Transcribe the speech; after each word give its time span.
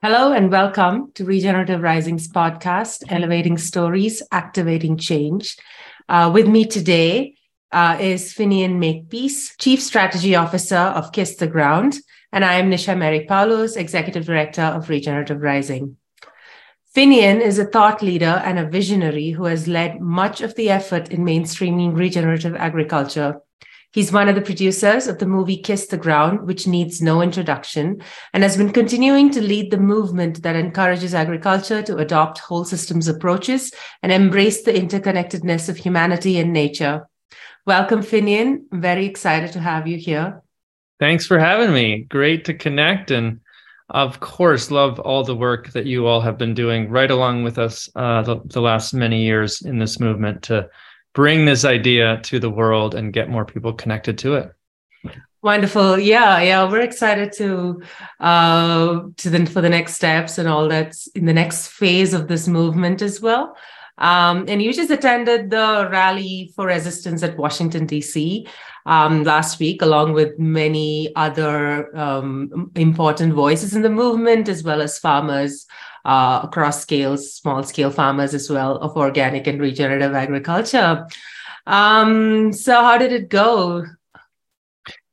Hello 0.00 0.32
and 0.32 0.50
welcome 0.50 1.10
to 1.14 1.24
Regenerative 1.24 1.82
Rising's 1.82 2.28
podcast, 2.28 3.02
Elevating 3.08 3.58
Stories, 3.58 4.22
Activating 4.30 4.96
Change. 4.96 5.56
Uh, 6.08 6.30
with 6.32 6.46
me 6.46 6.64
today 6.64 7.34
uh, 7.72 7.98
is 8.00 8.32
Finian 8.32 8.78
Makepeace, 8.78 9.56
Chief 9.56 9.82
Strategy 9.82 10.36
Officer 10.36 10.76
of 10.76 11.12
Kiss 11.12 11.34
the 11.34 11.48
Ground, 11.48 11.98
and 12.32 12.44
I 12.44 12.54
am 12.54 12.70
Nisha 12.70 12.96
Mary 12.96 13.26
Poulose, 13.28 13.76
Executive 13.76 14.24
Director 14.24 14.62
of 14.62 14.88
Regenerative 14.88 15.42
Rising. 15.42 15.96
Finian 16.98 17.40
is 17.40 17.60
a 17.60 17.64
thought 17.64 18.02
leader 18.02 18.42
and 18.44 18.58
a 18.58 18.68
visionary 18.68 19.30
who 19.30 19.44
has 19.44 19.68
led 19.68 20.00
much 20.00 20.40
of 20.40 20.56
the 20.56 20.68
effort 20.68 21.10
in 21.10 21.20
mainstreaming 21.20 21.96
regenerative 21.96 22.56
agriculture 22.56 23.40
He's 23.92 24.12
one 24.12 24.28
of 24.28 24.34
the 24.34 24.42
producers 24.42 25.06
of 25.06 25.18
the 25.18 25.26
movie 25.26 25.56
Kiss 25.56 25.86
the 25.86 25.96
Ground, 25.96 26.46
which 26.46 26.66
needs 26.66 27.00
no 27.00 27.22
introduction, 27.22 28.02
and 28.34 28.42
has 28.42 28.56
been 28.56 28.72
continuing 28.72 29.30
to 29.30 29.40
lead 29.40 29.70
the 29.70 29.78
movement 29.78 30.42
that 30.42 30.56
encourages 30.56 31.14
agriculture 31.14 31.82
to 31.82 31.96
adopt 31.96 32.38
whole 32.38 32.66
systems 32.66 33.08
approaches 33.08 33.72
and 34.02 34.12
embrace 34.12 34.62
the 34.62 34.72
interconnectedness 34.72 35.70
of 35.70 35.78
humanity 35.78 36.38
and 36.38 36.52
nature. 36.52 37.08
Welcome, 37.64 38.02
Finian. 38.02 38.64
I'm 38.70 38.82
very 38.82 39.06
excited 39.06 39.52
to 39.52 39.60
have 39.60 39.86
you 39.86 39.96
here. 39.96 40.42
Thanks 41.00 41.26
for 41.26 41.38
having 41.38 41.72
me. 41.72 42.04
Great 42.10 42.44
to 42.44 42.54
connect. 42.54 43.10
And 43.10 43.40
of 43.90 44.20
course, 44.20 44.70
love 44.70 45.00
all 45.00 45.24
the 45.24 45.34
work 45.34 45.70
that 45.72 45.86
you 45.86 46.06
all 46.06 46.20
have 46.20 46.36
been 46.36 46.54
doing 46.54 46.90
right 46.90 47.10
along 47.10 47.42
with 47.42 47.58
us 47.58 47.88
uh, 47.96 48.22
the, 48.22 48.40
the 48.44 48.60
last 48.60 48.92
many 48.92 49.24
years 49.24 49.62
in 49.62 49.78
this 49.78 49.98
movement 49.98 50.42
to 50.44 50.68
bring 51.14 51.46
this 51.46 51.64
idea 51.64 52.20
to 52.24 52.38
the 52.38 52.50
world 52.50 52.94
and 52.94 53.12
get 53.12 53.30
more 53.30 53.44
people 53.44 53.72
connected 53.72 54.18
to 54.18 54.34
it. 54.34 54.52
Wonderful. 55.40 55.98
Yeah 55.98 56.40
yeah 56.40 56.68
we're 56.68 56.80
excited 56.80 57.32
to 57.34 57.80
uh 58.18 59.02
to 59.16 59.30
then 59.30 59.46
for 59.46 59.60
the 59.60 59.68
next 59.68 59.94
steps 59.94 60.36
and 60.36 60.48
all 60.48 60.68
that's 60.68 61.06
in 61.08 61.26
the 61.26 61.32
next 61.32 61.68
phase 61.68 62.12
of 62.12 62.26
this 62.26 62.48
movement 62.48 63.02
as 63.02 63.20
well. 63.20 63.56
Um, 63.98 64.44
and 64.46 64.62
you 64.62 64.72
just 64.72 64.90
attended 64.90 65.50
the 65.50 65.88
rally 65.90 66.52
for 66.54 66.66
resistance 66.66 67.22
at 67.24 67.36
Washington, 67.36 67.84
D.C. 67.84 68.46
Um, 68.88 69.22
last 69.22 69.60
week, 69.60 69.82
along 69.82 70.14
with 70.14 70.38
many 70.38 71.14
other 71.14 71.94
um, 71.94 72.72
important 72.74 73.34
voices 73.34 73.74
in 73.76 73.82
the 73.82 73.90
movement, 73.90 74.48
as 74.48 74.64
well 74.64 74.80
as 74.80 74.98
farmers 74.98 75.66
uh, 76.06 76.40
across 76.42 76.80
scales, 76.80 77.34
small 77.34 77.62
scale 77.62 77.90
farmers 77.90 78.32
as 78.32 78.48
well 78.48 78.78
of 78.78 78.96
organic 78.96 79.46
and 79.46 79.60
regenerative 79.60 80.14
agriculture. 80.14 81.06
Um, 81.66 82.50
so, 82.54 82.82
how 82.82 82.96
did 82.96 83.12
it 83.12 83.28
go? 83.28 83.84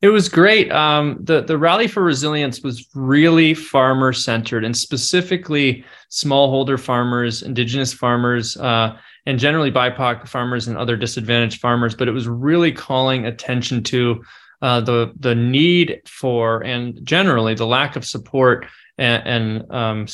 It 0.02 0.10
was 0.10 0.30
great. 0.30 0.72
Um, 0.72 1.17
the 1.20 1.42
the 1.42 1.58
rally 1.58 1.88
for 1.88 2.04
resilience 2.04 2.62
was 2.62 2.88
really 2.94 3.54
farmer 3.54 4.14
centered, 4.14 4.64
and 4.64 4.78
specifically 4.78 5.84
smallholder 6.12 6.80
farmers, 6.80 7.42
indigenous 7.42 7.92
farmers, 7.92 8.56
uh, 8.56 8.98
and 9.26 9.40
generally 9.40 9.72
BIPOC 9.72 10.28
farmers 10.28 10.68
and 10.68 10.78
other 10.78 10.95
disadvantaged 10.95 11.59
farmers. 11.59 11.95
But 11.95 12.08
it 12.08 12.12
was 12.12 12.28
really 12.28 12.72
calling 12.72 13.26
attention 13.26 13.84
to 13.84 14.23
uh, 14.62 14.82
the 14.82 15.14
the 15.20 15.36
need 15.36 16.02
for 16.08 16.64
and 16.64 17.00
generally 17.06 17.54
the 17.54 17.67
lack 17.67 17.95
of 17.95 18.06
support 18.06 18.66
and, 18.98 19.23
and 19.26 19.72
um, 19.72 20.06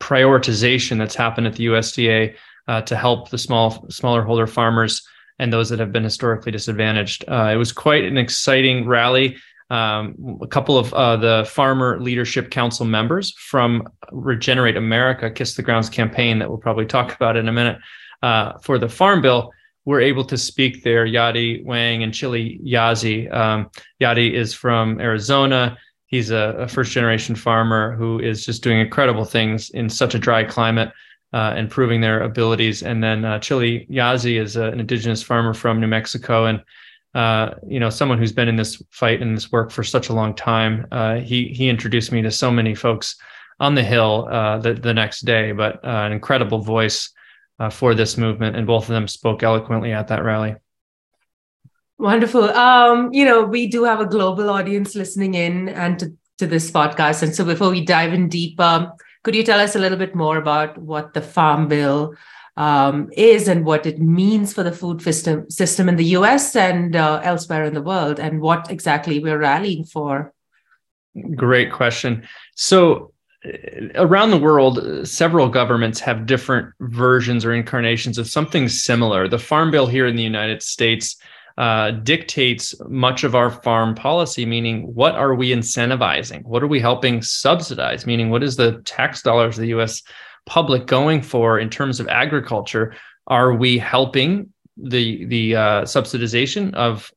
prioritization 0.00 0.98
that's 0.98 1.14
happened 1.14 1.46
at 1.46 1.54
the 1.54 1.66
USDA 1.66 2.34
uh, 2.68 2.82
to 2.82 2.96
help 2.96 3.30
the 3.30 3.38
small 3.38 3.86
smaller 3.90 4.22
holder 4.22 4.46
farmers 4.46 5.06
and 5.38 5.52
those 5.52 5.68
that 5.68 5.78
have 5.78 5.92
been 5.92 6.04
historically 6.04 6.52
disadvantaged. 6.52 7.24
Uh, 7.28 7.50
it 7.52 7.56
was 7.56 7.72
quite 7.72 8.04
an 8.04 8.18
exciting 8.18 8.86
rally. 8.86 9.36
Um, 9.70 10.38
a 10.42 10.46
couple 10.46 10.76
of 10.78 10.92
uh, 10.92 11.16
the 11.16 11.48
Farmer 11.50 11.98
Leadership 11.98 12.50
Council 12.50 12.84
members 12.84 13.32
from 13.32 13.88
Regenerate 14.12 14.76
America, 14.76 15.30
Kiss 15.30 15.54
the 15.54 15.62
Grounds 15.62 15.88
campaign 15.88 16.38
that 16.38 16.48
we'll 16.48 16.58
probably 16.58 16.86
talk 16.86 17.14
about 17.14 17.36
in 17.36 17.48
a 17.48 17.52
minute 17.52 17.78
uh, 18.26 18.58
for 18.58 18.78
the 18.78 18.88
Farm 18.88 19.20
Bill 19.20 19.50
were 19.84 20.00
able 20.00 20.24
to 20.24 20.38
speak 20.38 20.82
there. 20.82 21.06
Yadi 21.06 21.64
Wang 21.64 22.02
and 22.02 22.12
Chili 22.14 22.58
Yazzie. 22.64 23.32
Um, 23.32 23.70
Yadi 24.00 24.32
is 24.32 24.54
from 24.54 25.00
Arizona 25.00 25.76
he's 26.14 26.30
a, 26.30 26.54
a, 26.58 26.68
first 26.68 26.92
generation 26.92 27.34
farmer 27.34 27.96
who 27.96 28.20
is 28.20 28.46
just 28.46 28.62
doing 28.62 28.78
incredible 28.78 29.24
things 29.24 29.70
in 29.70 29.88
such 29.88 30.14
a 30.14 30.18
dry 30.18 30.44
climate 30.44 30.92
uh, 31.32 31.52
and 31.56 31.68
proving 31.68 32.00
their 32.00 32.22
abilities. 32.22 32.84
And 32.84 33.02
then 33.02 33.24
uh, 33.24 33.40
Chili 33.40 33.84
Yazzie 33.90 34.40
is 34.40 34.54
a, 34.56 34.66
an 34.66 34.78
indigenous 34.78 35.24
farmer 35.24 35.52
from 35.52 35.80
New 35.80 35.88
Mexico 35.88 36.46
and 36.46 36.62
uh, 37.14 37.54
you 37.68 37.78
know 37.78 37.90
someone 37.90 38.18
who's 38.18 38.32
been 38.32 38.48
in 38.48 38.56
this 38.56 38.82
fight 38.90 39.22
and 39.22 39.36
this 39.36 39.52
work 39.52 39.70
for 39.70 39.84
such 39.84 40.08
a 40.08 40.12
long 40.12 40.34
time. 40.34 40.86
Uh, 40.90 41.16
he 41.16 41.48
he 41.48 41.68
introduced 41.68 42.10
me 42.10 42.22
to 42.22 42.30
so 42.30 42.50
many 42.50 42.74
folks 42.74 43.16
on 43.60 43.76
the 43.76 43.84
hill 43.84 44.28
uh, 44.30 44.58
the 44.58 44.74
the 44.74 44.92
next 44.92 45.20
day, 45.20 45.52
but 45.52 45.76
uh, 45.84 46.06
an 46.06 46.12
incredible 46.12 46.58
voice 46.58 47.10
for 47.70 47.94
this 47.94 48.16
movement, 48.16 48.56
and 48.56 48.66
both 48.66 48.84
of 48.84 48.94
them 48.94 49.08
spoke 49.08 49.42
eloquently 49.42 49.92
at 49.92 50.08
that 50.08 50.24
rally. 50.24 50.56
Wonderful. 51.98 52.50
Um, 52.50 53.12
you 53.12 53.24
know, 53.24 53.44
we 53.44 53.68
do 53.68 53.84
have 53.84 54.00
a 54.00 54.06
global 54.06 54.50
audience 54.50 54.94
listening 54.94 55.34
in 55.34 55.68
and 55.68 55.98
to, 56.00 56.12
to 56.38 56.46
this 56.46 56.70
podcast. 56.70 57.22
And 57.22 57.34
so 57.34 57.44
before 57.44 57.70
we 57.70 57.84
dive 57.84 58.12
in 58.12 58.28
deeper, 58.28 58.92
could 59.22 59.34
you 59.34 59.44
tell 59.44 59.60
us 59.60 59.76
a 59.76 59.78
little 59.78 59.98
bit 59.98 60.14
more 60.14 60.36
about 60.36 60.76
what 60.76 61.14
the 61.14 61.22
Farm 61.22 61.68
Bill 61.68 62.14
um, 62.56 63.10
is 63.12 63.48
and 63.48 63.64
what 63.64 63.86
it 63.86 63.98
means 64.00 64.52
for 64.52 64.62
the 64.62 64.72
food 64.72 65.02
system, 65.02 65.48
system 65.50 65.88
in 65.88 65.96
the 65.96 66.16
US 66.16 66.54
and 66.56 66.94
uh, 66.94 67.20
elsewhere 67.22 67.64
in 67.64 67.74
the 67.74 67.82
world, 67.82 68.18
and 68.20 68.40
what 68.40 68.70
exactly 68.70 69.20
we're 69.20 69.38
rallying 69.38 69.84
for? 69.84 70.32
Great 71.36 71.72
question. 71.72 72.26
So, 72.56 72.94
uh, 72.94 73.08
around 73.94 74.30
the 74.30 74.38
world, 74.38 75.06
several 75.06 75.48
governments 75.48 76.00
have 76.00 76.26
different 76.26 76.72
versions 76.80 77.44
or 77.44 77.52
incarnations 77.52 78.18
of 78.18 78.28
something 78.28 78.68
similar. 78.68 79.28
The 79.28 79.38
Farm 79.38 79.70
Bill 79.70 79.86
here 79.86 80.06
in 80.06 80.16
the 80.16 80.22
United 80.22 80.62
States 80.62 81.16
uh, 81.56 81.92
dictates 81.92 82.74
much 82.88 83.22
of 83.22 83.34
our 83.34 83.50
farm 83.50 83.94
policy, 83.94 84.44
meaning 84.44 84.92
what 84.94 85.14
are 85.14 85.34
we 85.34 85.50
incentivizing? 85.50 86.42
What 86.44 86.62
are 86.62 86.66
we 86.66 86.80
helping 86.80 87.22
subsidize? 87.22 88.06
Meaning, 88.06 88.30
what 88.30 88.42
is 88.42 88.56
the 88.56 88.80
tax 88.84 89.22
dollars 89.22 89.56
of 89.56 89.62
the 89.62 89.68
US 89.68 90.02
public 90.46 90.86
going 90.86 91.22
for 91.22 91.58
in 91.58 91.70
terms 91.70 92.00
of 92.00 92.08
agriculture? 92.08 92.94
Are 93.26 93.54
we 93.54 93.78
helping 93.78 94.52
the 94.76 95.24
the 95.26 95.56
uh, 95.56 95.82
subsidization 95.82 96.74
of 96.74 97.12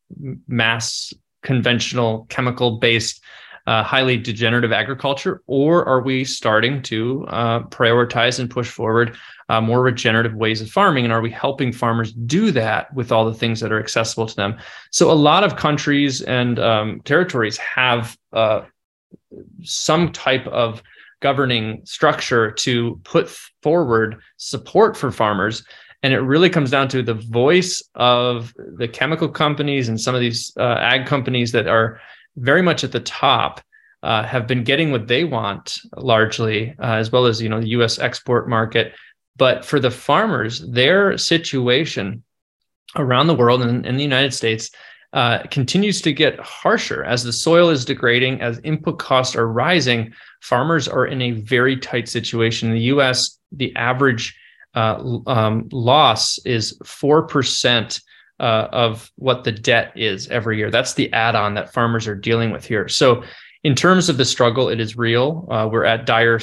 mass 0.48 1.14
conventional 1.42 2.26
chemical 2.30 2.78
based 2.78 3.24
uh, 3.68 3.84
highly 3.84 4.18
degenerative 4.18 4.72
agriculture, 4.72 5.42
or 5.46 5.86
are 5.86 6.02
we 6.02 6.24
starting 6.24 6.82
to 6.82 7.26
uh, 7.28 7.60
prioritize 7.64 8.40
and 8.40 8.50
push 8.50 8.70
forward 8.70 9.16
uh, 9.50 9.60
more 9.60 9.82
regenerative 9.82 10.34
ways 10.34 10.62
of 10.62 10.70
farming? 10.70 11.04
And 11.04 11.14
are 11.14 11.22
we 11.22 11.30
helping 11.30 11.74
farmers 11.74 12.14
do 12.14 12.50
that 12.52 12.94
with 12.94 13.12
all 13.12 13.26
the 13.26 13.34
things 13.34 13.60
that 13.60 13.74
are 13.74 13.80
accessible 13.80 14.26
to 14.26 14.36
them? 14.36 14.58
So, 14.92 15.12
a 15.12 15.14
lot 15.14 15.44
of 15.44 15.58
countries 15.58 16.22
and 16.22 16.58
um, 16.60 17.02
territories 17.02 17.58
have 17.58 18.18
uh, 18.32 18.62
some 19.64 20.14
type 20.14 20.48
of 20.48 20.82
governing 21.20 21.82
structure 21.84 22.52
to 22.52 23.02
put 23.04 23.30
forward 23.62 24.22
support 24.38 24.96
for 24.96 25.12
farmers. 25.12 25.66
And 26.04 26.14
it 26.14 26.20
really 26.20 26.50
comes 26.50 26.72
down 26.72 26.88
to 26.90 27.02
the 27.02 27.16
voice 27.16 27.84
of 27.96 28.54
the 28.78 28.88
chemical 28.88 29.28
companies 29.28 29.90
and 29.90 30.00
some 30.00 30.16
of 30.16 30.22
these 30.22 30.54
uh, 30.58 30.78
ag 30.80 31.06
companies 31.06 31.52
that 31.52 31.68
are 31.68 32.00
very 32.38 32.62
much 32.62 32.84
at 32.84 32.92
the 32.92 33.00
top 33.00 33.62
uh, 34.04 34.24
have 34.24 34.48
been 34.48 34.64
getting 34.64 34.92
what 34.92 35.08
they 35.08 35.24
want 35.24 35.80
largely, 35.96 36.76
uh, 36.80 36.94
as 36.94 37.12
well 37.12 37.26
as 37.26 37.42
you 37.42 37.50
know 37.50 37.60
the 37.60 37.70
U.S. 37.70 38.00
export 38.00 38.48
market, 38.48 38.94
but 39.36 39.66
for 39.66 39.80
the 39.80 39.92
farmers, 39.92 40.60
their 40.70 41.18
situation 41.18 42.24
around 42.96 43.28
the 43.28 43.36
world 43.36 43.62
and 43.62 43.86
in 43.86 43.98
the 43.98 44.04
United 44.04 44.34
States 44.34 44.70
uh, 45.14 45.40
continues 45.50 46.02
to 46.02 46.14
get 46.14 46.40
harsher 46.40 47.04
as 47.04 47.24
the 47.24 47.34
soil 47.34 47.70
is 47.70 47.86
degrading, 47.86 48.42
as 48.42 48.60
input 48.64 49.00
costs 49.00 49.36
are 49.36 49.48
rising. 49.48 50.14
Farmers 50.42 50.88
are 50.88 51.06
in 51.06 51.22
a 51.22 51.32
very 51.32 51.78
tight 51.78 52.08
situation. 52.08 52.70
In 52.70 52.76
the 52.76 52.82
US, 52.82 53.40
the 53.52 53.76
average 53.76 54.38
uh, 54.76 55.20
um, 55.28 55.70
loss 55.72 56.38
is 56.46 56.78
4% 56.84 58.02
uh, 58.40 58.68
of 58.72 59.12
what 59.16 59.44
the 59.44 59.52
debt 59.52 59.92
is 59.96 60.28
every 60.30 60.58
year. 60.58 60.70
That's 60.72 60.94
the 60.94 61.12
add 61.14 61.36
on 61.36 61.56
that 61.56 61.74
farmers 61.74 62.08
are 62.08 62.16
dealing 62.16 62.52
with 62.52 62.66
here. 62.66 62.88
So, 62.88 63.24
in 63.64 63.76
terms 63.76 64.08
of 64.08 64.18
the 64.18 64.26
struggle, 64.26 64.70
it 64.70 64.80
is 64.80 64.96
real. 64.96 65.48
Uh, 65.50 65.68
we're 65.70 65.84
at 65.84 66.06
dire 66.06 66.40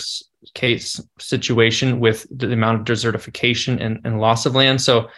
case 0.52 1.00
situation 1.18 2.00
with 2.00 2.26
the 2.30 2.52
amount 2.52 2.80
of 2.80 2.86
desertification 2.86 3.80
and, 3.80 4.00
and 4.04 4.20
loss 4.20 4.44
of 4.46 4.54
land. 4.54 4.80
So 4.82 5.08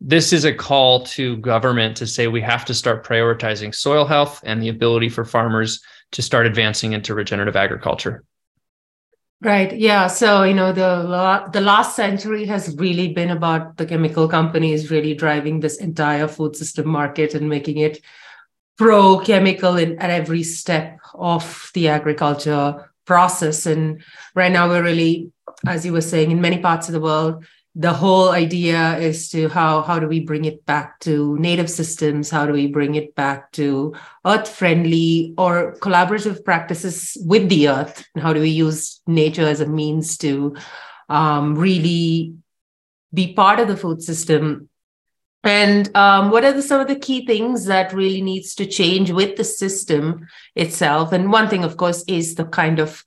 this 0.00 0.32
is 0.32 0.44
a 0.44 0.54
call 0.54 1.04
to 1.06 1.36
government 1.38 1.96
to 1.98 2.06
say 2.06 2.26
we 2.26 2.40
have 2.40 2.64
to 2.64 2.74
start 2.74 3.06
prioritizing 3.06 3.74
soil 3.74 4.04
health 4.04 4.40
and 4.44 4.62
the 4.62 4.68
ability 4.68 5.08
for 5.08 5.24
farmers 5.24 5.80
to 6.12 6.22
start 6.22 6.46
advancing 6.46 6.92
into 6.92 7.14
regenerative 7.14 7.56
agriculture. 7.56 8.24
Right. 9.42 9.76
Yeah. 9.76 10.06
So 10.06 10.44
you 10.44 10.54
know 10.54 10.70
the 10.72 11.48
the 11.52 11.60
last 11.60 11.96
century 11.96 12.44
has 12.46 12.76
really 12.76 13.12
been 13.12 13.30
about 13.30 13.76
the 13.76 13.84
chemical 13.84 14.28
companies 14.28 14.88
really 14.88 15.14
driving 15.14 15.58
this 15.58 15.78
entire 15.78 16.28
food 16.28 16.54
system 16.54 16.86
market 16.88 17.34
and 17.34 17.48
making 17.48 17.78
it 17.78 18.00
pro 18.78 19.18
chemical 19.18 19.76
in 19.76 19.98
at 19.98 20.10
every 20.10 20.44
step 20.44 21.00
of 21.14 21.72
the 21.74 21.88
agriculture 21.88 22.92
process. 23.04 23.66
And 23.66 24.04
right 24.36 24.52
now 24.52 24.68
we're 24.68 24.84
really, 24.84 25.32
as 25.66 25.84
you 25.84 25.92
were 25.92 26.02
saying, 26.02 26.30
in 26.30 26.40
many 26.40 26.58
parts 26.58 26.86
of 26.88 26.92
the 26.92 27.00
world, 27.00 27.44
the 27.74 27.92
whole 27.92 28.30
idea 28.30 28.98
is 28.98 29.30
to 29.30 29.48
how 29.48 29.80
how 29.80 29.98
do 29.98 30.06
we 30.06 30.20
bring 30.20 30.44
it 30.44 30.66
back 30.66 31.00
to 31.00 31.38
native 31.38 31.70
systems? 31.70 32.28
How 32.28 32.44
do 32.44 32.52
we 32.52 32.66
bring 32.66 32.96
it 32.96 33.14
back 33.14 33.50
to 33.52 33.94
earth 34.26 34.48
friendly 34.48 35.34
or 35.38 35.76
collaborative 35.80 36.44
practices 36.44 37.16
with 37.24 37.48
the 37.48 37.68
earth? 37.68 38.06
And 38.14 38.22
how 38.22 38.34
do 38.34 38.40
we 38.40 38.50
use 38.50 39.00
nature 39.06 39.46
as 39.46 39.60
a 39.60 39.66
means 39.66 40.18
to 40.18 40.54
um, 41.08 41.54
really 41.54 42.34
be 43.14 43.32
part 43.32 43.58
of 43.58 43.68
the 43.68 43.76
food 43.76 44.02
system? 44.02 44.68
And 45.44 45.94
um, 45.96 46.30
what 46.30 46.44
are 46.44 46.52
the, 46.52 46.62
some 46.62 46.80
of 46.80 46.86
the 46.86 46.98
key 46.98 47.26
things 47.26 47.64
that 47.64 47.92
really 47.92 48.22
needs 48.22 48.54
to 48.56 48.66
change 48.66 49.10
with 49.10 49.36
the 49.36 49.44
system 49.44 50.28
itself? 50.54 51.12
And 51.12 51.32
one 51.32 51.48
thing 51.48 51.64
of 51.64 51.76
course 51.78 52.04
is 52.06 52.34
the 52.34 52.44
kind 52.44 52.78
of 52.78 53.02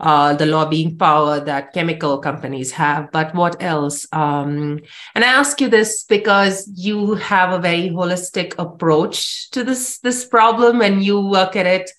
uh, 0.00 0.34
the 0.34 0.46
lobbying 0.46 0.96
power 0.96 1.40
that 1.40 1.72
chemical 1.72 2.18
companies 2.18 2.72
have. 2.72 3.10
But 3.12 3.34
what 3.34 3.62
else? 3.62 4.06
Um, 4.12 4.80
and 5.14 5.24
I 5.24 5.28
ask 5.28 5.60
you 5.60 5.68
this 5.68 6.04
because 6.04 6.70
you 6.74 7.14
have 7.14 7.52
a 7.52 7.58
very 7.58 7.90
holistic 7.90 8.54
approach 8.58 9.50
to 9.50 9.64
this 9.64 9.98
this 9.98 10.24
problem, 10.24 10.80
and 10.80 11.02
you 11.02 11.20
work 11.20 11.56
at 11.56 11.66
it 11.66 11.90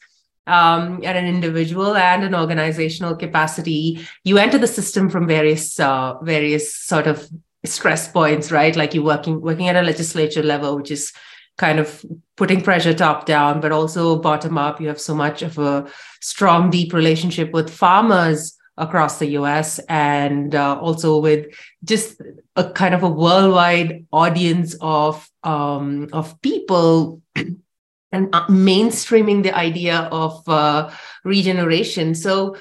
um, 0.47 1.01
at 1.03 1.15
an 1.15 1.25
individual 1.25 1.95
and 1.95 2.23
an 2.23 2.35
organizational 2.35 3.15
capacity. 3.15 4.05
You 4.23 4.37
enter 4.37 4.57
the 4.57 4.67
system 4.67 5.09
from 5.09 5.27
various 5.27 5.79
uh, 5.79 6.15
various 6.21 6.75
sort 6.75 7.07
of 7.07 7.27
stress 7.65 8.07
points, 8.07 8.51
right? 8.51 8.75
Like 8.75 8.93
you're 8.93 9.03
working 9.03 9.41
working 9.41 9.69
at 9.69 9.75
a 9.75 9.81
legislature 9.81 10.43
level, 10.43 10.75
which 10.75 10.91
is 10.91 11.13
kind 11.57 11.79
of 11.79 12.05
putting 12.35 12.61
pressure 12.61 12.93
top 12.93 13.25
down, 13.25 13.61
but 13.61 13.71
also 13.71 14.19
bottom 14.19 14.57
up. 14.57 14.81
You 14.81 14.89
have 14.89 14.99
so 14.99 15.15
much 15.15 15.41
of 15.41 15.57
a 15.57 15.87
strong, 16.25 16.71
deep 16.71 16.91
relationship 16.91 17.51
with 17.51 17.69
farmers 17.69 18.57
across 18.77 19.19
the 19.19 19.27
US 19.39 19.79
and 19.87 20.55
uh, 20.55 20.77
also 20.79 21.19
with 21.19 21.47
just 21.83 22.19
a 22.55 22.71
kind 22.71 22.95
of 22.95 23.03
a 23.03 23.09
worldwide 23.09 24.05
audience 24.11 24.75
of 24.81 25.29
um, 25.43 26.09
of 26.11 26.41
people 26.41 27.21
and 27.35 28.33
uh, 28.33 28.47
mainstreaming 28.47 29.43
the 29.43 29.55
idea 29.55 30.09
of 30.11 30.41
uh, 30.49 30.89
regeneration. 31.23 32.15
So 32.15 32.57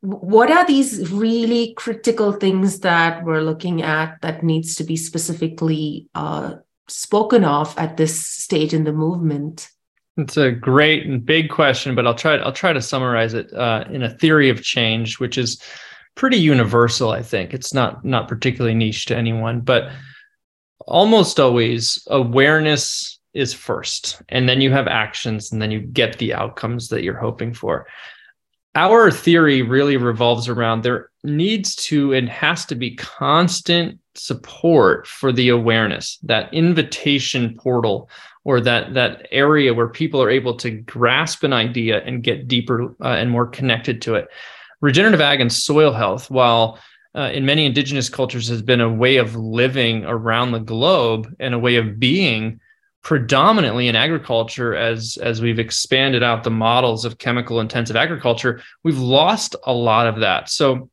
what 0.00 0.50
are 0.50 0.66
these 0.66 1.10
really 1.12 1.72
critical 1.74 2.32
things 2.32 2.80
that 2.80 3.24
we're 3.24 3.40
looking 3.40 3.80
at 3.82 4.20
that 4.22 4.42
needs 4.42 4.74
to 4.76 4.84
be 4.84 4.96
specifically 4.96 6.08
uh, 6.14 6.56
spoken 6.88 7.44
of 7.44 7.78
at 7.78 7.96
this 7.96 8.20
stage 8.20 8.74
in 8.74 8.84
the 8.84 8.92
movement? 8.92 9.70
It's 10.16 10.36
a 10.36 10.52
great 10.52 11.06
and 11.06 11.24
big 11.24 11.50
question, 11.50 11.94
but 11.94 12.06
I'll 12.06 12.14
try. 12.14 12.36
I'll 12.36 12.52
try 12.52 12.72
to 12.72 12.80
summarize 12.80 13.34
it 13.34 13.52
uh, 13.52 13.84
in 13.90 14.04
a 14.04 14.14
theory 14.14 14.48
of 14.48 14.62
change, 14.62 15.18
which 15.18 15.36
is 15.36 15.60
pretty 16.14 16.36
universal. 16.36 17.10
I 17.10 17.22
think 17.22 17.52
it's 17.52 17.74
not 17.74 18.04
not 18.04 18.28
particularly 18.28 18.74
niche 18.74 19.06
to 19.06 19.16
anyone, 19.16 19.60
but 19.60 19.90
almost 20.86 21.40
always 21.40 22.06
awareness 22.08 23.18
is 23.32 23.52
first, 23.52 24.22
and 24.28 24.48
then 24.48 24.60
you 24.60 24.70
have 24.70 24.86
actions, 24.86 25.50
and 25.50 25.60
then 25.60 25.72
you 25.72 25.80
get 25.80 26.18
the 26.18 26.32
outcomes 26.32 26.88
that 26.88 27.02
you're 27.02 27.18
hoping 27.18 27.52
for. 27.52 27.88
Our 28.76 29.10
theory 29.10 29.62
really 29.62 29.96
revolves 29.96 30.48
around 30.48 30.82
there 30.82 31.10
needs 31.24 31.74
to 31.76 32.12
and 32.12 32.28
has 32.28 32.64
to 32.66 32.74
be 32.74 32.94
constant 32.94 33.98
support 34.14 35.06
for 35.08 35.32
the 35.32 35.48
awareness, 35.48 36.18
that 36.22 36.52
invitation 36.54 37.56
portal 37.56 38.08
or 38.44 38.60
that 38.60 38.94
that 38.94 39.26
area 39.30 39.74
where 39.74 39.88
people 39.88 40.22
are 40.22 40.30
able 40.30 40.54
to 40.56 40.70
grasp 40.70 41.42
an 41.42 41.52
idea 41.52 42.02
and 42.04 42.22
get 42.22 42.46
deeper 42.46 42.94
uh, 43.02 43.08
and 43.08 43.30
more 43.30 43.46
connected 43.46 44.02
to 44.02 44.14
it. 44.14 44.28
Regenerative 44.80 45.20
ag 45.20 45.40
and 45.40 45.52
soil 45.52 45.92
health, 45.92 46.30
while 46.30 46.78
uh, 47.14 47.30
in 47.32 47.46
many 47.46 47.64
indigenous 47.64 48.08
cultures 48.08 48.48
has 48.48 48.62
been 48.62 48.80
a 48.80 48.92
way 48.92 49.16
of 49.16 49.36
living 49.36 50.04
around 50.04 50.52
the 50.52 50.58
globe 50.58 51.34
and 51.40 51.54
a 51.54 51.58
way 51.58 51.76
of 51.76 51.98
being 51.98 52.60
predominantly 53.02 53.86
in 53.86 53.96
agriculture 53.96 54.74
as 54.74 55.18
as 55.18 55.42
we've 55.42 55.58
expanded 55.58 56.22
out 56.22 56.42
the 56.42 56.50
models 56.50 57.04
of 57.04 57.18
chemical 57.18 57.60
intensive 57.60 57.96
agriculture 57.96 58.62
we've 58.82 58.98
lost 58.98 59.54
a 59.66 59.72
lot 59.74 60.06
of 60.06 60.20
that 60.20 60.48
so 60.48 60.88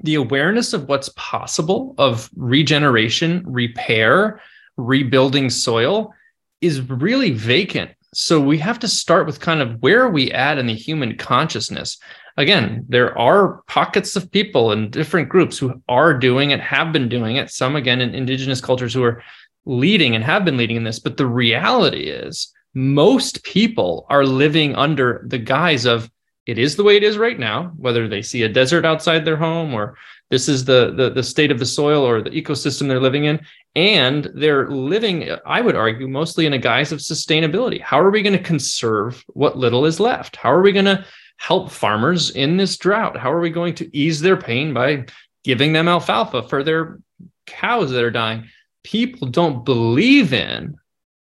the 0.00 0.14
awareness 0.14 0.72
of 0.72 0.88
what's 0.88 1.10
possible 1.16 1.94
of 1.98 2.30
regeneration, 2.36 3.42
repair, 3.46 4.40
rebuilding 4.76 5.50
soil 5.50 6.14
is 6.60 6.80
really 6.90 7.30
vacant. 7.30 7.90
So 8.14 8.40
we 8.40 8.58
have 8.58 8.78
to 8.80 8.88
start 8.88 9.26
with 9.26 9.40
kind 9.40 9.60
of 9.60 9.82
where 9.82 10.02
are 10.02 10.10
we 10.10 10.32
at 10.32 10.58
in 10.58 10.66
the 10.66 10.74
human 10.74 11.16
consciousness? 11.16 11.98
Again, 12.36 12.84
there 12.88 13.16
are 13.18 13.62
pockets 13.66 14.16
of 14.16 14.30
people 14.30 14.72
and 14.72 14.90
different 14.90 15.28
groups 15.28 15.58
who 15.58 15.82
are 15.88 16.14
doing 16.14 16.50
it, 16.50 16.60
have 16.60 16.92
been 16.92 17.08
doing 17.08 17.36
it. 17.36 17.50
Some, 17.50 17.76
again, 17.76 18.00
in 18.00 18.14
indigenous 18.14 18.60
cultures 18.60 18.94
who 18.94 19.02
are 19.02 19.22
leading 19.66 20.14
and 20.14 20.24
have 20.24 20.44
been 20.44 20.56
leading 20.56 20.76
in 20.76 20.84
this. 20.84 20.98
But 20.98 21.16
the 21.16 21.26
reality 21.26 22.04
is, 22.04 22.52
most 22.74 23.42
people 23.44 24.06
are 24.08 24.24
living 24.24 24.74
under 24.76 25.24
the 25.26 25.38
guise 25.38 25.84
of 25.84 26.10
it 26.48 26.58
is 26.58 26.76
the 26.76 26.82
way 26.82 26.96
it 26.96 27.02
is 27.02 27.18
right 27.18 27.38
now, 27.38 27.74
whether 27.76 28.08
they 28.08 28.22
see 28.22 28.42
a 28.42 28.48
desert 28.48 28.86
outside 28.86 29.22
their 29.22 29.36
home 29.36 29.74
or 29.74 29.98
this 30.30 30.48
is 30.48 30.64
the, 30.64 30.94
the, 30.96 31.10
the 31.10 31.22
state 31.22 31.50
of 31.50 31.58
the 31.58 31.66
soil 31.66 32.02
or 32.02 32.22
the 32.22 32.30
ecosystem 32.30 32.88
they're 32.88 32.98
living 32.98 33.26
in. 33.26 33.38
And 33.76 34.30
they're 34.34 34.70
living, 34.70 35.28
I 35.44 35.60
would 35.60 35.76
argue, 35.76 36.08
mostly 36.08 36.46
in 36.46 36.54
a 36.54 36.58
guise 36.58 36.90
of 36.90 37.00
sustainability. 37.00 37.82
How 37.82 38.00
are 38.00 38.10
we 38.10 38.22
going 38.22 38.36
to 38.36 38.42
conserve 38.42 39.22
what 39.28 39.58
little 39.58 39.84
is 39.84 40.00
left? 40.00 40.36
How 40.36 40.50
are 40.50 40.62
we 40.62 40.72
going 40.72 40.86
to 40.86 41.04
help 41.36 41.70
farmers 41.70 42.30
in 42.30 42.56
this 42.56 42.78
drought? 42.78 43.18
How 43.18 43.30
are 43.30 43.40
we 43.40 43.50
going 43.50 43.74
to 43.74 43.96
ease 43.96 44.20
their 44.20 44.38
pain 44.38 44.72
by 44.72 45.04
giving 45.44 45.74
them 45.74 45.86
alfalfa 45.86 46.48
for 46.48 46.62
their 46.62 46.98
cows 47.46 47.90
that 47.90 48.02
are 48.02 48.10
dying? 48.10 48.48
People 48.84 49.28
don't 49.28 49.66
believe 49.66 50.32
in 50.32 50.76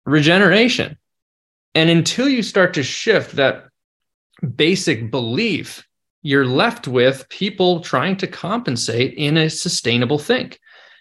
regeneration. 0.06 0.96
And 1.74 1.90
until 1.90 2.28
you 2.28 2.44
start 2.44 2.74
to 2.74 2.84
shift 2.84 3.34
that 3.34 3.67
basic 4.56 5.10
belief, 5.10 5.86
you're 6.22 6.46
left 6.46 6.88
with 6.88 7.28
people 7.28 7.80
trying 7.80 8.16
to 8.16 8.26
compensate 8.26 9.14
in 9.14 9.36
a 9.36 9.50
sustainable 9.50 10.18
think. 10.18 10.58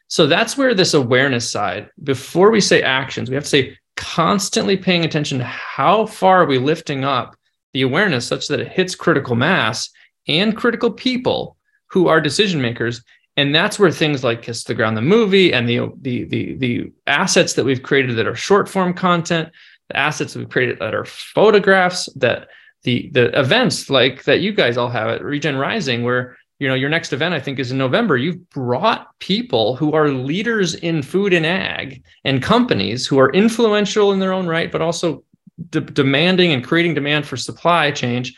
So 0.08 0.26
that's 0.28 0.58
where 0.58 0.74
this 0.74 0.94
awareness 0.94 1.50
side, 1.52 1.90
before 2.04 2.52
we 2.52 2.62
say 2.62 2.82
actions, 2.82 3.30
we 3.30 3.36
have 3.36 3.44
to 3.44 3.50
say 3.50 3.78
constantly 3.98 4.78
paying 4.78 5.04
attention 5.04 5.40
to 5.40 5.44
how 5.44 6.06
far 6.06 6.44
are 6.44 6.46
we 6.46 6.58
lifting 6.60 7.04
up 7.04 7.36
the 7.74 7.82
awareness 7.82 8.26
such 8.26 8.48
that 8.48 8.60
it 8.60 8.70
hits 8.70 8.96
critical 8.96 9.36
mass 9.36 9.90
and 10.28 10.56
critical 10.56 10.92
people 10.92 11.58
who 11.88 12.08
are 12.08 12.22
decision 12.22 12.62
makers. 12.62 13.04
And 13.36 13.54
that's 13.54 13.78
where 13.78 13.92
things 13.92 14.24
like 14.24 14.42
Kiss 14.42 14.64
the 14.64 14.74
Ground, 14.74 14.98
the 14.98 15.02
movie, 15.02 15.54
and 15.54 15.68
the 15.70 15.92
the 16.02 16.24
the 16.24 16.56
the 16.56 16.92
assets 17.06 17.54
that 17.54 17.66
we've 17.66 17.84
created 17.84 18.16
that 18.16 18.28
are 18.28 18.36
short 18.36 18.68
form 18.68 18.94
content, 18.94 19.50
the 19.90 19.98
assets 19.98 20.36
we've 20.36 20.50
created 20.50 20.80
that 20.80 20.96
are 20.96 21.06
photographs 21.06 22.10
that 22.16 22.48
the 22.84 23.10
the 23.14 23.38
events 23.40 23.90
like 23.90 24.24
that 24.24 24.42
you 24.42 24.52
guys 24.52 24.78
all 24.78 24.90
have 24.90 25.10
at 25.10 25.24
Regen 25.24 25.58
Rising, 25.58 26.04
where 26.04 26.38
you 26.60 26.68
know 26.68 26.76
your 26.76 26.90
next 26.90 27.14
event 27.14 27.34
I 27.34 27.40
think 27.40 27.60
is 27.60 27.72
in 27.72 27.78
November. 27.78 28.18
You've 28.18 28.50
brought 28.50 29.18
people 29.20 29.76
who 29.76 29.94
are 29.94 30.10
leaders 30.10 30.76
in 30.76 31.02
food 31.02 31.34
and 31.34 31.46
ag 31.46 32.04
and 32.24 32.42
companies 32.42 33.06
who 33.06 33.20
are 33.20 33.32
influential 33.32 34.12
in 34.14 34.20
their 34.20 34.34
own 34.34 34.48
right, 34.48 34.72
but 34.72 34.82
also 34.82 35.24
de- 35.70 35.82
demanding 35.82 36.54
and 36.54 36.64
creating 36.64 36.94
demand 36.94 37.26
for 37.26 37.38
supply 37.38 37.92
change. 37.92 38.38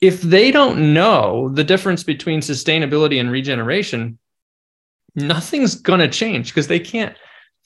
If 0.00 0.22
they 0.22 0.50
don't 0.52 0.94
know 0.94 1.48
the 1.48 1.64
difference 1.64 2.04
between 2.04 2.40
sustainability 2.40 3.18
and 3.18 3.30
regeneration, 3.30 4.18
nothing's 5.16 5.74
going 5.74 6.00
to 6.00 6.08
change 6.08 6.48
because 6.48 6.68
they 6.68 6.78
can't 6.78 7.16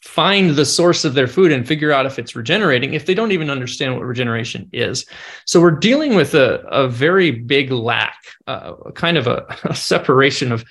find 0.02 0.50
the 0.50 0.64
source 0.64 1.04
of 1.04 1.14
their 1.14 1.28
food 1.28 1.52
and 1.52 1.66
figure 1.66 1.92
out 1.92 2.06
if 2.06 2.18
it's 2.18 2.34
regenerating 2.34 2.92
if 2.92 3.06
they 3.06 3.14
don't 3.14 3.32
even 3.32 3.48
understand 3.48 3.94
what 3.94 4.04
regeneration 4.04 4.68
is. 4.72 5.06
So 5.44 5.60
we're 5.60 5.70
dealing 5.70 6.16
with 6.16 6.34
a, 6.34 6.60
a 6.68 6.88
very 6.88 7.30
big 7.30 7.70
lack, 7.70 8.16
uh, 8.48 8.74
kind 8.94 9.16
of 9.16 9.28
a, 9.28 9.46
a 9.64 9.74
separation 9.74 10.50
of, 10.50 10.64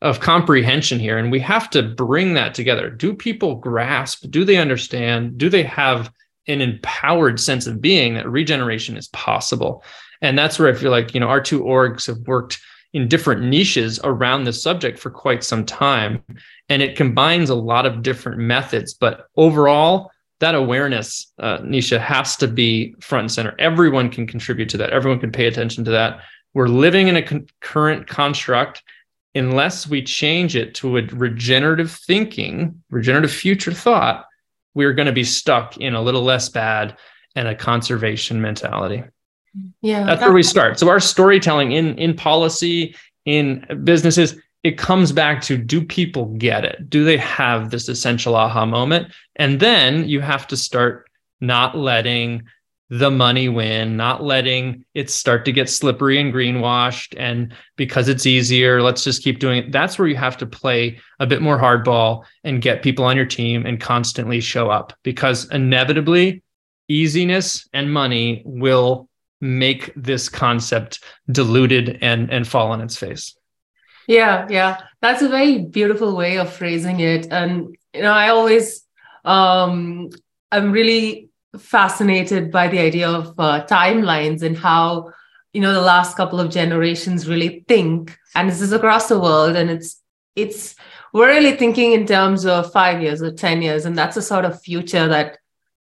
of 0.00 0.20
comprehension 0.20 0.98
here. 0.98 1.18
And 1.18 1.30
we 1.30 1.40
have 1.40 1.68
to 1.70 1.82
bring 1.82 2.34
that 2.34 2.54
together. 2.54 2.88
Do 2.88 3.14
people 3.14 3.56
grasp? 3.56 4.24
Do 4.30 4.44
they 4.44 4.56
understand? 4.56 5.36
Do 5.36 5.50
they 5.50 5.64
have 5.64 6.10
an 6.46 6.62
empowered 6.62 7.38
sense 7.38 7.66
of 7.66 7.82
being 7.82 8.14
that 8.14 8.28
regeneration 8.28 8.96
is 8.96 9.08
possible? 9.08 9.84
And 10.22 10.38
that's 10.38 10.58
where 10.58 10.68
I 10.68 10.74
feel 10.74 10.90
like, 10.90 11.12
you 11.12 11.20
know, 11.20 11.28
our 11.28 11.42
two 11.42 11.62
orgs 11.62 12.06
have 12.06 12.26
worked 12.26 12.58
in 12.92 13.08
different 13.08 13.42
niches 13.42 14.00
around 14.02 14.44
this 14.44 14.62
subject 14.62 14.98
for 14.98 15.10
quite 15.10 15.44
some 15.44 15.64
time 15.64 16.22
and 16.68 16.82
it 16.82 16.96
combines 16.96 17.50
a 17.50 17.54
lot 17.54 17.86
of 17.86 18.02
different 18.02 18.38
methods. 18.38 18.94
But 18.94 19.26
overall, 19.36 20.10
that 20.40 20.54
awareness, 20.54 21.32
uh, 21.38 21.58
Nisha, 21.58 21.98
has 21.98 22.36
to 22.36 22.48
be 22.48 22.94
front 23.00 23.22
and 23.22 23.32
center. 23.32 23.54
Everyone 23.58 24.08
can 24.08 24.26
contribute 24.26 24.68
to 24.70 24.76
that. 24.78 24.90
Everyone 24.90 25.20
can 25.20 25.32
pay 25.32 25.46
attention 25.46 25.84
to 25.84 25.90
that. 25.90 26.20
We're 26.54 26.68
living 26.68 27.08
in 27.08 27.16
a 27.16 27.22
con- 27.22 27.46
current 27.60 28.06
construct 28.06 28.82
unless 29.34 29.86
we 29.86 30.02
change 30.02 30.56
it 30.56 30.74
to 30.76 30.98
a 30.98 31.06
regenerative 31.06 31.90
thinking, 31.90 32.82
regenerative 32.90 33.30
future 33.30 33.72
thought, 33.72 34.26
we're 34.74 34.94
going 34.94 35.06
to 35.06 35.12
be 35.12 35.24
stuck 35.24 35.76
in 35.76 35.94
a 35.94 36.02
little 36.02 36.22
less 36.22 36.48
bad 36.48 36.96
and 37.34 37.48
a 37.48 37.54
conservation 37.54 38.40
mentality. 38.40 39.04
Yeah. 39.80 40.04
That's, 40.04 40.20
that's 40.20 40.22
where 40.22 40.32
we 40.32 40.42
start. 40.42 40.78
So 40.78 40.88
our 40.88 41.00
storytelling 41.00 41.72
in 41.72 41.96
in 41.98 42.14
policy, 42.14 42.94
in 43.24 43.64
businesses, 43.84 44.36
it 44.64 44.78
comes 44.78 45.12
back 45.12 45.42
to 45.42 45.56
do 45.56 45.84
people 45.84 46.26
get 46.36 46.64
it? 46.64 46.90
Do 46.90 47.04
they 47.04 47.16
have 47.18 47.70
this 47.70 47.88
essential 47.88 48.34
aha 48.34 48.66
moment? 48.66 49.12
And 49.36 49.60
then 49.60 50.08
you 50.08 50.20
have 50.20 50.46
to 50.48 50.56
start 50.56 51.08
not 51.40 51.76
letting 51.76 52.42
the 52.90 53.10
money 53.10 53.48
win, 53.48 53.96
not 53.96 54.22
letting 54.22 54.84
it 54.94 55.10
start 55.10 55.44
to 55.44 55.52
get 55.52 55.68
slippery 55.68 56.18
and 56.18 56.32
greenwashed. 56.32 57.14
And 57.18 57.52
because 57.76 58.08
it's 58.08 58.24
easier, 58.24 58.82
let's 58.82 59.04
just 59.04 59.22
keep 59.22 59.38
doing 59.38 59.58
it. 59.58 59.72
That's 59.72 59.98
where 59.98 60.08
you 60.08 60.16
have 60.16 60.38
to 60.38 60.46
play 60.46 60.98
a 61.20 61.26
bit 61.26 61.42
more 61.42 61.58
hardball 61.58 62.24
and 62.44 62.62
get 62.62 62.82
people 62.82 63.04
on 63.04 63.16
your 63.16 63.26
team 63.26 63.66
and 63.66 63.80
constantly 63.80 64.40
show 64.40 64.70
up 64.70 64.94
because 65.02 65.50
inevitably, 65.50 66.42
easiness 66.88 67.68
and 67.74 67.92
money 67.92 68.42
will 68.46 69.07
make 69.40 69.92
this 69.94 70.28
concept 70.28 71.02
diluted 71.30 71.98
and, 72.02 72.30
and 72.30 72.46
fall 72.46 72.72
on 72.72 72.80
its 72.80 72.96
face. 72.96 73.36
Yeah, 74.06 74.46
yeah. 74.48 74.80
That's 75.00 75.22
a 75.22 75.28
very 75.28 75.58
beautiful 75.58 76.16
way 76.16 76.38
of 76.38 76.52
phrasing 76.52 77.00
it. 77.00 77.28
And, 77.30 77.76
you 77.94 78.02
know, 78.02 78.12
I 78.12 78.30
always, 78.30 78.84
um, 79.24 80.10
I'm 80.50 80.72
really 80.72 81.28
fascinated 81.58 82.50
by 82.50 82.68
the 82.68 82.78
idea 82.78 83.08
of 83.08 83.38
uh, 83.38 83.64
timelines 83.66 84.42
and 84.42 84.56
how 84.56 85.12
you 85.52 85.60
know 85.60 85.72
the 85.72 85.80
last 85.80 86.16
couple 86.16 86.38
of 86.38 86.50
generations 86.50 87.26
really 87.26 87.64
think 87.68 88.16
and 88.34 88.48
this 88.48 88.60
is 88.60 88.72
across 88.72 89.08
the 89.08 89.18
world 89.18 89.56
and 89.56 89.70
it's 89.70 90.00
it's 90.36 90.76
we're 91.12 91.28
really 91.28 91.56
thinking 91.56 91.92
in 91.92 92.06
terms 92.06 92.44
of 92.44 92.70
five 92.70 93.00
years 93.00 93.22
or 93.22 93.32
10 93.32 93.62
years 93.62 93.86
and 93.86 93.96
that's 93.96 94.14
the 94.14 94.22
sort 94.22 94.44
of 94.44 94.60
future 94.60 95.08
that 95.08 95.38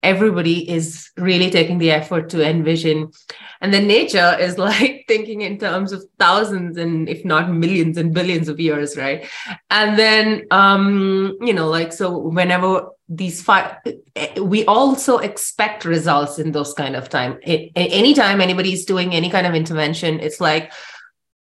everybody 0.07 0.69
is 0.69 1.11
really 1.17 1.49
taking 1.49 1.77
the 1.79 1.91
effort 1.91 2.29
to 2.29 2.47
envision. 2.47 3.11
And 3.59 3.73
then 3.73 3.87
nature 3.87 4.37
is 4.39 4.57
like 4.69 5.05
thinking 5.07 5.41
in 5.41 5.57
terms 5.57 5.91
of 5.91 6.03
thousands 6.17 6.77
and 6.77 7.09
if 7.09 7.25
not 7.25 7.51
millions 7.51 7.97
and 7.97 8.13
billions 8.13 8.47
of 8.47 8.59
years 8.59 8.95
right? 8.97 9.27
And 9.69 9.99
then 9.99 10.47
um 10.51 11.37
you 11.41 11.53
know 11.53 11.67
like 11.67 11.91
so 11.91 12.17
whenever 12.17 12.89
these 13.09 13.41
five 13.41 13.75
we 14.41 14.65
also 14.65 15.17
expect 15.17 15.85
results 15.85 16.39
in 16.39 16.51
those 16.51 16.73
kind 16.73 16.95
of 16.95 17.09
time. 17.09 17.39
It, 17.43 17.71
anytime 17.75 18.41
anybody's 18.41 18.85
doing 18.85 19.13
any 19.13 19.29
kind 19.29 19.47
of 19.47 19.55
intervention 19.55 20.19
it's 20.19 20.39
like 20.39 20.71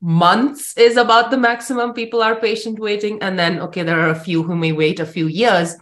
months 0.00 0.76
is 0.76 0.98
about 0.98 1.30
the 1.30 1.38
maximum 1.38 1.94
people 1.94 2.22
are 2.22 2.36
patient 2.36 2.78
waiting. 2.78 3.22
And 3.22 3.38
then 3.38 3.60
okay 3.60 3.82
there 3.82 4.00
are 4.00 4.10
a 4.10 4.24
few 4.26 4.42
who 4.42 4.56
may 4.56 4.72
wait 4.72 5.00
a 5.00 5.06
few 5.06 5.26
years 5.26 5.76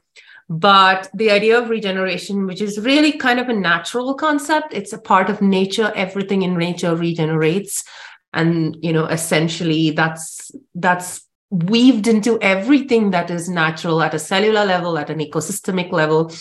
but 0.49 1.09
the 1.15 1.31
idea 1.31 1.59
of 1.59 1.71
regeneration 1.71 2.47
which 2.47 2.61
is 2.61 2.81
really 2.81 3.13
kind 3.13 3.41
of 3.41 3.49
a 3.49 3.55
natural 3.55 4.15
concept 4.15 4.75
it's 4.75 4.93
a 4.93 4.99
part 4.99 5.31
of 5.31 5.41
nature 5.41 5.93
everything 5.95 6.43
in 6.43 6.57
nature 6.57 6.95
regenerates 6.95 7.85
and 8.33 8.77
you 8.81 8.93
know 8.93 9.07
essentially 9.07 9.91
that's 9.91 10.51
that's 10.75 11.27
weaved 11.53 12.09
into 12.09 12.41
everything 12.41 13.11
that 13.11 13.31
is 13.31 13.47
natural 13.47 14.03
at 14.03 14.15
a 14.15 14.19
cellular 14.19 14.65
level, 14.65 14.97
at 14.97 15.11
an 15.11 15.19
ecosystemic 15.19 15.93
level. 15.93 16.33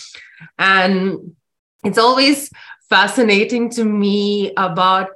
And 0.58 1.36
it's 1.84 1.98
always 1.98 2.50
fascinating 2.88 3.68
to 3.72 3.84
me 3.84 4.54
about 4.56 5.10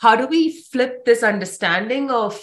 how 0.00 0.16
do 0.16 0.26
we 0.26 0.58
flip 0.62 1.04
this 1.04 1.22
understanding 1.22 2.10
of 2.10 2.42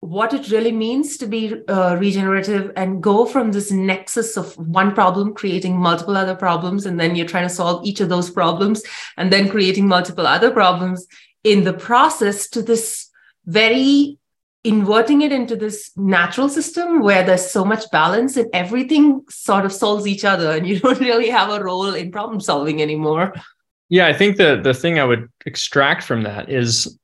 what 0.00 0.32
it 0.32 0.50
really 0.50 0.72
means 0.72 1.18
to 1.18 1.26
be 1.26 1.54
uh, 1.68 1.94
regenerative 2.00 2.72
and 2.74 3.02
go 3.02 3.26
from 3.26 3.52
this 3.52 3.70
nexus 3.70 4.36
of 4.36 4.56
one 4.56 4.94
problem 4.94 5.34
creating 5.34 5.76
multiple 5.76 6.16
other 6.16 6.34
problems 6.34 6.86
and 6.86 6.98
then 6.98 7.14
you're 7.14 7.26
trying 7.26 7.46
to 7.46 7.54
solve 7.54 7.84
each 7.84 8.00
of 8.00 8.08
those 8.08 8.30
problems 8.30 8.82
and 9.18 9.30
then 9.30 9.48
creating 9.48 9.86
multiple 9.86 10.26
other 10.26 10.50
problems 10.50 11.06
in 11.44 11.64
the 11.64 11.74
process 11.74 12.48
to 12.48 12.62
this 12.62 13.10
very 13.44 14.18
inverting 14.64 15.22
it 15.22 15.32
into 15.32 15.56
this 15.56 15.90
natural 15.96 16.48
system 16.48 17.00
where 17.00 17.22
there's 17.22 17.50
so 17.50 17.64
much 17.64 17.90
balance 17.90 18.36
and 18.36 18.48
everything 18.54 19.22
sort 19.28 19.64
of 19.66 19.72
solves 19.72 20.06
each 20.06 20.24
other 20.24 20.50
and 20.52 20.66
you 20.66 20.80
don't 20.80 21.00
really 21.00 21.28
have 21.28 21.50
a 21.50 21.62
role 21.62 21.94
in 21.94 22.10
problem 22.10 22.40
solving 22.40 22.80
anymore. 22.80 23.34
Yeah 23.90 24.06
i 24.06 24.12
think 24.14 24.36
the 24.36 24.60
the 24.62 24.72
thing 24.72 24.98
i 24.98 25.04
would 25.04 25.28
extract 25.46 26.04
from 26.04 26.22
that 26.22 26.48
is 26.48 26.96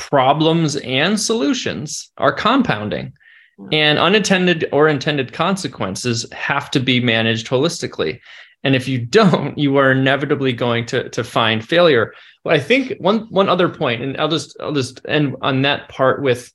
problems 0.00 0.76
and 0.76 1.20
solutions 1.20 2.10
are 2.16 2.32
compounding 2.32 3.12
hmm. 3.58 3.68
and 3.70 3.98
unintended 3.98 4.66
or 4.72 4.88
intended 4.88 5.32
consequences 5.34 6.24
have 6.32 6.70
to 6.70 6.80
be 6.80 7.00
managed 7.00 7.48
holistically 7.48 8.18
and 8.64 8.74
if 8.74 8.88
you 8.88 8.98
don't 8.98 9.58
you 9.58 9.76
are 9.76 9.92
inevitably 9.92 10.54
going 10.54 10.86
to 10.86 11.08
to 11.10 11.22
find 11.22 11.68
failure 11.68 12.14
but 12.44 12.54
i 12.54 12.58
think 12.58 12.94
one 12.98 13.26
one 13.28 13.50
other 13.50 13.68
point 13.68 14.02
and 14.02 14.16
i'll 14.16 14.28
just 14.28 14.56
i'll 14.60 14.72
just 14.72 15.02
end 15.06 15.36
on 15.42 15.60
that 15.60 15.86
part 15.90 16.22
with 16.22 16.50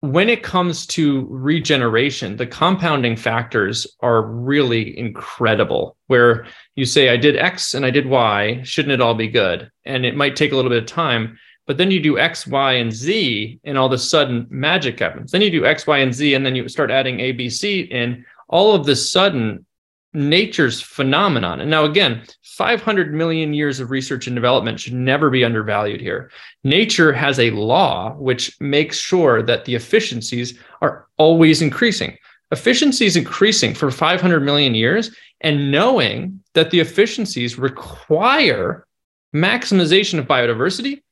when 0.00 0.30
it 0.30 0.42
comes 0.42 0.86
to 0.86 1.26
regeneration, 1.28 2.36
the 2.36 2.46
compounding 2.46 3.16
factors 3.16 3.86
are 4.00 4.22
really 4.22 4.98
incredible. 4.98 5.94
Where 6.06 6.46
you 6.74 6.86
say, 6.86 7.10
I 7.10 7.18
did 7.18 7.36
X 7.36 7.74
and 7.74 7.84
I 7.84 7.90
did 7.90 8.06
Y, 8.06 8.62
shouldn't 8.62 8.92
it 8.92 9.02
all 9.02 9.14
be 9.14 9.28
good? 9.28 9.70
And 9.84 10.06
it 10.06 10.16
might 10.16 10.36
take 10.36 10.52
a 10.52 10.56
little 10.56 10.70
bit 10.70 10.82
of 10.82 10.88
time, 10.88 11.38
but 11.70 11.76
then 11.76 11.92
you 11.92 12.00
do 12.00 12.18
X, 12.18 12.48
Y, 12.48 12.72
and 12.72 12.92
Z, 12.92 13.60
and 13.62 13.78
all 13.78 13.86
of 13.86 13.92
a 13.92 13.98
sudden 13.98 14.44
magic 14.50 14.98
happens. 14.98 15.30
Then 15.30 15.40
you 15.40 15.52
do 15.52 15.66
X, 15.66 15.86
Y, 15.86 15.98
and 15.98 16.12
Z, 16.12 16.34
and 16.34 16.44
then 16.44 16.56
you 16.56 16.68
start 16.68 16.90
adding 16.90 17.20
A, 17.20 17.30
B, 17.30 17.48
C, 17.48 17.88
and 17.92 18.24
all 18.48 18.74
of 18.74 18.86
the 18.86 18.96
sudden 18.96 19.64
nature's 20.12 20.80
phenomenon. 20.80 21.60
And 21.60 21.70
now, 21.70 21.84
again, 21.84 22.22
500 22.42 23.14
million 23.14 23.54
years 23.54 23.78
of 23.78 23.92
research 23.92 24.26
and 24.26 24.34
development 24.34 24.80
should 24.80 24.94
never 24.94 25.30
be 25.30 25.44
undervalued 25.44 26.00
here. 26.00 26.32
Nature 26.64 27.12
has 27.12 27.38
a 27.38 27.52
law 27.52 28.14
which 28.14 28.60
makes 28.60 28.98
sure 28.98 29.40
that 29.40 29.64
the 29.64 29.76
efficiencies 29.76 30.58
are 30.82 31.06
always 31.18 31.62
increasing. 31.62 32.18
Efficiency 32.50 33.06
is 33.06 33.16
increasing 33.16 33.74
for 33.74 33.92
500 33.92 34.40
million 34.40 34.74
years, 34.74 35.14
and 35.40 35.70
knowing 35.70 36.42
that 36.54 36.72
the 36.72 36.80
efficiencies 36.80 37.58
require 37.58 38.88
maximization 39.32 40.18
of 40.18 40.26
biodiversity, 40.26 41.02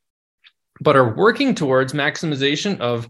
but 0.80 0.97
are 0.97 1.14
working 1.14 1.54
towards 1.54 1.92
maximization 1.92 2.78
of 2.80 3.08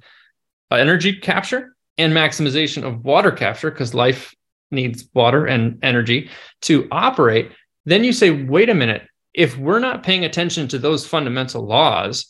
uh, 0.71 0.77
energy 0.77 1.15
capture 1.15 1.75
and 1.97 2.13
maximization 2.13 2.85
of 2.85 3.05
water 3.05 3.31
capture 3.31 3.71
because 3.71 3.95
life 3.95 4.35
needs 4.71 5.09
water 5.15 5.47
and 5.47 5.79
energy 5.83 6.31
to 6.63 6.87
operate, 6.91 7.51
then 7.85 8.05
you 8.05 8.13
say, 8.13 8.31
wait 8.31 8.69
a 8.69 8.75
minute, 8.75 9.03
if 9.35 9.57
we're 9.57 9.79
not 9.79 10.03
paying 10.03 10.25
attention 10.25 10.69
to 10.69 10.79
those 10.79 11.07
fundamental 11.07 11.65
laws 11.65 12.27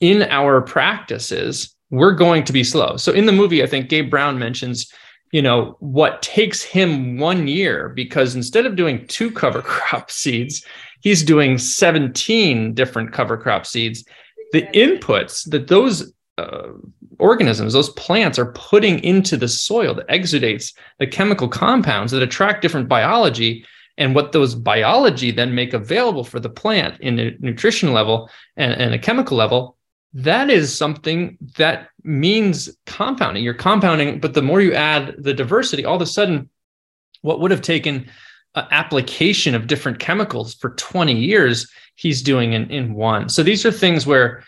in 0.00 0.22
our 0.22 0.60
practices, 0.60 1.74
we're 1.90 2.12
going 2.12 2.44
to 2.44 2.52
be 2.52 2.64
slow. 2.64 2.96
So 2.96 3.12
in 3.12 3.26
the 3.26 3.32
movie, 3.32 3.62
I 3.62 3.66
think 3.66 3.88
Gabe 3.88 4.10
Brown 4.10 4.38
mentions, 4.38 4.90
you 5.32 5.42
know, 5.42 5.76
what 5.80 6.22
takes 6.22 6.62
him 6.62 7.18
one 7.18 7.46
year 7.46 7.90
because 7.90 8.34
instead 8.34 8.66
of 8.66 8.76
doing 8.76 9.06
two 9.06 9.30
cover 9.30 9.60
crop 9.62 10.10
seeds, 10.10 10.64
he's 11.00 11.22
doing 11.22 11.58
17 11.58 12.74
different 12.74 13.12
cover 13.12 13.36
crop 13.36 13.66
seeds. 13.66 14.04
The 14.52 14.62
inputs 14.74 15.48
that 15.50 15.68
those 15.68 16.12
uh, 16.38 16.68
organisms, 17.18 17.72
those 17.72 17.90
plants 17.90 18.38
are 18.38 18.52
putting 18.52 19.02
into 19.04 19.36
the 19.36 19.48
soil 19.48 19.94
that 19.94 20.08
exudates 20.08 20.74
the 20.98 21.06
chemical 21.06 21.48
compounds 21.48 22.12
that 22.12 22.22
attract 22.22 22.62
different 22.62 22.88
biology 22.88 23.64
and 23.98 24.14
what 24.14 24.32
those 24.32 24.54
biology 24.54 25.30
then 25.30 25.54
make 25.54 25.74
available 25.74 26.24
for 26.24 26.40
the 26.40 26.48
plant 26.48 26.98
in 27.00 27.18
a 27.18 27.36
nutrition 27.40 27.92
level 27.92 28.30
and, 28.56 28.72
and 28.72 28.94
a 28.94 28.98
chemical 28.98 29.36
level 29.36 29.76
that 30.14 30.50
is 30.50 30.76
something 30.76 31.38
that 31.56 31.88
means 32.04 32.68
compounding. 32.84 33.42
You're 33.42 33.54
compounding 33.54 34.20
but 34.20 34.34
the 34.34 34.42
more 34.42 34.60
you 34.60 34.74
add 34.74 35.14
the 35.18 35.34
diversity 35.34 35.84
all 35.84 35.96
of 35.96 36.02
a 36.02 36.06
sudden 36.06 36.48
what 37.22 37.40
would 37.40 37.50
have 37.50 37.62
taken 37.62 38.08
application 38.54 39.54
of 39.54 39.66
different 39.66 39.98
chemicals 39.98 40.54
for 40.54 40.70
20 40.70 41.14
years 41.14 41.70
he's 42.02 42.22
doing 42.22 42.52
in, 42.52 42.70
in 42.70 42.94
one 42.94 43.28
so 43.28 43.42
these 43.42 43.64
are 43.64 43.72
things 43.72 44.06
where 44.06 44.42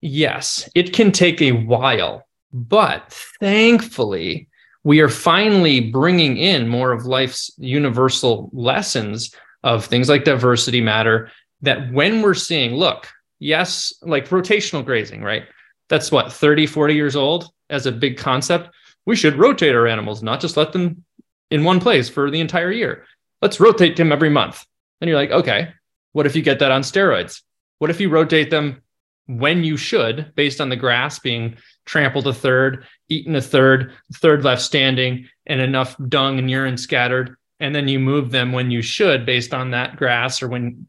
yes, 0.00 0.68
it 0.74 0.92
can 0.92 1.12
take 1.12 1.40
a 1.42 1.52
while, 1.52 2.26
but 2.52 3.12
thankfully, 3.40 4.48
we 4.82 5.00
are 5.00 5.08
finally 5.08 5.80
bringing 5.80 6.38
in 6.38 6.68
more 6.68 6.92
of 6.92 7.04
life's 7.04 7.50
universal 7.58 8.50
lessons 8.52 9.34
of 9.62 9.84
things 9.84 10.08
like 10.08 10.24
diversity 10.24 10.80
matter. 10.80 11.30
That 11.62 11.92
when 11.92 12.22
we're 12.22 12.34
seeing, 12.34 12.74
look, 12.74 13.08
yes, 13.38 13.92
like 14.00 14.30
rotational 14.30 14.84
grazing, 14.84 15.22
right? 15.22 15.44
That's 15.90 16.10
what, 16.10 16.32
30, 16.32 16.66
40 16.66 16.94
years 16.94 17.16
old 17.16 17.50
as 17.68 17.84
a 17.84 17.92
big 17.92 18.16
concept. 18.16 18.70
We 19.04 19.16
should 19.16 19.36
rotate 19.36 19.74
our 19.74 19.86
animals, 19.86 20.22
not 20.22 20.40
just 20.40 20.56
let 20.56 20.72
them 20.72 21.04
in 21.50 21.64
one 21.64 21.80
place 21.80 22.08
for 22.08 22.30
the 22.30 22.40
entire 22.40 22.70
year. 22.70 23.04
Let's 23.42 23.60
rotate 23.60 23.96
them 23.96 24.12
every 24.12 24.30
month. 24.30 24.64
And 25.00 25.08
you're 25.08 25.18
like, 25.18 25.30
okay, 25.30 25.74
what 26.12 26.26
if 26.26 26.36
you 26.36 26.42
get 26.42 26.58
that 26.58 26.72
on 26.72 26.82
steroids? 26.82 27.42
What 27.78 27.90
if 27.90 28.00
you 28.00 28.08
rotate 28.08 28.50
them 28.50 28.82
when 29.26 29.62
you 29.62 29.76
should, 29.76 30.32
based 30.34 30.60
on 30.60 30.68
the 30.68 30.76
grass 30.76 31.18
being 31.18 31.56
trampled 31.84 32.26
a 32.26 32.34
third, 32.34 32.84
eaten 33.08 33.36
a 33.36 33.40
third, 33.40 33.92
third 34.14 34.44
left 34.44 34.62
standing, 34.62 35.28
and 35.46 35.60
enough 35.60 35.96
dung 36.08 36.38
and 36.38 36.50
urine 36.50 36.76
scattered. 36.76 37.36
And 37.60 37.74
then 37.74 37.88
you 37.88 38.00
move 38.00 38.30
them 38.30 38.52
when 38.52 38.70
you 38.70 38.82
should, 38.82 39.26
based 39.26 39.54
on 39.54 39.70
that 39.70 39.96
grass 39.96 40.42
or 40.42 40.48
when 40.48 40.88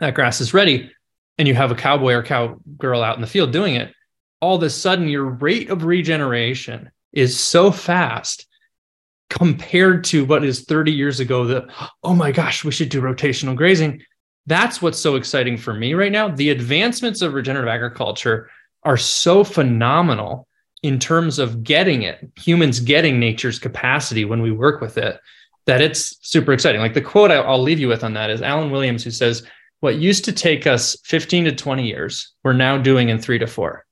that 0.00 0.14
grass 0.14 0.40
is 0.40 0.52
ready. 0.52 0.90
And 1.38 1.48
you 1.48 1.54
have 1.54 1.70
a 1.70 1.76
cowboy 1.76 2.12
or 2.12 2.22
cowgirl 2.22 3.02
out 3.02 3.16
in 3.16 3.22
the 3.22 3.26
field 3.26 3.52
doing 3.52 3.76
it. 3.76 3.94
All 4.40 4.56
of 4.56 4.62
a 4.62 4.70
sudden, 4.70 5.08
your 5.08 5.24
rate 5.24 5.70
of 5.70 5.84
regeneration 5.84 6.90
is 7.12 7.38
so 7.38 7.70
fast 7.70 8.46
compared 9.30 10.04
to 10.04 10.24
what 10.26 10.44
is 10.44 10.64
30 10.64 10.92
years 10.92 11.20
ago 11.20 11.46
that, 11.46 11.64
oh 12.02 12.14
my 12.14 12.32
gosh, 12.32 12.64
we 12.64 12.72
should 12.72 12.90
do 12.90 13.00
rotational 13.00 13.56
grazing. 13.56 14.02
That's 14.46 14.82
what's 14.82 14.98
so 14.98 15.16
exciting 15.16 15.56
for 15.56 15.72
me 15.72 15.94
right 15.94 16.12
now. 16.12 16.28
The 16.28 16.50
advancements 16.50 17.22
of 17.22 17.34
regenerative 17.34 17.68
agriculture 17.68 18.50
are 18.82 18.96
so 18.96 19.44
phenomenal 19.44 20.48
in 20.82 20.98
terms 20.98 21.38
of 21.38 21.62
getting 21.62 22.02
it, 22.02 22.28
humans 22.36 22.80
getting 22.80 23.20
nature's 23.20 23.58
capacity 23.58 24.24
when 24.24 24.42
we 24.42 24.50
work 24.50 24.80
with 24.80 24.98
it, 24.98 25.20
that 25.66 25.80
it's 25.80 26.16
super 26.28 26.52
exciting. 26.52 26.80
Like 26.80 26.94
the 26.94 27.00
quote 27.00 27.30
I'll 27.30 27.62
leave 27.62 27.78
you 27.78 27.86
with 27.86 28.02
on 28.02 28.14
that 28.14 28.30
is 28.30 28.42
Allen 28.42 28.72
Williams, 28.72 29.04
who 29.04 29.12
says, 29.12 29.46
What 29.78 29.96
used 29.96 30.24
to 30.24 30.32
take 30.32 30.66
us 30.66 30.96
15 31.04 31.44
to 31.44 31.52
20 31.52 31.86
years, 31.86 32.32
we're 32.42 32.52
now 32.52 32.78
doing 32.78 33.10
in 33.10 33.20
three 33.20 33.38
to 33.38 33.46
four. 33.46 33.86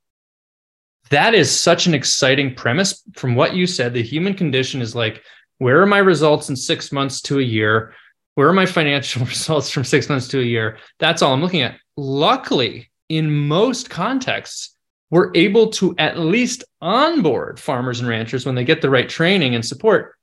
That 1.11 1.35
is 1.35 1.51
such 1.51 1.87
an 1.87 1.95
exciting 1.95 2.55
premise 2.55 3.05
from 3.15 3.37
what 3.37 3.55
you 3.55 3.67
said. 3.67 3.95
The 3.95 4.03
human 4.03 4.35
condition 4.35 4.81
is 4.81 4.95
like, 4.95 5.23
where 5.59 5.83
are 5.83 5.87
my 5.87 5.99
results 5.99 6.49
in 6.49 6.57
six 6.57 6.91
months 6.91 7.21
to 7.23 7.39
a 7.39 7.43
year? 7.43 7.93
Where 8.35 8.49
are 8.49 8.53
my 8.53 8.67
financial 8.67 9.25
results 9.27 9.71
from 9.71 9.85
six 9.85 10.09
months 10.09 10.29
to 10.29 10.41
a 10.41 10.45
year? 10.45 10.79
That's 10.99 11.23
all 11.23 11.33
I'm 11.33 11.43
looking 11.43 11.63
at. 11.63 11.77
Luckily, 11.97 12.91
in 13.09 13.31
most 13.49 13.91
contexts, 13.91 14.77
we're 15.11 15.33
able 15.35 15.71
to 15.71 15.95
at 15.99 16.19
least 16.19 16.65
onboard 16.81 17.59
farmers 17.59 18.01
and 18.01 18.09
ranchers 18.09 18.47
when 18.47 18.55
they 18.55 18.65
get 18.65 18.81
the 18.81 18.91
right 18.91 19.09
training 19.09 19.55
and 19.55 19.65
support 19.65 20.15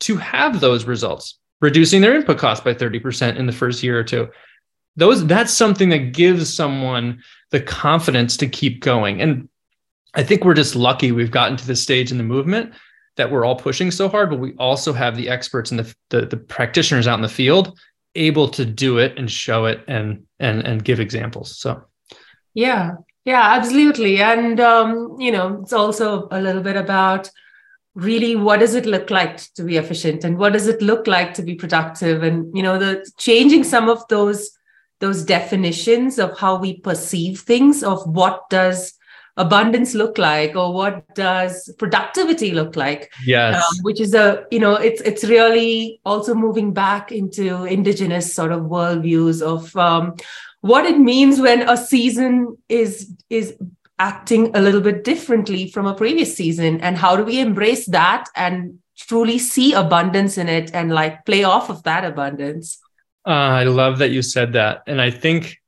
to 0.00 0.16
have 0.16 0.60
those 0.60 0.84
results, 0.84 1.38
reducing 1.60 2.00
their 2.00 2.14
input 2.14 2.38
cost 2.38 2.64
by 2.64 2.72
30% 2.72 3.36
in 3.36 3.46
the 3.46 3.52
first 3.52 3.82
year 3.82 3.98
or 3.98 4.04
two. 4.04 4.28
Those 4.94 5.26
that's 5.26 5.52
something 5.52 5.90
that 5.90 6.12
gives 6.12 6.54
someone 6.54 7.22
the 7.50 7.60
confidence 7.60 8.36
to 8.38 8.46
keep 8.46 8.80
going. 8.80 9.20
And 9.20 9.48
I 10.14 10.22
think 10.22 10.44
we're 10.44 10.54
just 10.54 10.76
lucky 10.76 11.12
we've 11.12 11.30
gotten 11.30 11.56
to 11.56 11.66
this 11.66 11.82
stage 11.82 12.10
in 12.10 12.18
the 12.18 12.24
movement 12.24 12.72
that 13.16 13.30
we're 13.30 13.44
all 13.44 13.56
pushing 13.56 13.90
so 13.90 14.08
hard, 14.08 14.30
but 14.30 14.38
we 14.38 14.52
also 14.54 14.92
have 14.92 15.16
the 15.16 15.28
experts 15.28 15.70
and 15.70 15.80
the, 15.80 15.94
the, 16.10 16.26
the 16.26 16.36
practitioners 16.36 17.06
out 17.06 17.16
in 17.16 17.22
the 17.22 17.28
field 17.28 17.78
able 18.14 18.48
to 18.48 18.64
do 18.64 18.98
it 18.98 19.18
and 19.18 19.30
show 19.30 19.66
it 19.66 19.84
and 19.88 20.24
and 20.38 20.66
and 20.66 20.84
give 20.84 21.00
examples. 21.00 21.58
So 21.58 21.82
yeah, 22.54 22.92
yeah, 23.26 23.54
absolutely. 23.54 24.22
And, 24.22 24.58
um, 24.60 25.16
you 25.18 25.30
know, 25.30 25.60
it's 25.60 25.74
also 25.74 26.28
a 26.30 26.40
little 26.40 26.62
bit 26.62 26.76
about 26.76 27.28
really 27.94 28.36
what 28.36 28.60
does 28.60 28.74
it 28.74 28.86
look 28.86 29.10
like 29.10 29.38
to 29.54 29.64
be 29.64 29.76
efficient 29.76 30.22
and 30.22 30.38
what 30.38 30.52
does 30.52 30.66
it 30.66 30.80
look 30.80 31.06
like 31.06 31.34
to 31.34 31.42
be 31.42 31.54
productive 31.54 32.22
and 32.22 32.54
you 32.54 32.62
know 32.62 32.78
the 32.78 33.10
changing 33.16 33.64
some 33.64 33.88
of 33.88 34.06
those 34.08 34.50
those 35.00 35.24
definitions 35.24 36.18
of 36.18 36.38
how 36.38 36.58
we 36.58 36.78
perceive 36.80 37.40
things 37.40 37.82
of 37.82 38.06
what 38.06 38.48
does 38.50 38.92
abundance 39.36 39.94
look 39.94 40.18
like 40.18 40.56
or 40.56 40.72
what 40.72 41.14
does 41.14 41.72
productivity 41.78 42.52
look 42.52 42.76
like? 42.76 43.12
Yes. 43.24 43.56
Um, 43.56 43.78
which 43.82 44.00
is 44.00 44.14
a 44.14 44.44
you 44.50 44.58
know 44.58 44.74
it's 44.74 45.00
it's 45.02 45.24
really 45.24 46.00
also 46.04 46.34
moving 46.34 46.72
back 46.72 47.12
into 47.12 47.64
indigenous 47.64 48.34
sort 48.34 48.52
of 48.52 48.62
worldviews 48.62 49.42
of 49.42 49.74
um, 49.76 50.14
what 50.60 50.86
it 50.86 50.98
means 50.98 51.40
when 51.40 51.68
a 51.68 51.76
season 51.76 52.56
is 52.68 53.12
is 53.30 53.56
acting 53.98 54.54
a 54.54 54.60
little 54.60 54.80
bit 54.80 55.04
differently 55.04 55.70
from 55.70 55.86
a 55.86 55.94
previous 55.94 56.36
season 56.36 56.80
and 56.80 56.96
how 56.96 57.16
do 57.16 57.24
we 57.24 57.40
embrace 57.40 57.86
that 57.86 58.26
and 58.36 58.78
truly 58.98 59.38
see 59.38 59.72
abundance 59.72 60.36
in 60.36 60.48
it 60.48 60.70
and 60.74 60.92
like 60.92 61.24
play 61.24 61.44
off 61.44 61.70
of 61.70 61.82
that 61.82 62.04
abundance? 62.04 62.78
Uh, 63.26 63.60
i 63.60 63.64
love 63.64 63.98
that 63.98 64.10
you 64.10 64.22
said 64.22 64.52
that. 64.52 64.82
And 64.86 65.00
i 65.00 65.10
think 65.10 65.58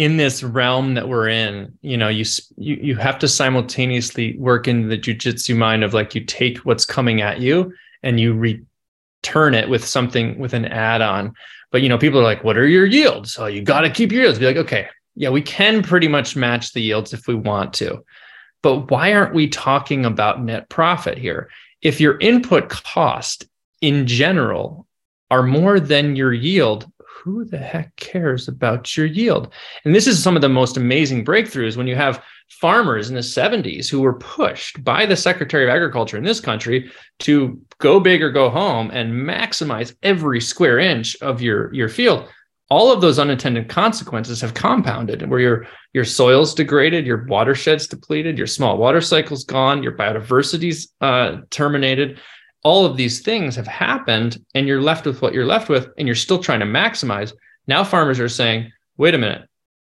in 0.00 0.16
this 0.16 0.42
realm 0.42 0.94
that 0.94 1.08
we're 1.08 1.28
in 1.28 1.76
you 1.82 1.96
know 1.96 2.08
you 2.08 2.24
you, 2.56 2.76
you 2.76 2.96
have 2.96 3.18
to 3.18 3.28
simultaneously 3.28 4.36
work 4.38 4.68
in 4.68 4.88
the 4.88 4.98
jujitsu 4.98 5.56
mind 5.56 5.84
of 5.84 5.94
like 5.94 6.14
you 6.14 6.24
take 6.24 6.58
what's 6.58 6.84
coming 6.84 7.20
at 7.20 7.40
you 7.40 7.72
and 8.02 8.18
you 8.20 8.32
return 8.32 9.54
it 9.54 9.68
with 9.68 9.84
something 9.84 10.38
with 10.38 10.54
an 10.54 10.64
add-on 10.64 11.34
but 11.70 11.82
you 11.82 11.88
know, 11.88 11.98
people 11.98 12.20
are 12.20 12.24
like, 12.24 12.44
"What 12.44 12.56
are 12.56 12.66
your 12.66 12.86
yields?" 12.86 13.32
So 13.32 13.46
you 13.46 13.62
got 13.62 13.82
to 13.82 13.90
keep 13.90 14.12
your 14.12 14.22
yields. 14.22 14.38
Be 14.38 14.46
like, 14.46 14.56
okay, 14.56 14.88
yeah, 15.14 15.30
we 15.30 15.42
can 15.42 15.82
pretty 15.82 16.08
much 16.08 16.36
match 16.36 16.72
the 16.72 16.82
yields 16.82 17.12
if 17.12 17.26
we 17.26 17.34
want 17.34 17.72
to, 17.74 18.04
but 18.62 18.90
why 18.90 19.12
aren't 19.12 19.34
we 19.34 19.48
talking 19.48 20.04
about 20.04 20.42
net 20.42 20.68
profit 20.68 21.18
here? 21.18 21.48
If 21.82 22.00
your 22.00 22.18
input 22.18 22.68
cost 22.68 23.46
in 23.80 24.06
general 24.06 24.86
are 25.30 25.42
more 25.42 25.78
than 25.80 26.16
your 26.16 26.32
yield, 26.32 26.90
who 27.22 27.44
the 27.44 27.58
heck 27.58 27.94
cares 27.96 28.48
about 28.48 28.96
your 28.96 29.06
yield? 29.06 29.52
And 29.84 29.94
this 29.94 30.06
is 30.06 30.22
some 30.22 30.36
of 30.36 30.42
the 30.42 30.48
most 30.48 30.76
amazing 30.76 31.24
breakthroughs 31.24 31.76
when 31.76 31.86
you 31.86 31.94
have 31.94 32.22
farmers 32.48 33.08
in 33.08 33.14
the 33.14 33.20
70s 33.20 33.88
who 33.88 34.00
were 34.00 34.18
pushed 34.18 34.82
by 34.82 35.06
the 35.06 35.16
Secretary 35.16 35.64
of 35.64 35.70
Agriculture 35.70 36.16
in 36.16 36.24
this 36.24 36.40
country 36.40 36.90
to 37.20 37.60
go 37.78 38.00
big 38.00 38.22
or 38.22 38.30
go 38.30 38.48
home 38.50 38.90
and 38.92 39.12
maximize 39.12 39.94
every 40.02 40.40
square 40.40 40.78
inch 40.78 41.16
of 41.20 41.42
your, 41.42 41.72
your 41.74 41.88
field. 41.88 42.28
All 42.70 42.92
of 42.92 43.00
those 43.00 43.18
unintended 43.18 43.68
consequences 43.68 44.40
have 44.40 44.54
compounded 44.54 45.28
where 45.28 45.40
your, 45.40 45.66
your 45.92 46.04
soil's 46.04 46.54
degraded, 46.54 47.04
your 47.04 47.26
watershed's 47.26 47.86
depleted, 47.86 48.38
your 48.38 48.46
small 48.46 48.78
water 48.78 49.00
cycle's 49.00 49.44
gone, 49.44 49.82
your 49.82 49.96
biodiversity's 49.96 50.92
uh, 51.00 51.38
terminated. 51.50 52.20
All 52.62 52.84
of 52.84 52.96
these 52.96 53.20
things 53.20 53.56
have 53.56 53.66
happened, 53.66 54.44
and 54.54 54.66
you're 54.66 54.82
left 54.82 55.06
with 55.06 55.22
what 55.22 55.32
you're 55.32 55.46
left 55.46 55.68
with, 55.68 55.88
and 55.96 56.06
you're 56.06 56.14
still 56.14 56.38
trying 56.38 56.60
to 56.60 56.66
maximize. 56.66 57.32
Now, 57.66 57.84
farmers 57.84 58.20
are 58.20 58.28
saying, 58.28 58.72
wait 58.96 59.14
a 59.14 59.18
minute, 59.18 59.48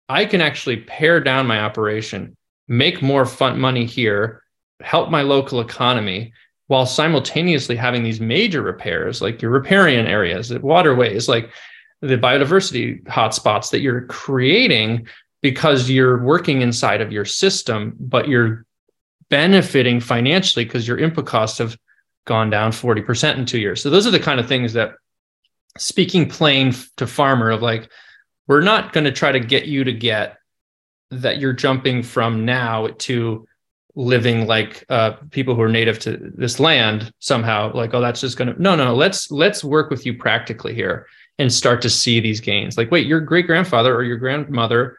I 0.07 0.25
can 0.25 0.41
actually 0.41 0.77
pare 0.77 1.19
down 1.19 1.47
my 1.47 1.61
operation 1.61 2.35
make 2.71 3.01
more 3.01 3.25
fun 3.25 3.59
money 3.59 3.85
here, 3.85 4.43
help 4.79 5.09
my 5.09 5.21
local 5.21 5.59
economy 5.59 6.31
while 6.67 6.85
simultaneously 6.85 7.75
having 7.75 8.01
these 8.01 8.21
major 8.21 8.61
repairs 8.61 9.21
like 9.21 9.41
your 9.41 9.51
riparian 9.51 10.07
areas, 10.07 10.57
waterways, 10.59 11.27
like 11.27 11.51
the 11.99 12.17
biodiversity 12.17 13.03
hotspots 13.03 13.71
that 13.71 13.81
you're 13.81 14.05
creating 14.05 15.05
because 15.41 15.89
you're 15.89 16.23
working 16.23 16.61
inside 16.61 17.01
of 17.01 17.11
your 17.11 17.25
system, 17.25 17.93
but 17.99 18.29
you're 18.29 18.65
benefiting 19.29 19.99
financially 19.99 20.63
because 20.63 20.87
your 20.87 20.97
input 20.97 21.25
costs 21.25 21.57
have 21.57 21.77
gone 22.25 22.49
down 22.49 22.71
40% 22.71 23.37
in 23.37 23.45
two 23.45 23.59
years. 23.59 23.81
So 23.81 23.89
those 23.89 24.07
are 24.07 24.11
the 24.11 24.19
kind 24.19 24.39
of 24.39 24.47
things 24.47 24.73
that 24.73 24.93
speaking 25.77 26.29
plain 26.29 26.73
to 26.97 27.07
farmer 27.07 27.51
of 27.51 27.61
like, 27.61 27.89
we're 28.47 28.61
not 28.61 28.93
going 28.93 29.05
to 29.05 29.11
try 29.11 29.31
to 29.31 29.39
get 29.39 29.65
you 29.65 29.83
to 29.83 29.93
get 29.93 30.37
that 31.11 31.39
you're 31.39 31.53
jumping 31.53 32.03
from 32.03 32.45
now 32.45 32.87
to 32.99 33.47
living 33.95 34.47
like 34.47 34.85
uh, 34.89 35.11
people 35.31 35.55
who 35.55 35.61
are 35.61 35.69
native 35.69 35.99
to 35.99 36.17
this 36.35 36.59
land 36.59 37.11
somehow 37.19 37.73
like 37.73 37.93
oh 37.93 37.99
that's 37.99 38.21
just 38.21 38.37
gonna 38.37 38.55
no 38.57 38.75
no 38.75 38.95
let's 38.95 39.29
let's 39.31 39.63
work 39.63 39.89
with 39.89 40.05
you 40.05 40.13
practically 40.13 40.73
here 40.73 41.07
and 41.39 41.51
start 41.51 41.81
to 41.81 41.89
see 41.89 42.21
these 42.21 42.39
gains 42.39 42.77
like 42.77 42.89
wait 42.89 43.05
your 43.05 43.19
great 43.19 43.45
grandfather 43.45 43.93
or 43.93 44.03
your 44.03 44.15
grandmother 44.15 44.97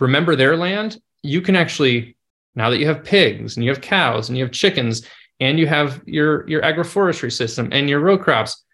remember 0.00 0.36
their 0.36 0.56
land 0.56 1.00
you 1.22 1.40
can 1.40 1.56
actually 1.56 2.14
now 2.54 2.68
that 2.68 2.78
you 2.78 2.86
have 2.86 3.04
pigs 3.04 3.56
and 3.56 3.64
you 3.64 3.70
have 3.70 3.80
cows 3.80 4.28
and 4.28 4.36
you 4.36 4.44
have 4.44 4.52
chickens 4.52 5.06
and 5.40 5.58
you 5.58 5.66
have 5.66 6.02
your 6.06 6.48
your 6.48 6.62
agroforestry 6.62 7.32
system 7.32 7.68
and 7.72 7.88
your 7.88 8.00
row 8.00 8.18
crops 8.18 8.64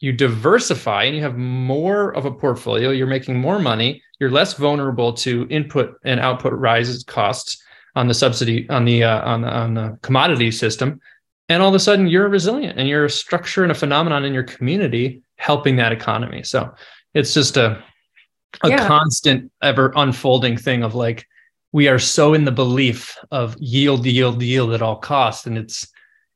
you 0.00 0.12
diversify 0.12 1.04
and 1.04 1.14
you 1.14 1.22
have 1.22 1.36
more 1.36 2.14
of 2.16 2.24
a 2.24 2.30
portfolio. 2.30 2.90
You're 2.90 3.06
making 3.06 3.38
more 3.38 3.58
money. 3.58 4.02
You're 4.18 4.30
less 4.30 4.54
vulnerable 4.54 5.12
to 5.14 5.46
input 5.50 5.94
and 6.04 6.18
output 6.18 6.54
rises 6.54 7.04
costs 7.04 7.62
on 7.94 8.08
the 8.08 8.14
subsidy 8.14 8.68
on 8.70 8.86
the 8.86 9.04
uh, 9.04 9.20
on, 9.22 9.44
on 9.44 9.74
the 9.74 9.98
commodity 10.02 10.50
system. 10.50 11.00
And 11.50 11.62
all 11.62 11.68
of 11.68 11.74
a 11.74 11.80
sudden 11.80 12.06
you're 12.06 12.28
resilient 12.28 12.78
and 12.78 12.88
you're 12.88 13.04
a 13.04 13.10
structure 13.10 13.62
and 13.62 13.72
a 13.72 13.74
phenomenon 13.74 14.24
in 14.24 14.32
your 14.32 14.44
community 14.44 15.22
helping 15.36 15.76
that 15.76 15.92
economy. 15.92 16.42
So 16.44 16.72
it's 17.14 17.34
just 17.34 17.56
a 17.56 17.82
a 18.62 18.70
yeah. 18.70 18.88
constant 18.88 19.52
ever 19.62 19.92
unfolding 19.96 20.56
thing 20.56 20.82
of 20.82 20.94
like 20.94 21.26
we 21.72 21.88
are 21.88 21.98
so 21.98 22.34
in 22.34 22.44
the 22.44 22.52
belief 22.52 23.16
of 23.30 23.54
yield 23.58 24.06
yield 24.06 24.42
yield 24.42 24.72
at 24.72 24.82
all 24.82 24.96
costs. 24.96 25.46
And 25.46 25.58
it's 25.58 25.88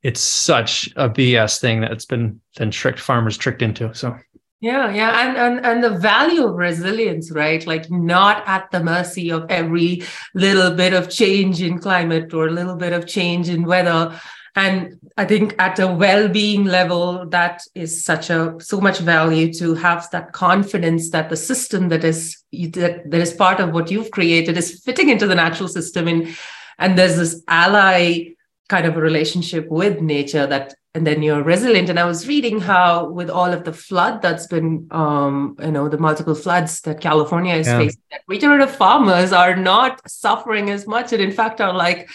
it's 0.04 0.20
such 0.20 0.88
a 0.96 1.08
bs 1.08 1.58
thing 1.58 1.80
that 1.80 1.90
it's 1.90 2.04
been 2.04 2.40
been 2.58 2.70
tricked 2.70 3.00
farmers 3.00 3.36
tricked 3.36 3.62
into 3.62 3.92
so. 3.94 4.16
Yeah, 4.60 4.94
yeah, 4.94 5.28
and, 5.28 5.36
and 5.36 5.66
and 5.66 5.84
the 5.84 5.98
value 5.98 6.46
of 6.46 6.54
resilience, 6.54 7.30
right? 7.30 7.66
Like 7.66 7.90
not 7.90 8.42
at 8.46 8.70
the 8.70 8.82
mercy 8.82 9.30
of 9.30 9.44
every 9.50 10.02
little 10.34 10.70
bit 10.70 10.94
of 10.94 11.10
change 11.10 11.60
in 11.60 11.78
climate 11.78 12.32
or 12.32 12.46
a 12.46 12.50
little 12.50 12.76
bit 12.76 12.94
of 12.94 13.06
change 13.06 13.50
in 13.50 13.64
weather, 13.64 14.18
and 14.56 14.98
i 15.16 15.24
think 15.24 15.54
at 15.58 15.78
a 15.78 15.86
well-being 15.86 16.64
level 16.64 17.26
that 17.28 17.62
is 17.74 18.04
such 18.04 18.30
a 18.30 18.54
so 18.58 18.80
much 18.80 18.98
value 18.98 19.52
to 19.52 19.74
have 19.74 20.08
that 20.10 20.32
confidence 20.32 21.10
that 21.10 21.28
the 21.28 21.36
system 21.36 21.88
that 21.88 22.04
is 22.04 22.42
that, 22.70 23.02
that 23.10 23.20
is 23.20 23.32
part 23.32 23.60
of 23.60 23.72
what 23.72 23.90
you've 23.90 24.10
created 24.10 24.56
is 24.56 24.80
fitting 24.84 25.08
into 25.08 25.26
the 25.26 25.34
natural 25.34 25.68
system. 25.68 26.08
And 26.08 26.36
and 26.78 26.98
there's 26.98 27.16
this 27.16 27.42
ally 27.48 28.34
kind 28.68 28.86
of 28.86 28.96
a 28.96 29.00
relationship 29.00 29.68
with 29.68 30.00
nature 30.00 30.46
that 30.46 30.74
and 30.94 31.06
then 31.06 31.22
you're 31.22 31.42
resilient 31.42 31.90
and 31.90 31.98
i 31.98 32.04
was 32.04 32.26
reading 32.26 32.60
how 32.60 33.08
with 33.08 33.28
all 33.28 33.52
of 33.52 33.64
the 33.64 33.72
flood 33.72 34.22
that's 34.22 34.46
been 34.46 34.86
um 34.90 35.56
you 35.60 35.70
know 35.70 35.88
the 35.88 35.98
multiple 35.98 36.34
floods 36.34 36.80
that 36.82 37.00
california 37.00 37.54
is 37.54 37.66
yeah. 37.66 37.78
facing 37.78 38.02
that 38.10 38.20
regenerative 38.26 38.74
farmers 38.74 39.32
are 39.32 39.56
not 39.56 40.00
suffering 40.08 40.70
as 40.70 40.86
much 40.86 41.12
and 41.12 41.20
in 41.22 41.32
fact 41.32 41.60
are 41.60 41.74
like 41.74 42.08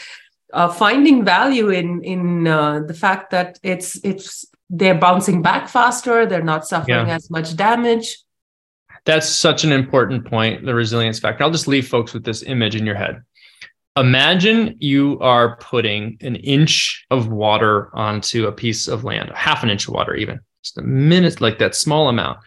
uh, 0.52 0.68
finding 0.68 1.24
value 1.24 1.70
in 1.70 2.04
in 2.04 2.48
uh, 2.48 2.80
the 2.80 2.94
fact 2.94 3.30
that 3.30 3.60
it's 3.62 4.04
it's 4.04 4.46
they're 4.72 4.98
bouncing 4.98 5.42
back 5.42 5.68
faster 5.68 6.26
they're 6.26 6.42
not 6.42 6.66
suffering 6.66 7.08
yeah. 7.08 7.16
as 7.16 7.30
much 7.30 7.56
damage 7.56 8.18
that's 9.06 9.30
such 9.30 9.64
an 9.64 9.72
important 9.72 10.26
point 10.26 10.66
the 10.66 10.74
resilience 10.74 11.20
factor 11.20 11.44
i'll 11.44 11.52
just 11.52 11.68
leave 11.68 11.88
folks 11.88 12.14
with 12.14 12.24
this 12.24 12.42
image 12.44 12.76
in 12.76 12.86
your 12.86 12.96
head 12.96 13.22
imagine 13.98 14.76
you 14.80 15.20
are 15.20 15.58
putting 15.58 16.18
an 16.22 16.36
inch 16.38 17.06
of 17.10 17.28
water 17.28 17.90
onto 17.96 18.48
a 18.48 18.52
piece 18.52 18.88
of 18.88 19.04
land 19.04 19.32
half 19.34 19.64
an 19.64 19.70
inch 19.70 19.88
of 19.88 19.94
water 19.94 20.16
even 20.16 20.40
just 20.64 20.78
a 20.78 20.82
minute 20.82 21.42
like 21.42 21.60
that 21.60 21.76
small 21.76 22.08
amount 22.08 22.38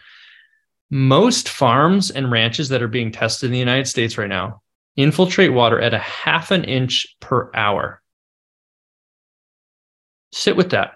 most 0.89 1.49
farms 1.49 2.11
and 2.11 2.31
ranches 2.31 2.69
that 2.69 2.81
are 2.81 2.87
being 2.87 3.11
tested 3.11 3.47
in 3.47 3.51
the 3.51 3.59
united 3.59 3.87
states 3.87 4.17
right 4.17 4.29
now 4.29 4.61
infiltrate 4.95 5.53
water 5.53 5.79
at 5.79 5.93
a 5.93 5.99
half 5.99 6.51
an 6.51 6.63
inch 6.63 7.07
per 7.19 7.49
hour. 7.53 8.01
Sit 10.31 10.55
with 10.55 10.71
that. 10.71 10.93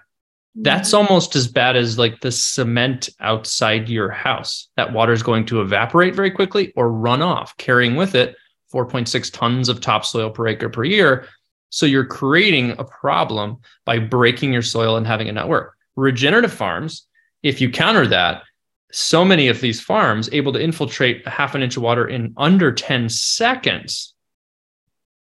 That's 0.54 0.90
mm-hmm. 0.90 1.06
almost 1.08 1.36
as 1.36 1.48
bad 1.48 1.76
as 1.76 1.98
like 1.98 2.20
the 2.20 2.32
cement 2.32 3.08
outside 3.20 3.88
your 3.88 4.10
house. 4.10 4.68
That 4.76 4.92
water 4.92 5.12
is 5.12 5.22
going 5.22 5.46
to 5.46 5.60
evaporate 5.60 6.14
very 6.14 6.30
quickly 6.30 6.72
or 6.76 6.90
run 6.90 7.22
off, 7.22 7.56
carrying 7.56 7.96
with 7.96 8.14
it 8.14 8.36
4.6 8.72 9.32
tons 9.32 9.68
of 9.68 9.80
topsoil 9.80 10.30
per 10.30 10.46
acre 10.48 10.68
per 10.68 10.84
year. 10.84 11.26
So 11.70 11.86
you're 11.86 12.04
creating 12.04 12.72
a 12.72 12.84
problem 12.84 13.58
by 13.84 13.98
breaking 13.98 14.52
your 14.52 14.62
soil 14.62 14.96
and 14.96 15.06
having 15.06 15.26
it 15.26 15.32
not 15.32 15.48
work. 15.48 15.76
Regenerative 15.96 16.52
farms, 16.52 17.06
if 17.42 17.60
you 17.60 17.70
counter 17.70 18.06
that, 18.06 18.42
so 18.90 19.24
many 19.24 19.48
of 19.48 19.60
these 19.60 19.80
farms 19.80 20.30
able 20.32 20.52
to 20.54 20.62
infiltrate 20.62 21.26
a 21.26 21.30
half 21.30 21.54
an 21.54 21.62
inch 21.62 21.76
of 21.76 21.82
water 21.82 22.06
in 22.06 22.32
under 22.36 22.72
10 22.72 23.08
seconds, 23.08 24.14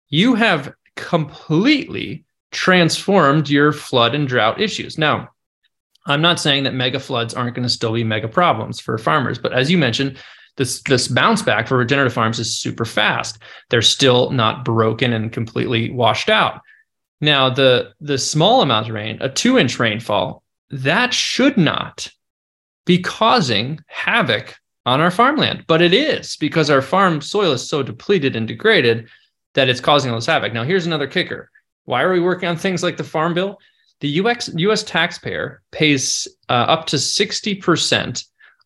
you 0.08 0.34
have 0.34 0.72
completely 0.96 2.24
transformed 2.50 3.48
your 3.48 3.72
flood 3.72 4.14
and 4.14 4.28
drought 4.28 4.60
issues. 4.60 4.98
Now, 4.98 5.30
I'm 6.06 6.22
not 6.22 6.40
saying 6.40 6.64
that 6.64 6.74
mega 6.74 6.98
floods 6.98 7.34
aren't 7.34 7.54
going 7.54 7.62
to 7.62 7.68
still 7.68 7.92
be 7.92 8.04
mega 8.04 8.28
problems 8.28 8.80
for 8.80 8.96
farmers, 8.98 9.38
but 9.38 9.52
as 9.52 9.70
you 9.70 9.78
mentioned, 9.78 10.18
this 10.56 10.82
this 10.82 11.08
bounce 11.08 11.42
back 11.42 11.66
for 11.66 11.76
regenerative 11.76 12.12
farms 12.12 12.38
is 12.38 12.58
super 12.58 12.84
fast. 12.84 13.38
They're 13.70 13.82
still 13.82 14.30
not 14.30 14.64
broken 14.64 15.12
and 15.12 15.32
completely 15.32 15.90
washed 15.90 16.28
out. 16.28 16.60
Now, 17.20 17.48
the 17.50 17.92
the 18.00 18.18
small 18.18 18.62
amount 18.62 18.88
of 18.88 18.94
rain, 18.94 19.18
a 19.20 19.28
two 19.28 19.58
inch 19.58 19.78
rainfall, 19.78 20.42
that 20.70 21.14
should 21.14 21.56
not 21.56 22.10
be 22.84 22.98
causing 22.98 23.80
havoc 23.86 24.56
on 24.84 25.00
our 25.00 25.10
farmland. 25.10 25.64
But 25.66 25.82
it 25.82 25.94
is 25.94 26.36
because 26.36 26.68
our 26.68 26.82
farm 26.82 27.20
soil 27.20 27.52
is 27.52 27.68
so 27.68 27.82
depleted 27.82 28.36
and 28.36 28.48
degraded 28.48 29.08
that 29.54 29.68
it's 29.68 29.80
causing 29.80 30.10
all 30.10 30.16
this 30.16 30.26
havoc. 30.26 30.52
Now, 30.52 30.64
here's 30.64 30.86
another 30.86 31.06
kicker. 31.06 31.50
Why 31.84 32.02
are 32.02 32.12
we 32.12 32.20
working 32.20 32.48
on 32.48 32.56
things 32.56 32.82
like 32.82 32.96
the 32.96 33.04
Farm 33.04 33.34
Bill? 33.34 33.58
The 34.00 34.08
US, 34.08 34.50
US 34.54 34.82
taxpayer 34.82 35.62
pays 35.70 36.26
uh, 36.48 36.52
up 36.52 36.86
to 36.86 36.96
60% 36.96 38.24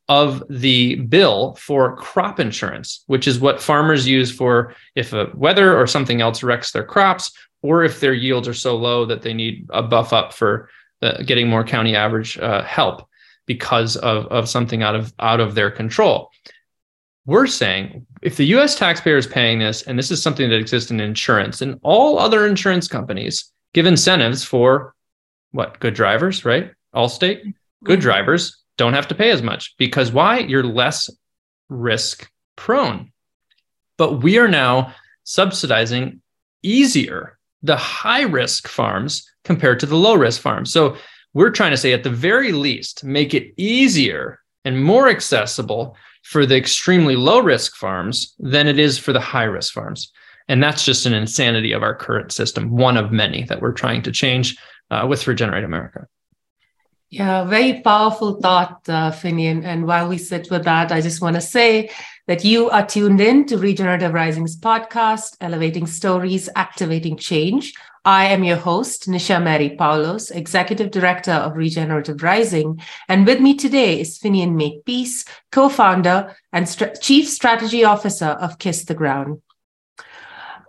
of 0.09 0.43
the 0.49 0.97
bill 0.97 1.55
for 1.55 1.97
crop 1.97 2.39
insurance, 2.39 3.03
which 3.07 3.27
is 3.27 3.41
what 3.41 3.61
farmers 3.61 4.07
use 4.07 4.31
for 4.31 4.75
if 4.95 5.13
a 5.13 5.31
weather 5.35 5.77
or 5.77 5.87
something 5.87 6.21
else 6.21 6.43
wrecks 6.43 6.71
their 6.71 6.85
crops, 6.85 7.33
or 7.63 7.83
if 7.83 7.99
their 7.99 8.13
yields 8.13 8.47
are 8.47 8.55
so 8.55 8.77
low 8.77 9.05
that 9.05 9.23
they 9.23 9.35
need 9.35 9.67
a 9.71 9.83
buff 9.83 10.13
up 10.13 10.33
for 10.33 10.69
uh, 11.03 11.23
getting 11.23 11.49
more 11.49 11.65
county 11.65 11.97
average 11.97 12.39
uh, 12.39 12.63
help 12.63 13.09
because 13.47 13.97
of, 13.97 14.27
of 14.27 14.49
something 14.49 14.83
out 14.83 14.95
of 14.95 15.13
out 15.19 15.41
of 15.41 15.55
their 15.55 15.71
control. 15.71 16.31
We're 17.25 17.49
saying 17.49 18.07
if 18.23 18.37
the 18.37 18.47
US 18.57 18.77
taxpayer 18.77 19.17
is 19.17 19.27
paying 19.27 19.59
this, 19.59 19.83
and 19.83 19.99
this 19.99 20.13
is 20.13 20.23
something 20.23 20.49
that 20.49 20.59
exists 20.59 20.93
in 20.93 21.01
insurance, 21.01 21.61
and 21.63 21.81
all 21.83 22.21
other 22.21 22.47
insurance 22.47 22.87
companies 22.87 23.53
give 23.75 23.87
incentives 23.87 24.45
for 24.45 24.95
what 25.51 25.81
good 25.81 25.95
drivers, 25.95 26.45
right? 26.45 26.71
Allstate, 26.95 27.43
good 27.83 27.99
mm-hmm. 27.99 28.03
drivers 28.03 28.63
don't 28.77 28.95
have 28.95 29.09
to 29.09 29.15
pay 29.15 29.31
as 29.31 29.43
much 29.43 29.75
because 29.79 30.13
why? 30.13 30.39
You're 30.39 30.63
less 30.63 31.11
risk 31.69 32.31
prone. 32.57 33.13
But 33.97 34.23
we 34.23 34.39
are 34.39 34.49
now 34.49 34.95
subsidizing 35.25 36.21
easier 36.63 37.39
the 37.63 37.77
high 37.77 38.23
risk 38.23 38.69
farms 38.69 39.31
compared 39.45 39.81
to 39.81 39.87
the 39.87 39.97
low 39.97 40.15
risk 40.15 40.41
farms. 40.41 40.73
So 40.73 40.97
we're 41.35 41.51
trying 41.51 41.73
to 41.73 41.77
say, 41.77 41.93
at 41.93 42.03
the 42.03 42.11
very 42.11 42.53
least, 42.53 43.05
make 43.05 43.35
it 43.35 43.53
easier 43.57 44.41
and 44.65 44.83
more 44.83 45.09
accessible 45.09 45.97
for 46.23 46.45
the 46.45 46.57
extremely 46.57 47.17
low 47.17 47.41
risk 47.41 47.77
farms 47.77 48.35
than 48.39 48.67
it 48.67 48.79
is 48.79 48.99
for 48.99 49.13
the 49.13 49.21
high 49.21 49.45
risk 49.45 49.73
farms. 49.73 50.13
And 50.49 50.63
that's 50.63 50.85
just 50.85 51.07
an 51.07 51.15
insanity 51.15 51.73
of 51.73 51.83
our 51.83 51.95
current 51.95 52.33
system, 52.33 52.71
one 52.71 52.97
of 52.97 53.13
many 53.13 53.45
that 53.45 53.61
we're 53.61 53.73
trying 53.73 54.03
to 54.03 54.13
change 54.13 54.57
uh, 54.91 55.07
with 55.09 55.27
Regenerate 55.27 55.65
America. 55.65 56.07
Yeah, 57.09 57.45
very 57.45 57.83
powerful 57.83 58.41
thought, 58.41 58.81
uh, 58.89 59.13
Finian. 59.13 59.65
And 59.65 59.87
while 59.87 60.09
we 60.09 60.19
sit 60.19 60.51
with 60.51 60.65
that, 60.65 60.91
I 60.91 61.01
just 61.01 61.23
want 61.23 61.37
to 61.37 61.41
say 61.41 61.91
that 62.27 62.45
you 62.45 62.69
are 62.71 62.85
tuned 62.85 63.21
in 63.21 63.47
to 63.47 63.59
Regenerative 63.59 64.13
Rising's 64.13 64.59
podcast, 64.59 65.37
Elevating 65.41 65.87
Stories, 65.87 66.49
Activating 66.57 67.17
Change. 67.17 67.75
I 68.05 68.27
am 68.27 68.43
your 68.43 68.57
host, 68.57 69.09
Nisha 69.09 69.43
Mary 69.43 69.77
Poulose, 69.79 70.31
Executive 70.31 70.91
Director 70.91 71.33
of 71.33 71.57
Regenerative 71.57 72.23
Rising. 72.23 72.81
And 73.09 73.25
with 73.25 73.41
me 73.41 73.55
today 73.55 74.01
is 74.01 74.19
Finian 74.19 74.55
Makepeace, 74.55 75.25
co 75.53 75.69
founder 75.69 76.37
and 76.53 76.69
St- 76.69 77.01
Chief 77.01 77.29
Strategy 77.29 77.85
Officer 77.85 78.37
of 78.41 78.59
Kiss 78.59 78.85
the 78.85 78.95
Ground. 78.95 79.43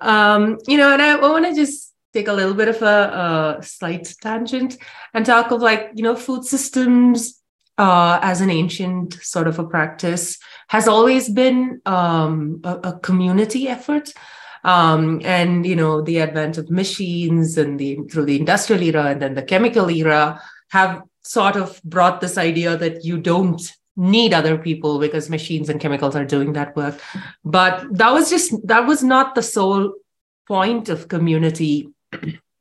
Um, 0.01 0.59
you 0.67 0.77
know, 0.77 0.91
and 0.93 1.01
I, 1.01 1.17
I 1.17 1.29
want 1.31 1.45
to 1.45 1.55
just 1.55 1.86
take 2.17 2.27
a 2.27 2.33
little 2.33 2.53
bit 2.53 2.67
of 2.67 2.81
a, 2.81 3.57
a, 3.59 3.63
slight 3.63 4.13
tangent 4.21 4.77
and 5.13 5.25
talk 5.25 5.51
of 5.51 5.61
like, 5.61 5.91
you 5.93 6.03
know, 6.03 6.15
food 6.15 6.43
systems 6.43 7.41
uh, 7.77 8.19
as 8.21 8.41
an 8.41 8.49
ancient 8.49 9.13
sort 9.21 9.47
of 9.47 9.59
a 9.59 9.63
practice 9.63 10.37
has 10.69 10.87
always 10.87 11.29
been 11.29 11.79
um, 11.85 12.59
a, 12.63 12.73
a 12.89 12.99
community 12.99 13.67
effort. 13.67 14.13
Um, 14.63 15.21
and 15.23 15.65
you 15.65 15.75
know 15.75 16.01
the 16.01 16.19
advent 16.19 16.57
of 16.57 16.69
machines 16.69 17.57
and 17.57 17.79
the 17.79 17.99
through 18.11 18.25
the 18.25 18.39
industrial 18.39 18.81
era 18.81 19.05
and 19.05 19.21
then 19.21 19.35
the 19.35 19.43
chemical 19.43 19.89
era 19.89 20.41
have 20.71 21.03
sort 21.21 21.55
of 21.55 21.79
brought 21.83 22.19
this 22.19 22.37
idea 22.37 22.75
that 22.75 23.05
you 23.05 23.17
don't 23.17 23.61
need 23.95 24.33
other 24.33 24.57
people 24.57 24.99
because 24.99 25.29
machines 25.29 25.69
and 25.69 25.79
chemicals 25.79 26.15
are 26.15 26.25
doing 26.25 26.53
that 26.53 26.75
work. 26.75 26.99
But 27.45 27.85
that 27.91 28.11
was 28.11 28.29
just 28.29 28.51
that 28.67 28.87
was 28.87 29.03
not 29.03 29.35
the 29.35 29.43
sole 29.43 29.93
point 30.47 30.89
of 30.89 31.07
community 31.07 31.89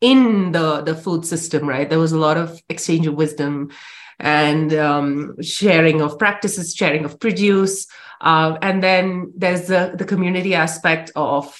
in 0.01 0.53
the 0.53 0.83
the 0.83 0.95
food 0.95 1.25
system 1.25 1.69
right 1.69 1.89
there 1.89 1.99
was 1.99 2.13
a 2.13 2.19
lot 2.19 2.37
of 2.37 2.61
exchange 2.69 3.07
of 3.07 3.15
wisdom 3.15 3.71
and 4.19 4.73
um, 4.75 5.35
sharing 5.43 6.01
of 6.01 6.19
practices 6.19 6.75
sharing 6.75 7.05
of 7.05 7.19
produce 7.19 7.87
uh, 8.21 8.57
and 8.63 8.83
then 8.83 9.33
there's 9.37 9.67
the, 9.67 9.95
the 9.97 10.05
community 10.05 10.55
aspect 10.55 11.11
of 11.17 11.59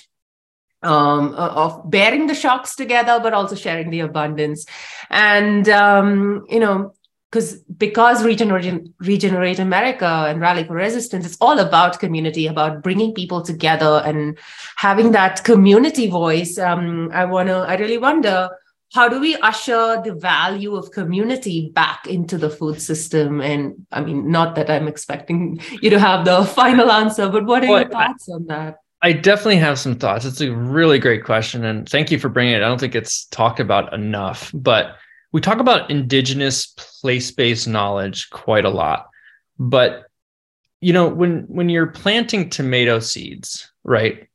um, 0.83 1.35
of 1.35 1.91
bearing 1.91 2.27
the 2.27 2.35
shocks 2.35 2.77
together, 2.77 3.19
but 3.21 3.35
also 3.35 3.57
sharing 3.57 3.91
the 3.91 4.01
abundance. 4.01 4.67
And 5.11 5.69
um, 5.69 6.45
you 6.49 6.61
know, 6.61 6.95
because 7.37 7.59
because 7.77 8.25
regenerate, 8.25 8.83
regenerate 9.01 9.59
America 9.59 10.27
and 10.29 10.41
Rally 10.41 10.65
for 10.65 10.75
Resistance, 10.75 11.27
it's 11.27 11.37
all 11.41 11.59
about 11.59 12.01
community, 12.01 12.47
about 12.47 12.83
bringing 12.83 13.13
people 13.13 13.43
together 13.43 14.03
and 14.05 14.39
having 14.77 15.13
that 15.13 15.45
community 15.45 16.09
voice. 16.09 16.59
Um, 16.59 17.11
I 17.13 17.25
wanna, 17.25 17.61
I 17.61 17.77
really 17.77 17.99
wonder. 17.99 18.49
How 18.95 19.09
do 19.09 19.21
we 19.21 19.37
usher 19.39 20.01
the 20.03 20.15
value 20.15 20.75
of 20.77 20.93
community 20.93 21.71
back 21.75 22.07
into 22.07 22.39
the 22.39 22.49
food 22.49 22.81
system? 22.81 23.41
And 23.41 23.87
I 23.93 24.01
mean, 24.01 24.31
not 24.31 24.55
that 24.55 24.71
I'm 24.71 24.89
expecting 24.89 25.61
you 25.83 25.91
to 25.91 25.99
have 25.99 26.25
the 26.25 26.45
final 26.55 26.91
answer, 26.91 27.29
but 27.29 27.45
what 27.45 27.65
are 27.65 27.69
well, 27.69 27.81
your 27.81 27.91
thoughts 27.91 28.29
on 28.29 28.47
that? 28.47 28.77
I 29.03 29.13
definitely 29.13 29.57
have 29.57 29.79
some 29.79 29.97
thoughts. 29.97 30.25
It's 30.25 30.41
a 30.41 30.55
really 30.55 30.99
great 30.99 31.25
question. 31.25 31.65
And 31.65 31.87
thank 31.87 32.11
you 32.11 32.19
for 32.19 32.29
bringing 32.29 32.55
it. 32.55 32.63
I 32.63 32.69
don't 32.69 32.81
think 32.81 32.95
it's 32.95 33.27
talked 33.27 33.61
about 33.61 33.93
enough, 33.93 34.51
but 34.55 34.97
we 35.37 35.43
talk 35.43 35.59
about 35.59 35.91
indigenous 35.91 36.69
place 36.79 37.31
based 37.31 37.69
knowledge 37.69 38.31
quite 38.31 38.65
a 38.65 38.71
lot. 38.71 39.11
But 39.59 40.07
you 40.81 40.95
know 40.95 41.09
when 41.11 41.43
when 41.43 41.69
you're 41.69 41.89
planting 41.89 42.49
tomato 42.49 43.01
seeds 43.01 43.71
right 43.85 44.29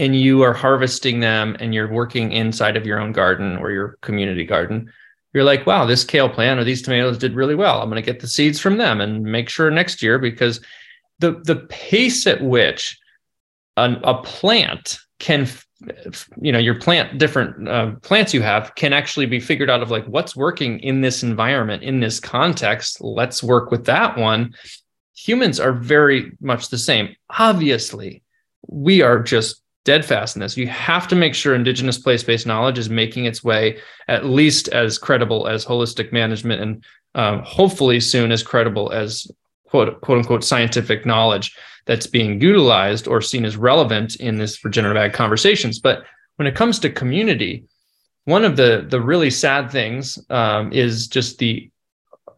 and 0.00 0.16
you 0.16 0.42
are 0.42 0.52
harvesting 0.52 1.20
them 1.20 1.56
and 1.60 1.72
you're 1.72 1.92
working 1.92 2.32
inside 2.32 2.76
of 2.76 2.86
your 2.86 2.98
own 2.98 3.12
garden 3.12 3.56
or 3.58 3.70
your 3.70 3.98
community 4.02 4.44
garden 4.44 4.90
you're 5.32 5.44
like, 5.44 5.64
wow, 5.64 5.86
this 5.86 6.02
kale 6.02 6.28
plant 6.28 6.58
or 6.58 6.64
these 6.64 6.82
tomatoes 6.82 7.18
did 7.18 7.36
really 7.36 7.54
well. 7.54 7.80
I'm 7.80 7.88
going 7.88 8.02
to 8.02 8.12
get 8.12 8.20
the 8.20 8.26
seeds 8.26 8.58
from 8.58 8.78
them 8.78 9.00
and 9.00 9.22
make 9.22 9.48
sure 9.48 9.70
next 9.70 10.02
year 10.02 10.18
because 10.18 10.60
the 11.20 11.40
the 11.44 11.66
pace 11.68 12.26
at 12.26 12.42
which 12.42 12.98
an, 13.76 14.00
a 14.02 14.20
plant 14.20 14.98
can 15.22 15.46
you 16.40 16.50
know 16.50 16.58
your 16.58 16.74
plant 16.74 17.16
different 17.16 17.68
uh, 17.68 17.92
plants 18.02 18.34
you 18.34 18.42
have 18.42 18.74
can 18.74 18.92
actually 18.92 19.26
be 19.26 19.38
figured 19.38 19.70
out 19.70 19.80
of 19.80 19.90
like 19.90 20.04
what's 20.06 20.34
working 20.34 20.80
in 20.80 21.00
this 21.00 21.22
environment 21.22 21.82
in 21.84 22.00
this 22.00 22.18
context. 22.18 23.00
Let's 23.00 23.42
work 23.42 23.70
with 23.70 23.84
that 23.86 24.18
one. 24.18 24.54
Humans 25.14 25.60
are 25.60 25.72
very 25.72 26.32
much 26.40 26.68
the 26.68 26.78
same. 26.78 27.14
Obviously 27.38 28.22
we 28.66 29.00
are 29.00 29.22
just 29.22 29.62
dead 29.84 30.04
fast 30.04 30.34
in 30.34 30.40
this. 30.40 30.56
You 30.56 30.66
have 30.66 31.06
to 31.08 31.16
make 31.16 31.36
sure 31.36 31.54
indigenous 31.54 31.98
place-based 31.98 32.46
knowledge 32.46 32.78
is 32.78 32.90
making 32.90 33.26
its 33.26 33.44
way 33.44 33.78
at 34.08 34.24
least 34.24 34.68
as 34.68 34.98
credible 34.98 35.46
as 35.46 35.64
holistic 35.64 36.12
management 36.12 36.60
and 36.60 36.84
um, 37.14 37.42
hopefully 37.44 38.00
soon 38.00 38.32
as 38.32 38.42
credible 38.42 38.90
as 38.90 39.30
quote 39.66 40.00
quote 40.00 40.18
unquote 40.18 40.42
scientific 40.42 41.06
knowledge 41.06 41.56
that's 41.84 42.06
being 42.06 42.40
utilized 42.40 43.08
or 43.08 43.20
seen 43.20 43.44
as 43.44 43.56
relevant 43.56 44.16
in 44.16 44.36
this 44.36 44.64
regenerative 44.64 45.02
ag 45.02 45.12
conversations. 45.12 45.78
But 45.78 46.04
when 46.36 46.46
it 46.46 46.54
comes 46.54 46.78
to 46.80 46.90
community, 46.90 47.64
one 48.24 48.44
of 48.44 48.56
the 48.56 48.86
the 48.88 49.00
really 49.00 49.30
sad 49.30 49.70
things 49.70 50.18
um, 50.30 50.72
is 50.72 51.08
just 51.08 51.38
the 51.38 51.70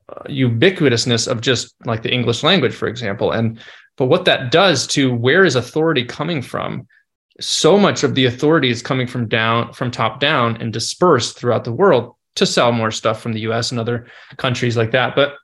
uh, 0.09 0.25
ubiquitousness 0.29 1.29
of 1.29 1.41
just 1.41 1.75
like 1.85 2.03
the 2.03 2.13
English 2.13 2.43
language, 2.43 2.75
for 2.75 2.89
example, 2.89 3.33
and 3.33 3.59
but 3.97 4.07
what 4.07 4.25
that 4.25 4.51
does 4.51 4.87
to 4.89 5.15
where 5.15 5.45
is 5.45 5.57
authority 5.57 6.05
coming 6.05 6.43
from? 6.43 6.87
So 7.41 7.79
much 7.79 8.03
of 8.03 8.15
the 8.15 8.27
authority 8.27 8.71
is 8.71 8.83
coming 8.83 9.07
from 9.07 9.29
down, 9.29 9.73
from 9.73 9.91
top 9.91 10.21
down, 10.21 10.57
and 10.61 10.73
dispersed 10.73 11.39
throughout 11.39 11.65
the 11.65 11.73
world 11.73 12.15
to 12.37 12.47
sell 12.47 12.73
more 12.73 12.91
stuff 12.91 13.21
from 13.21 13.33
the 13.33 13.41
U.S. 13.41 13.71
and 13.71 13.81
other 13.81 14.07
countries 14.37 14.77
like 14.77 14.93
that. 14.93 15.15
But 15.15 15.35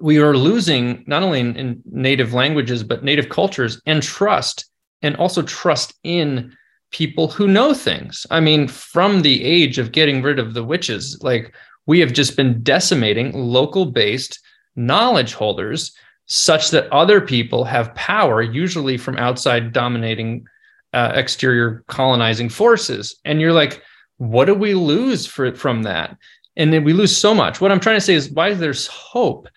we 0.00 0.18
are 0.18 0.36
losing 0.36 1.04
not 1.06 1.22
only 1.22 1.40
in, 1.40 1.56
in, 1.56 1.82
native 1.90 2.32
languages 2.32 2.82
but 2.82 3.04
native 3.04 3.28
cultures 3.28 3.80
and 3.86 4.02
trust 4.02 4.66
and 5.02 5.16
also 5.16 5.42
trust 5.42 5.94
in 6.04 6.56
people 6.90 7.28
who 7.28 7.46
know 7.46 7.72
things. 7.72 8.26
I 8.30 8.40
mean 8.40 8.68
from 8.68 9.22
the 9.22 9.44
age 9.44 9.78
of 9.78 9.92
getting 9.92 10.22
rid 10.22 10.38
of 10.38 10.54
the 10.54 10.64
witches 10.64 11.18
like 11.22 11.54
we 11.86 12.00
have 12.00 12.12
just 12.12 12.36
been 12.36 12.62
decimating 12.62 13.32
local 13.32 13.86
based 13.86 14.40
knowledge 14.76 15.34
holders 15.34 15.92
such 16.26 16.70
that 16.70 16.90
other 16.92 17.20
people 17.20 17.64
have 17.64 17.94
power 17.94 18.42
usually 18.42 18.96
from 18.96 19.16
outside 19.16 19.72
dominating 19.72 20.44
uh, 20.92 21.12
exterior 21.14 21.84
colonizing 21.88 22.48
forces. 22.48 23.18
And 23.24 23.40
you're 23.40 23.52
like 23.52 23.82
what 24.18 24.44
do 24.44 24.54
we 24.54 24.74
lose 24.74 25.26
for, 25.26 25.54
from 25.54 25.82
that? 25.84 26.14
And 26.54 26.70
then 26.74 26.84
we 26.84 26.92
lose 26.92 27.16
so 27.16 27.34
much. 27.34 27.60
What 27.60 27.72
i'm 27.72 27.80
trying 27.80 27.96
to 27.96 28.02
say 28.02 28.14
is 28.14 28.30
why 28.30 28.52
there's 28.52 28.86
hope 28.86 29.48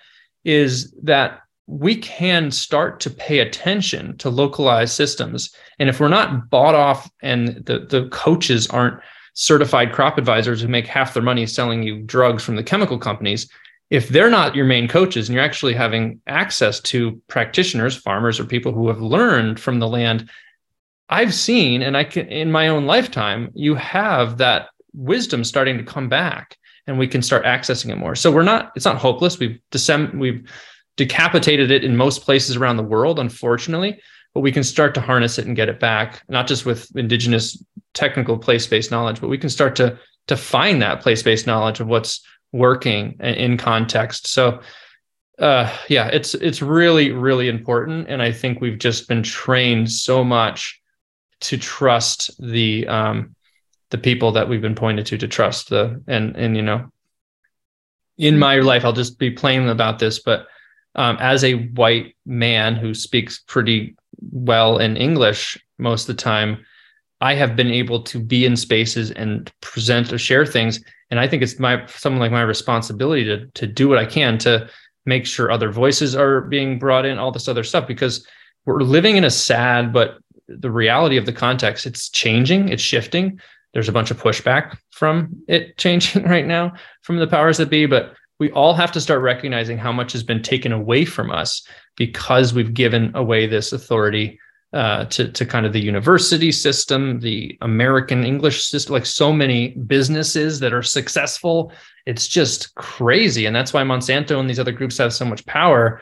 is 0.44 0.92
that 1.04 1.40
we 1.68 1.96
can 1.96 2.52
start 2.52 3.00
to 3.00 3.10
pay 3.10 3.40
attention 3.40 4.18
to 4.18 4.30
localized 4.30 4.94
systems. 4.94 5.54
And 5.80 5.90
if 5.90 6.00
we're 6.00 6.10
not 6.10 6.50
bought 6.50 6.76
off 6.76 7.10
and 7.22 7.64
the, 7.66 7.88
the 7.90 8.10
coaches 8.12 8.68
aren't 8.68 9.00
certified 9.34 9.94
crop 9.94 10.18
advisors 10.18 10.62
who 10.62 10.68
make 10.68 10.86
half 10.88 11.14
their 11.14 11.24
money 11.24 11.46
selling 11.46 11.82
you 11.82 12.02
drugs 12.02 12.44
from 12.44 12.56
the 12.56 12.64
chemical 12.64 13.00
companies, 13.00 13.50
if 13.90 14.10
they're 14.10 14.30
not 14.30 14.56
your 14.56 14.66
main 14.66 14.88
coaches 14.88 15.30
and 15.30 15.36
you're 15.36 15.44
actually 15.44 15.74
having 15.74 16.20
access 16.28 16.80
to 16.82 17.22
practitioners, 17.28 17.96
farmers, 17.96 18.40
or 18.40 18.46
people 18.46 18.74
who 18.74 18.88
have 18.88 19.02
learned 19.02 19.60
from 19.60 19.80
the 19.80 19.88
land, 19.88 20.30
I've 21.10 21.34
seen, 21.34 21.82
and 21.82 21.96
I 21.96 22.04
can 22.04 22.28
in 22.28 22.52
my 22.52 22.68
own 22.68 22.86
lifetime, 22.86 23.52
you 23.54 23.76
have 23.76 24.38
that 24.40 24.70
wisdom 24.94 25.44
starting 25.44 25.78
to 25.78 25.84
come 25.84 26.10
back 26.10 26.58
and 26.88 27.00
we 27.00 27.08
can 27.08 27.22
start 27.22 27.46
accessing 27.46 27.92
it 27.92 27.98
more. 27.98 28.16
So 28.16 28.32
we're 28.32 28.44
not, 28.44 28.72
it's 28.76 28.86
not 28.86 28.98
hopeless. 28.98 29.40
We've 29.40 29.60
we've 30.14 30.50
decapitated 30.96 31.72
it 31.72 31.84
in 31.84 31.96
most 31.96 32.24
places 32.24 32.56
around 32.56 32.78
the 32.78 32.84
world, 32.84 33.20
unfortunately, 33.20 34.00
but 34.34 34.42
we 34.42 34.52
can 34.52 34.64
start 34.64 34.94
to 34.94 35.02
harness 35.02 35.40
it 35.40 35.48
and 35.48 35.56
get 35.56 35.70
it 35.70 35.80
back, 35.80 36.22
not 36.30 36.48
just 36.48 36.66
with 36.66 36.96
indigenous 36.96 37.64
technical 37.94 38.38
place-based 38.38 38.92
knowledge, 38.92 39.22
but 39.22 39.30
we 39.30 39.38
can 39.38 39.50
start 39.50 39.76
to 39.76 39.98
to 40.28 40.38
find 40.38 40.82
that 40.82 41.02
place-based 41.02 41.48
knowledge 41.48 41.80
of 41.80 41.88
what's 41.88 42.22
working 42.52 43.18
in 43.20 43.58
context. 43.58 44.28
So 44.28 44.62
uh 45.40 45.76
yeah, 45.90 46.08
it's 46.08 46.36
it's 46.36 46.62
really, 46.62 47.12
really 47.12 47.48
important. 47.48 48.08
And 48.08 48.22
I 48.22 48.32
think 48.32 48.62
we've 48.62 48.78
just 48.78 49.08
been 49.08 49.24
trained 49.24 49.92
so 49.92 50.24
much 50.24 50.80
to 51.42 51.58
trust 51.58 52.32
the 52.40 52.88
um 52.88 53.36
the 53.94 53.98
people 54.00 54.32
that 54.32 54.50
we've 54.50 54.60
been 54.60 54.74
pointed 54.74 55.06
to 55.06 55.20
to 55.20 55.28
trust 55.28 55.70
the 55.70 56.02
and 56.08 56.36
and 56.36 56.58
you 56.58 56.64
know 56.64 56.92
in 58.18 58.40
my 58.40 58.56
life 58.56 58.84
i'll 58.84 58.92
just 58.92 59.20
be 59.20 59.30
plain 59.30 59.70
about 59.70 60.00
this 60.00 60.20
but 60.20 60.48
um, 60.96 61.16
as 61.20 61.44
a 61.44 61.68
white 61.70 62.16
man 62.26 62.76
who 62.76 62.96
speaks 62.96 63.44
pretty 63.46 63.96
well 64.32 64.80
in 64.80 64.98
english 64.98 65.60
most 65.78 66.10
of 66.10 66.18
the 66.18 66.22
time 66.24 66.66
i 67.22 67.36
have 67.36 67.56
been 67.56 67.70
able 67.70 68.02
to 68.02 68.20
be 68.20 68.46
in 68.46 68.56
spaces 68.56 69.12
and 69.12 69.52
present 69.62 70.12
or 70.12 70.18
share 70.18 70.46
things 70.46 70.84
and 71.12 71.20
i 71.20 71.28
think 71.28 71.44
it's 71.44 71.60
my 71.60 71.86
something 71.86 72.20
like 72.20 72.32
my 72.32 72.42
responsibility 72.42 73.24
to 73.24 73.46
to 73.54 73.68
do 73.68 73.88
what 73.88 74.00
i 74.00 74.06
can 74.06 74.40
to 74.40 74.68
make 75.06 75.28
sure 75.28 75.52
other 75.52 75.72
voices 75.72 76.16
are 76.16 76.42
being 76.42 76.80
brought 76.80 77.06
in 77.06 77.20
all 77.20 77.32
this 77.32 77.48
other 77.48 77.64
stuff 77.64 77.88
because 77.88 78.26
we're 78.66 78.82
living 78.82 79.18
in 79.18 79.24
a 79.24 79.30
sad 79.30 79.94
but 79.94 80.18
the 80.48 80.72
reality 80.72 81.18
of 81.18 81.28
the 81.28 81.34
context 81.34 81.86
it's 81.86 82.10
changing 82.10 82.70
it's 82.70 82.82
shifting 82.82 83.40
there's 83.74 83.90
a 83.90 83.94
bunch 83.94 84.12
of 84.12 84.22
pushback 84.22 84.78
from 84.92 85.30
it 85.48 85.78
changing 85.78 86.24
right 86.24 86.46
now 86.46 86.74
from 87.02 87.18
the 87.18 87.28
powers 87.28 87.58
that 87.58 87.70
be, 87.70 87.86
but 87.86 88.14
we 88.40 88.52
all 88.52 88.74
have 88.74 88.92
to 88.92 89.02
start 89.02 89.22
recognizing 89.22 89.78
how 89.78 89.92
much 89.92 90.12
has 90.12 90.24
been 90.24 90.42
taken 90.42 90.72
away 90.72 91.06
from 91.06 91.32
us 91.32 91.66
because 91.96 92.54
we've 92.54 92.74
given 92.74 93.12
away 93.16 93.46
this 93.46 93.74
authority 93.74 94.40
uh, 94.74 95.06
to, 95.06 95.32
to 95.32 95.46
kind 95.46 95.68
of 95.68 95.74
the 95.74 95.80
university 95.80 96.52
system, 96.52 97.20
the 97.20 97.56
American 97.62 98.24
English 98.24 98.66
system, 98.66 98.94
like 98.94 99.06
so 99.06 99.32
many 99.32 99.70
businesses 99.70 100.60
that 100.60 100.74
are 100.74 100.82
successful. 100.82 101.72
It's 102.08 102.28
just 102.28 102.74
crazy. 102.74 103.46
And 103.46 103.56
that's 103.56 103.72
why 103.72 103.84
Monsanto 103.84 104.40
and 104.40 104.50
these 104.50 104.60
other 104.60 104.72
groups 104.72 104.98
have 104.98 105.14
so 105.14 105.26
much 105.26 105.46
power 105.46 106.02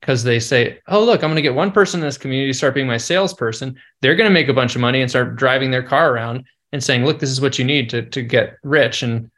because 0.00 0.24
they 0.24 0.40
say, 0.40 0.78
oh, 0.88 1.04
look, 1.04 1.22
I'm 1.22 1.28
going 1.28 1.36
to 1.36 1.42
get 1.42 1.54
one 1.54 1.72
person 1.72 2.00
in 2.00 2.06
this 2.06 2.16
community 2.16 2.52
to 2.52 2.56
start 2.56 2.74
being 2.74 2.86
my 2.86 2.96
salesperson. 2.96 3.76
They're 4.00 4.16
going 4.16 4.30
to 4.30 4.34
make 4.34 4.48
a 4.48 4.54
bunch 4.54 4.74
of 4.74 4.80
money 4.80 5.02
and 5.02 5.10
start 5.10 5.36
driving 5.36 5.70
their 5.70 5.82
car 5.82 6.12
around 6.12 6.44
and 6.72 6.82
saying, 6.82 7.04
look, 7.04 7.18
this 7.18 7.30
is 7.30 7.40
what 7.40 7.58
you 7.58 7.64
need 7.64 7.90
to 7.90 8.02
to 8.02 8.22
get 8.22 8.56
rich. 8.62 9.02
And 9.02 9.30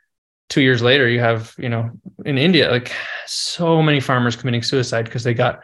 two 0.48 0.62
years 0.62 0.82
later, 0.82 1.08
you 1.08 1.20
have, 1.20 1.54
you 1.58 1.68
know, 1.68 1.90
in 2.24 2.38
India, 2.38 2.70
like 2.70 2.92
so 3.26 3.82
many 3.82 4.00
farmers 4.00 4.36
committing 4.36 4.62
suicide 4.62 5.04
because 5.04 5.24
they 5.24 5.34
got 5.34 5.60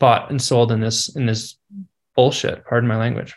bought 0.00 0.30
and 0.30 0.40
sold 0.40 0.72
in 0.72 0.80
this 0.80 1.14
in 1.16 1.26
this 1.26 1.56
bullshit. 2.14 2.64
Pardon 2.64 2.88
my 2.88 2.96
language. 2.96 3.34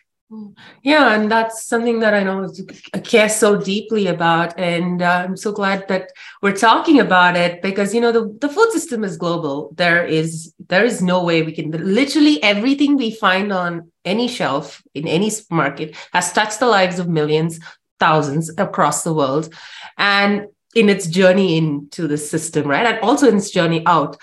Yeah, 0.83 1.13
and 1.15 1.31
that's 1.31 1.65
something 1.65 1.99
that 1.99 2.13
I 2.13 2.21
know 2.23 2.49
I 2.93 2.99
care 2.99 3.29
so 3.29 3.61
deeply 3.61 4.07
about, 4.07 4.59
and 4.59 5.01
uh, 5.01 5.23
I'm 5.25 5.37
so 5.37 5.53
glad 5.53 5.87
that 5.87 6.11
we're 6.41 6.55
talking 6.55 6.99
about 6.99 7.37
it 7.37 7.61
because 7.61 7.93
you 7.95 8.01
know 8.01 8.11
the, 8.11 8.37
the 8.41 8.49
food 8.49 8.71
system 8.71 9.05
is 9.05 9.15
global. 9.15 9.71
There 9.75 10.05
is 10.05 10.53
there 10.67 10.83
is 10.83 11.01
no 11.01 11.23
way 11.23 11.43
we 11.43 11.53
can 11.53 11.71
literally 11.71 12.43
everything 12.43 12.97
we 12.97 13.11
find 13.11 13.53
on 13.53 13.89
any 14.03 14.27
shelf 14.27 14.83
in 14.93 15.07
any 15.07 15.29
supermarket 15.29 15.95
has 16.11 16.33
touched 16.33 16.59
the 16.59 16.67
lives 16.67 16.99
of 16.99 17.07
millions, 17.07 17.59
thousands 17.99 18.51
across 18.57 19.03
the 19.03 19.13
world, 19.13 19.53
and 19.97 20.47
in 20.75 20.89
its 20.89 21.07
journey 21.07 21.57
into 21.57 22.05
the 22.05 22.17
system, 22.17 22.67
right, 22.67 22.85
and 22.85 22.99
also 22.99 23.29
in 23.29 23.37
its 23.37 23.49
journey 23.49 23.81
out. 23.85 24.17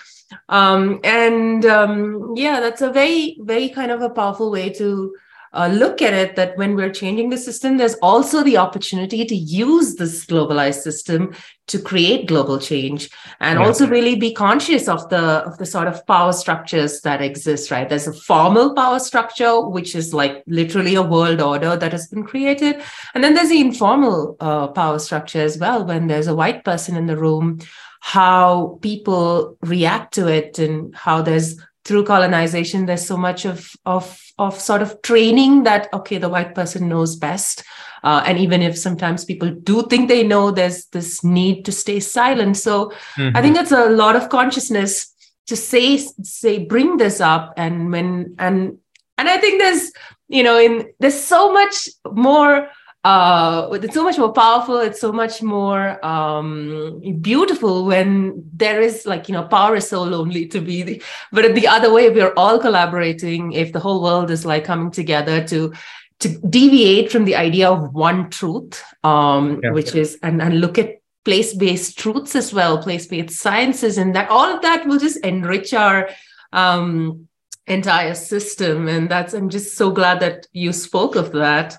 Um, 0.48 1.00
and 1.04 1.64
um, 1.66 2.32
yeah, 2.36 2.60
that's 2.60 2.82
a 2.82 2.90
very 2.92 3.38
very 3.40 3.68
kind 3.68 3.90
of 3.90 4.02
a 4.02 4.10
powerful 4.10 4.50
way 4.50 4.70
to 4.70 5.14
uh, 5.54 5.68
look 5.68 6.02
at 6.02 6.12
it 6.12 6.36
that 6.36 6.56
when 6.56 6.74
we're 6.74 6.92
changing 6.92 7.30
the 7.30 7.38
system, 7.38 7.76
there's 7.76 7.94
also 7.94 8.42
the 8.42 8.56
opportunity 8.56 9.24
to 9.24 9.34
use 9.34 9.96
this 9.96 10.26
globalized 10.26 10.82
system 10.82 11.32
to 11.66 11.78
create 11.78 12.26
global 12.26 12.58
change 12.58 13.08
and 13.40 13.58
yeah. 13.58 13.66
also 13.66 13.86
really 13.86 14.16
be 14.16 14.34
conscious 14.34 14.86
of 14.86 15.08
the 15.08 15.18
of 15.46 15.56
the 15.58 15.64
sort 15.64 15.88
of 15.88 16.06
power 16.06 16.32
structures 16.32 17.00
that 17.00 17.22
exist 17.22 17.70
right 17.70 17.88
there's 17.88 18.06
a 18.06 18.12
formal 18.12 18.74
power 18.74 18.98
structure 18.98 19.60
which 19.62 19.94
is 19.94 20.12
like 20.12 20.42
literally 20.46 20.94
a 20.94 21.02
world 21.02 21.40
order 21.40 21.74
that 21.74 21.92
has 21.92 22.06
been 22.08 22.22
created 22.22 22.82
and 23.14 23.24
then 23.24 23.32
there's 23.32 23.48
the 23.48 23.60
informal 23.60 24.36
uh, 24.40 24.68
power 24.68 24.98
structure 24.98 25.40
as 25.40 25.56
well 25.56 25.84
when 25.86 26.06
there's 26.06 26.26
a 26.26 26.34
white 26.34 26.64
person 26.64 26.96
in 26.96 27.06
the 27.06 27.16
room 27.16 27.58
how 28.00 28.78
people 28.82 29.56
react 29.62 30.12
to 30.12 30.28
it 30.28 30.58
and 30.58 30.94
how 30.94 31.22
there's 31.22 31.58
through 31.84 32.04
colonization 32.04 32.86
there's 32.86 33.06
so 33.06 33.16
much 33.16 33.44
of 33.44 33.70
of 33.84 34.20
of 34.38 34.58
sort 34.58 34.82
of 34.82 35.00
training 35.02 35.62
that 35.62 35.88
okay 35.92 36.18
the 36.18 36.28
white 36.28 36.54
person 36.54 36.88
knows 36.88 37.16
best 37.16 37.64
uh, 38.02 38.22
and 38.26 38.38
even 38.38 38.62
if 38.62 38.76
sometimes 38.76 39.24
people 39.24 39.50
do 39.50 39.82
think 39.84 40.08
they 40.08 40.22
know 40.22 40.50
there's 40.50 40.86
this 40.86 41.22
need 41.22 41.64
to 41.64 41.72
stay 41.72 42.00
silent 42.00 42.56
so 42.56 42.92
mm-hmm. 43.16 43.36
i 43.36 43.42
think 43.42 43.56
it's 43.56 43.72
a 43.72 43.90
lot 43.90 44.16
of 44.16 44.28
consciousness 44.28 45.14
to 45.46 45.56
say 45.56 45.98
say 46.22 46.58
bring 46.58 46.96
this 46.96 47.20
up 47.20 47.52
and 47.56 47.92
when 47.92 48.34
and 48.38 48.78
and 49.18 49.28
i 49.28 49.36
think 49.36 49.60
there's 49.60 49.92
you 50.28 50.42
know 50.42 50.58
in 50.58 50.88
there's 51.00 51.20
so 51.20 51.52
much 51.52 51.88
more 52.12 52.68
uh, 53.04 53.68
it's 53.72 53.94
so 53.94 54.02
much 54.02 54.16
more 54.16 54.32
powerful. 54.32 54.78
It's 54.78 55.00
so 55.00 55.12
much 55.12 55.42
more 55.42 56.04
um, 56.04 57.02
beautiful 57.20 57.84
when 57.84 58.42
there 58.54 58.80
is 58.80 59.04
like, 59.04 59.28
you 59.28 59.34
know, 59.34 59.44
power 59.44 59.76
is 59.76 59.86
so 59.86 60.02
lonely 60.02 60.46
to 60.46 60.60
be. 60.60 60.82
The, 60.82 61.02
but 61.30 61.54
the 61.54 61.68
other 61.68 61.92
way, 61.92 62.08
we're 62.08 62.32
all 62.34 62.58
collaborating. 62.58 63.52
If 63.52 63.74
the 63.74 63.80
whole 63.80 64.02
world 64.02 64.30
is 64.30 64.46
like 64.46 64.64
coming 64.64 64.90
together 64.90 65.46
to 65.48 65.74
to 66.20 66.28
deviate 66.48 67.12
from 67.12 67.26
the 67.26 67.36
idea 67.36 67.68
of 67.68 67.92
one 67.92 68.30
truth, 68.30 68.82
um, 69.02 69.60
yeah. 69.62 69.72
which 69.72 69.94
is 69.94 70.18
and, 70.22 70.40
and 70.40 70.60
look 70.62 70.78
at 70.78 71.02
place-based 71.26 71.98
truths 71.98 72.34
as 72.34 72.54
well, 72.54 72.82
place-based 72.82 73.38
sciences, 73.38 73.98
and 73.98 74.14
that 74.14 74.30
all 74.30 74.46
of 74.46 74.62
that 74.62 74.86
will 74.86 74.98
just 74.98 75.18
enrich 75.18 75.74
our 75.74 76.08
um, 76.54 77.28
entire 77.66 78.14
system. 78.14 78.88
And 78.88 79.10
that's 79.10 79.34
I'm 79.34 79.50
just 79.50 79.76
so 79.76 79.90
glad 79.90 80.20
that 80.20 80.46
you 80.52 80.72
spoke 80.72 81.16
of 81.16 81.32
that. 81.32 81.76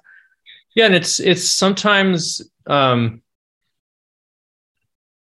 Yeah, 0.76 0.86
and 0.86 0.96
it's 0.96 1.20
it's 1.20 1.50
sometimes 1.50 2.42
um, 2.68 3.22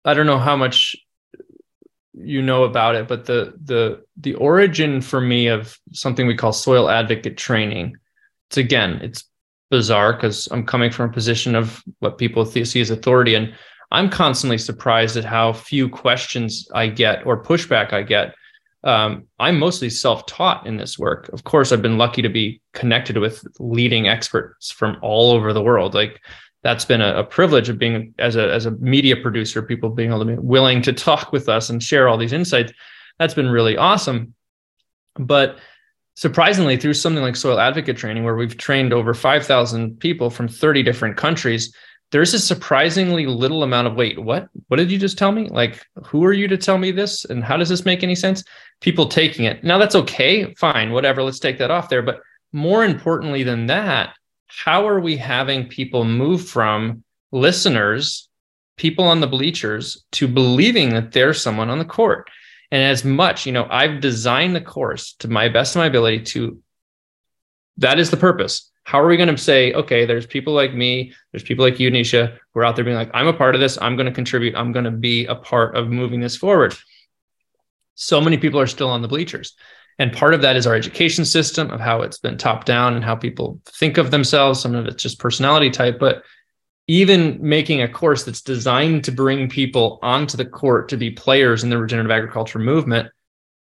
I 0.03 0.13
don't 0.13 0.25
know 0.25 0.39
how 0.39 0.55
much 0.57 0.95
you 2.13 2.41
know 2.41 2.63
about 2.63 2.95
it, 2.95 3.07
but 3.07 3.25
the 3.25 3.53
the 3.63 4.03
the 4.17 4.33
origin 4.35 4.99
for 4.99 5.21
me 5.21 5.47
of 5.47 5.77
something 5.91 6.25
we 6.27 6.35
call 6.35 6.53
soil 6.53 6.89
advocate 6.89 7.37
training. 7.37 7.95
It's 8.49 8.57
again, 8.57 8.99
it's 9.03 9.25
bizarre 9.69 10.13
because 10.13 10.47
I'm 10.51 10.65
coming 10.65 10.91
from 10.91 11.09
a 11.09 11.13
position 11.13 11.55
of 11.55 11.83
what 11.99 12.17
people 12.17 12.45
see 12.45 12.81
as 12.81 12.89
authority, 12.89 13.35
and 13.35 13.53
I'm 13.91 14.09
constantly 14.09 14.57
surprised 14.57 15.17
at 15.17 15.23
how 15.23 15.53
few 15.53 15.87
questions 15.87 16.67
I 16.73 16.87
get 16.87 17.27
or 17.27 17.43
pushback 17.43 17.93
I 17.93 18.01
get 18.01 18.33
um, 18.83 19.27
I'm 19.39 19.59
mostly 19.59 19.89
self-taught 19.89 20.67
in 20.67 20.77
this 20.77 20.99
work. 20.99 21.29
Of 21.29 21.43
course, 21.45 21.71
I've 21.71 21.81
been 21.81 21.97
lucky 21.97 22.21
to 22.21 22.29
be 22.29 22.61
connected 22.73 23.17
with 23.17 23.45
leading 23.59 24.07
experts 24.07 24.71
from 24.71 24.97
all 25.01 25.31
over 25.31 25.53
the 25.53 25.61
world. 25.61 25.93
Like 25.93 26.21
that's 26.63 26.85
been 26.85 27.01
a, 27.01 27.19
a, 27.19 27.23
privilege 27.23 27.69
of 27.69 27.77
being 27.77 28.13
as 28.19 28.35
a 28.35 28.51
as 28.51 28.65
a 28.65 28.71
media 28.71 29.15
producer, 29.15 29.61
people 29.61 29.89
being 29.89 30.09
able 30.09 30.19
to 30.19 30.25
be 30.25 30.35
willing 30.35 30.81
to 30.81 30.93
talk 30.93 31.31
with 31.31 31.47
us 31.47 31.69
and 31.69 31.81
share 31.81 32.07
all 32.07 32.17
these 32.17 32.33
insights. 32.33 32.73
That's 33.19 33.33
been 33.33 33.49
really 33.49 33.77
awesome. 33.77 34.33
But 35.15 35.59
surprisingly, 36.15 36.77
through 36.77 36.95
something 36.95 37.23
like 37.23 37.35
soil 37.35 37.59
advocate 37.59 37.97
training, 37.97 38.23
where 38.23 38.35
we've 38.35 38.57
trained 38.57 38.93
over 38.93 39.13
5,000 39.13 39.99
people 39.99 40.29
from 40.29 40.47
30 40.47 40.83
different 40.83 41.17
countries, 41.17 41.73
there's 42.13 42.36
a 42.36 42.39
surprisingly 42.39 43.26
little 43.26 43.63
amount 43.63 43.88
of 43.88 43.95
weight. 43.95 44.19
what? 44.19 44.47
What 44.67 44.78
did 44.78 44.91
you 44.91 44.99
just 44.99 45.17
tell 45.17 45.32
me? 45.32 45.49
Like 45.49 45.84
who 46.06 46.23
are 46.23 46.32
you 46.32 46.47
to 46.47 46.58
tell 46.58 46.78
me 46.78 46.91
this? 46.91 47.26
And 47.26 47.43
how 47.43 47.58
does 47.58 47.69
this 47.69 47.86
make 47.86 48.04
any 48.04 48.13
sense? 48.13 48.43
People 48.82 49.08
taking 49.08 49.45
it. 49.45 49.63
Now 49.63 49.80
that's 49.80 49.95
okay. 49.95 50.54
Fine. 50.54 50.91
Whatever. 50.91 51.23
Let's 51.23 51.39
take 51.39 51.58
that 51.58 51.71
off 51.71 51.89
there. 51.89 52.04
But 52.04 52.21
more 52.52 52.86
importantly 52.86 53.41
than 53.41 53.65
that 53.65 54.15
how 54.45 54.88
are 54.88 54.99
we 54.99 55.17
having 55.17 55.67
people 55.67 56.06
move 56.06 56.47
from 56.47 57.04
listeners 57.32 58.30
people 58.78 59.06
on 59.06 59.19
the 59.19 59.26
bleachers 59.26 60.06
to 60.12 60.28
believing 60.28 60.89
that 60.89 61.13
there's 61.13 61.41
someone 61.41 61.71
on 61.71 61.80
the 61.80 61.86
court? 61.86 62.30
And 62.71 62.84
as 62.84 63.04
much 63.04 63.47
you 63.47 63.52
know 63.52 63.67
i've 63.71 64.02
designed 64.02 64.56
the 64.56 64.62
course 64.62 65.13
to 65.19 65.28
my 65.28 65.49
best 65.49 65.76
of 65.76 65.80
my 65.80 65.88
ability 65.88 66.21
to 66.34 66.62
that 67.78 67.97
is 67.97 68.12
the 68.12 68.17
purpose 68.17 68.69
how 68.83 69.01
are 69.01 69.07
we 69.07 69.17
going 69.17 69.29
to 69.29 69.37
say, 69.37 69.73
okay, 69.73 70.05
there's 70.05 70.25
people 70.25 70.53
like 70.53 70.73
me, 70.73 71.13
there's 71.31 71.43
people 71.43 71.63
like 71.63 71.79
you, 71.79 71.89
Nisha, 71.89 72.37
who 72.53 72.59
are 72.59 72.65
out 72.65 72.75
there 72.75 72.83
being 72.83 72.97
like, 72.97 73.11
I'm 73.13 73.27
a 73.27 73.33
part 73.33 73.55
of 73.55 73.61
this, 73.61 73.77
I'm 73.81 73.95
going 73.95 74.07
to 74.07 74.11
contribute, 74.11 74.55
I'm 74.55 74.71
going 74.71 74.85
to 74.85 74.91
be 74.91 75.25
a 75.25 75.35
part 75.35 75.75
of 75.75 75.89
moving 75.89 76.19
this 76.19 76.35
forward. 76.35 76.75
So 77.95 78.19
many 78.19 78.37
people 78.37 78.59
are 78.59 78.67
still 78.67 78.89
on 78.89 79.01
the 79.01 79.07
bleachers. 79.07 79.55
And 79.99 80.11
part 80.11 80.33
of 80.33 80.41
that 80.41 80.55
is 80.55 80.65
our 80.67 80.75
education 80.75 81.23
system 81.23 81.69
of 81.69 81.79
how 81.79 82.01
it's 82.01 82.17
been 82.17 82.37
top 82.37 82.65
down 82.65 82.95
and 82.95 83.05
how 83.05 83.15
people 83.15 83.61
think 83.65 83.97
of 83.97 84.11
themselves. 84.11 84.59
Some 84.59 84.73
of 84.73 84.87
it's 84.87 85.01
just 85.01 85.19
personality 85.19 85.69
type, 85.69 85.99
but 85.99 86.23
even 86.87 87.37
making 87.41 87.81
a 87.81 87.87
course 87.87 88.23
that's 88.23 88.41
designed 88.41 89.03
to 89.05 89.11
bring 89.11 89.47
people 89.47 89.99
onto 90.01 90.35
the 90.35 90.45
court 90.45 90.89
to 90.89 90.97
be 90.97 91.11
players 91.11 91.63
in 91.63 91.69
the 91.69 91.77
regenerative 91.77 92.11
agriculture 92.11 92.59
movement 92.59 93.09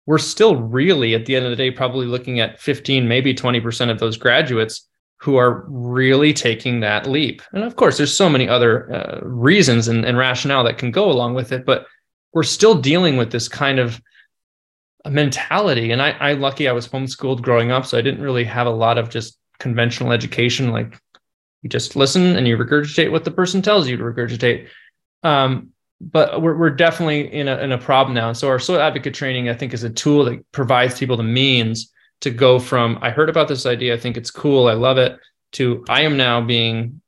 we're 0.05 0.17
still 0.17 0.55
really 0.55 1.13
at 1.13 1.25
the 1.25 1.35
end 1.35 1.45
of 1.45 1.51
the 1.51 1.55
day 1.55 1.71
probably 1.71 2.05
looking 2.05 2.39
at 2.39 2.59
15 2.59 3.07
maybe 3.07 3.33
20% 3.33 3.89
of 3.89 3.99
those 3.99 4.17
graduates 4.17 4.87
who 5.21 5.35
are 5.35 5.63
really 5.67 6.33
taking 6.33 6.79
that 6.79 7.05
leap. 7.05 7.43
And 7.53 7.63
of 7.63 7.75
course, 7.75 7.95
there's 7.95 8.15
so 8.15 8.27
many 8.27 8.49
other 8.49 8.91
uh, 8.91 9.19
reasons 9.21 9.87
and, 9.87 10.03
and 10.03 10.17
rationale 10.17 10.63
that 10.63 10.79
can 10.79 10.89
go 10.89 11.11
along 11.11 11.35
with 11.35 11.51
it, 11.51 11.63
but 11.63 11.85
we're 12.33 12.41
still 12.41 12.73
dealing 12.73 13.17
with 13.17 13.31
this 13.31 13.47
kind 13.47 13.77
of 13.77 14.01
mentality. 15.07 15.91
And 15.91 16.01
I, 16.01 16.11
I 16.11 16.33
lucky 16.33 16.67
I 16.67 16.71
was 16.71 16.87
homeschooled 16.87 17.43
growing 17.43 17.71
up, 17.71 17.85
so 17.85 17.99
I 17.99 18.01
didn't 18.01 18.23
really 18.23 18.43
have 18.45 18.65
a 18.65 18.71
lot 18.71 18.97
of 18.97 19.09
just 19.09 19.37
conventional 19.59 20.11
education. 20.11 20.71
Like 20.71 20.99
you 21.61 21.69
just 21.69 21.95
listen 21.95 22.35
and 22.35 22.47
you 22.47 22.57
regurgitate 22.57 23.11
what 23.11 23.23
the 23.23 23.31
person 23.31 23.61
tells 23.61 23.87
you 23.87 23.97
to 23.97 24.03
regurgitate. 24.03 24.69
Um, 25.21 25.69
but 25.99 26.41
we're, 26.41 26.57
we're 26.57 26.71
definitely 26.71 27.31
in 27.31 27.47
a, 27.47 27.57
in 27.59 27.71
a 27.71 27.77
problem 27.77 28.15
now. 28.15 28.29
And 28.29 28.37
so 28.37 28.47
our 28.47 28.57
soil 28.57 28.79
advocate 28.79 29.13
training, 29.13 29.49
I 29.49 29.53
think, 29.53 29.71
is 29.71 29.83
a 29.83 29.89
tool 29.91 30.25
that 30.25 30.51
provides 30.51 30.97
people 30.97 31.15
the 31.15 31.21
means 31.21 31.91
to 32.21 32.31
go 32.31 32.59
from 32.59 32.97
I 33.01 33.09
heard 33.09 33.29
about 33.29 33.47
this 33.47 33.65
idea, 33.65 33.93
I 33.93 33.99
think 33.99 34.17
it's 34.17 34.31
cool, 34.31 34.67
I 34.67 34.73
love 34.73 34.97
it, 34.97 35.19
to 35.53 35.83
I 35.89 36.01
am 36.01 36.17
now 36.17 36.41
being 36.41 37.01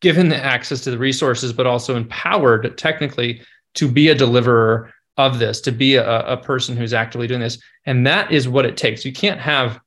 given 0.00 0.28
the 0.28 0.36
access 0.36 0.82
to 0.82 0.90
the 0.90 0.98
resources, 0.98 1.52
but 1.52 1.66
also 1.66 1.96
empowered 1.96 2.76
technically 2.76 3.40
to 3.74 3.90
be 3.90 4.08
a 4.08 4.14
deliverer 4.14 4.92
of 5.16 5.38
this, 5.38 5.60
to 5.62 5.72
be 5.72 5.96
a, 5.96 6.20
a 6.26 6.36
person 6.36 6.76
who's 6.76 6.92
actively 6.92 7.26
doing 7.26 7.40
this. 7.40 7.58
And 7.86 8.06
that 8.06 8.30
is 8.30 8.48
what 8.48 8.66
it 8.66 8.76
takes. 8.76 9.04
You 9.04 9.12
can't 9.12 9.40
have, 9.40 9.80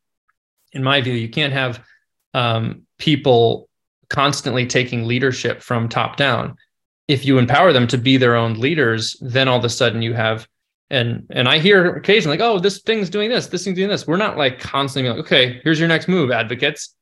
in 0.71 0.83
my 0.83 1.01
view, 1.01 1.13
you 1.13 1.29
can't 1.29 1.53
have 1.53 1.83
um, 2.33 2.83
people 2.97 3.69
constantly 4.09 4.65
taking 4.65 5.05
leadership 5.05 5.61
from 5.61 5.89
top 5.89 6.15
down. 6.15 6.55
If 7.07 7.25
you 7.25 7.37
empower 7.37 7.71
them 7.71 7.87
to 7.87 7.97
be 7.97 8.17
their 8.17 8.35
own 8.35 8.55
leaders, 8.55 9.15
then 9.21 9.47
all 9.47 9.59
of 9.59 9.65
a 9.65 9.69
sudden 9.69 10.01
you 10.01 10.13
have 10.13 10.47
and 10.89 11.26
and 11.30 11.47
I 11.47 11.60
hear 11.60 11.95
occasionally 11.95 12.38
like, 12.38 12.47
oh, 12.47 12.60
this 12.60 12.82
thing's 12.82 13.10
doing 13.10 13.30
this, 13.30 13.47
this 13.47 13.63
thing's 13.63 13.76
doing 13.78 13.89
this. 13.89 14.08
We're 14.08 14.17
not 14.17 14.38
like 14.38 14.60
constantly 14.60 15.10
like, 15.10 15.19
okay, 15.19 15.60
here's 15.63 15.80
your 15.80 15.88
next 15.88 16.08
move, 16.08 16.32
advocates. 16.32 16.95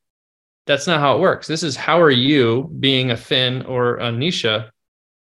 That's 0.65 0.88
not 0.88 1.00
how 1.00 1.15
it 1.15 1.19
works. 1.19 1.45
This 1.45 1.62
is 1.62 1.76
how 1.76 2.02
are 2.02 2.12
you 2.12 2.71
being 2.80 3.12
a 3.12 3.17
Finn 3.17 3.62
or 3.63 3.98
a 3.98 4.10
Nisha? 4.12 4.69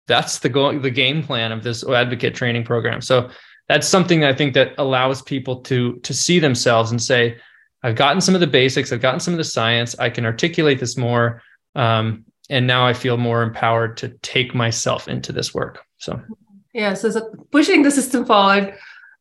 That's 0.07 0.39
the 0.39 0.49
go- 0.49 0.77
the 0.77 0.91
game 0.91 1.23
plan 1.23 1.51
of 1.51 1.63
this 1.63 1.83
advocate 1.87 2.35
training 2.35 2.63
program. 2.63 3.01
So 3.01 3.29
that's 3.67 3.87
something 3.87 4.23
I 4.23 4.33
think 4.33 4.53
that 4.53 4.73
allows 4.77 5.21
people 5.21 5.61
to 5.61 5.95
to 5.99 6.13
see 6.13 6.39
themselves 6.39 6.91
and 6.91 7.01
say, 7.01 7.37
I've 7.81 7.95
gotten 7.95 8.21
some 8.21 8.35
of 8.35 8.41
the 8.41 8.47
basics, 8.47 8.91
I've 8.91 9.01
gotten 9.01 9.19
some 9.19 9.33
of 9.33 9.39
the 9.39 9.43
science, 9.43 9.97
I 9.99 10.09
can 10.09 10.25
articulate 10.25 10.79
this 10.79 10.95
more, 10.95 11.41
um, 11.75 12.25
and 12.49 12.67
now 12.67 12.85
I 12.85 12.93
feel 12.93 13.17
more 13.17 13.41
empowered 13.41 13.97
to 13.97 14.09
take 14.21 14.53
myself 14.53 15.07
into 15.07 15.31
this 15.31 15.53
work. 15.53 15.83
So 15.97 16.21
yeah 16.73 16.93
so, 16.93 17.09
so 17.09 17.31
pushing 17.51 17.83
the 17.83 17.91
system 17.91 18.25
forward 18.25 18.75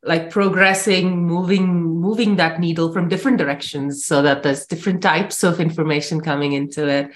like 0.04 0.30
progressing 0.30 1.26
moving 1.26 1.82
moving 1.82 2.36
that 2.36 2.58
needle 2.58 2.92
from 2.92 3.08
different 3.08 3.38
directions 3.38 4.04
so 4.04 4.20
that 4.22 4.42
there's 4.42 4.66
different 4.66 5.02
types 5.02 5.44
of 5.44 5.60
information 5.60 6.20
coming 6.20 6.52
into 6.52 6.88
it. 6.88 7.10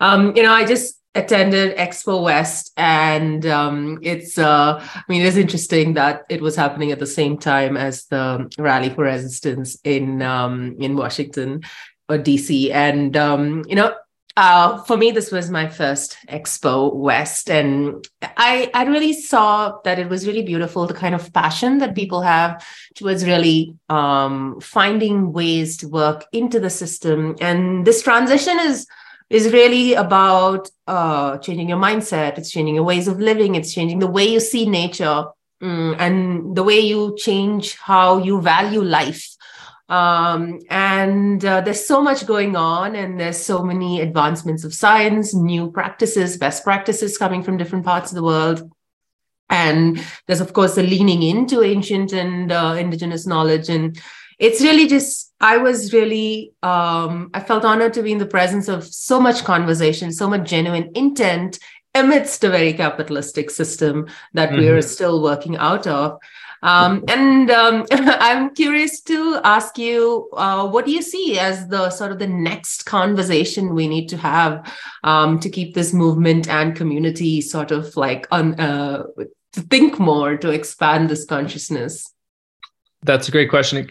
Um, 0.00 0.34
you 0.34 0.42
know 0.42 0.52
i 0.52 0.64
just 0.64 0.98
attended 1.14 1.76
expo 1.76 2.22
west 2.24 2.72
and 2.78 3.44
um, 3.44 3.98
it's 4.02 4.38
uh, 4.38 4.80
i 4.80 5.02
mean 5.08 5.22
it's 5.22 5.36
interesting 5.36 5.92
that 5.94 6.22
it 6.30 6.40
was 6.40 6.56
happening 6.56 6.90
at 6.90 6.98
the 6.98 7.06
same 7.06 7.36
time 7.36 7.76
as 7.76 8.06
the 8.06 8.50
rally 8.58 8.88
for 8.88 9.04
resistance 9.04 9.76
in 9.84 10.22
um, 10.22 10.74
in 10.80 10.96
washington 10.96 11.60
or 12.08 12.18
dc 12.18 12.72
and 12.72 13.16
um, 13.16 13.62
you 13.68 13.76
know 13.76 13.94
uh, 14.36 14.82
for 14.84 14.96
me, 14.96 15.10
this 15.10 15.30
was 15.30 15.50
my 15.50 15.68
first 15.68 16.16
Expo 16.28 16.94
West, 16.94 17.50
and 17.50 18.06
I 18.22 18.70
I 18.72 18.84
really 18.84 19.12
saw 19.12 19.78
that 19.84 19.98
it 19.98 20.08
was 20.08 20.26
really 20.26 20.42
beautiful. 20.42 20.86
The 20.86 20.94
kind 20.94 21.14
of 21.14 21.32
passion 21.32 21.78
that 21.78 21.94
people 21.94 22.22
have 22.22 22.64
towards 22.94 23.26
really 23.26 23.76
um, 23.90 24.58
finding 24.60 25.32
ways 25.32 25.76
to 25.78 25.88
work 25.88 26.24
into 26.32 26.60
the 26.60 26.70
system, 26.70 27.36
and 27.40 27.86
this 27.86 28.02
transition 28.02 28.58
is 28.60 28.86
is 29.28 29.52
really 29.52 29.94
about 29.94 30.70
uh, 30.86 31.36
changing 31.38 31.68
your 31.68 31.78
mindset. 31.78 32.38
It's 32.38 32.50
changing 32.50 32.76
your 32.76 32.84
ways 32.84 33.08
of 33.08 33.20
living. 33.20 33.54
It's 33.54 33.72
changing 33.74 33.98
the 33.98 34.06
way 34.06 34.26
you 34.26 34.40
see 34.40 34.66
nature, 34.66 35.26
mm, 35.62 35.96
and 35.98 36.56
the 36.56 36.62
way 36.62 36.80
you 36.80 37.16
change 37.18 37.76
how 37.76 38.18
you 38.18 38.40
value 38.40 38.82
life 38.82 39.31
um, 39.92 40.60
and 40.70 41.44
uh, 41.44 41.60
there's 41.60 41.86
so 41.86 42.00
much 42.00 42.26
going 42.26 42.56
on, 42.56 42.96
and 42.96 43.20
there's 43.20 43.36
so 43.36 43.62
many 43.62 44.00
advancements 44.00 44.64
of 44.64 44.72
science, 44.72 45.34
new 45.34 45.70
practices, 45.70 46.38
best 46.38 46.64
practices 46.64 47.18
coming 47.18 47.42
from 47.42 47.58
different 47.58 47.84
parts 47.84 48.10
of 48.10 48.16
the 48.16 48.22
world. 48.22 48.72
And 49.50 50.02
there's, 50.26 50.40
of 50.40 50.54
course, 50.54 50.76
the 50.76 50.82
leaning 50.82 51.22
into 51.22 51.62
ancient 51.62 52.14
and 52.14 52.50
uh, 52.50 52.74
indigenous 52.78 53.26
knowledge. 53.26 53.68
And 53.68 54.00
it's 54.38 54.62
really 54.62 54.86
just, 54.88 55.30
I 55.42 55.58
was 55.58 55.92
really, 55.92 56.54
um, 56.62 57.30
I 57.34 57.40
felt 57.40 57.66
honored 57.66 57.92
to 57.92 58.02
be 58.02 58.12
in 58.12 58.18
the 58.18 58.24
presence 58.24 58.68
of 58.68 58.86
so 58.86 59.20
much 59.20 59.44
conversation, 59.44 60.10
so 60.10 60.26
much 60.26 60.48
genuine 60.48 60.90
intent 60.94 61.58
amidst 61.94 62.42
a 62.44 62.48
very 62.48 62.72
capitalistic 62.72 63.50
system 63.50 64.06
that 64.32 64.48
mm-hmm. 64.48 64.60
we 64.60 64.68
are 64.68 64.80
still 64.80 65.22
working 65.22 65.58
out 65.58 65.86
of. 65.86 66.18
Um, 66.62 67.04
and 67.08 67.50
um, 67.50 67.86
I'm 67.90 68.54
curious 68.54 69.00
to 69.02 69.40
ask 69.42 69.78
you, 69.78 70.28
uh, 70.34 70.68
what 70.68 70.84
do 70.86 70.92
you 70.92 71.02
see 71.02 71.38
as 71.38 71.66
the 71.68 71.90
sort 71.90 72.12
of 72.12 72.18
the 72.18 72.28
next 72.28 72.86
conversation 72.86 73.74
we 73.74 73.88
need 73.88 74.08
to 74.08 74.16
have 74.16 74.72
um, 75.02 75.40
to 75.40 75.50
keep 75.50 75.74
this 75.74 75.92
movement 75.92 76.48
and 76.48 76.76
community 76.76 77.40
sort 77.40 77.70
of 77.72 77.96
like 77.96 78.28
on 78.30 78.58
uh, 78.60 79.04
to 79.52 79.60
think 79.60 79.98
more 79.98 80.36
to 80.36 80.50
expand 80.50 81.10
this 81.10 81.24
consciousness? 81.24 82.12
That's 83.02 83.26
a 83.26 83.32
great 83.32 83.50
question. 83.50 83.88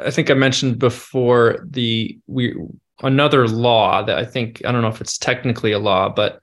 I 0.00 0.10
think 0.10 0.28
I 0.30 0.34
mentioned 0.34 0.80
before 0.80 1.64
the 1.70 2.18
we 2.26 2.56
another 3.02 3.46
law 3.46 4.02
that 4.02 4.18
I 4.18 4.24
think 4.24 4.62
I 4.66 4.72
don't 4.72 4.82
know 4.82 4.88
if 4.88 5.00
it's 5.00 5.18
technically 5.18 5.70
a 5.72 5.78
law, 5.78 6.08
but 6.08 6.40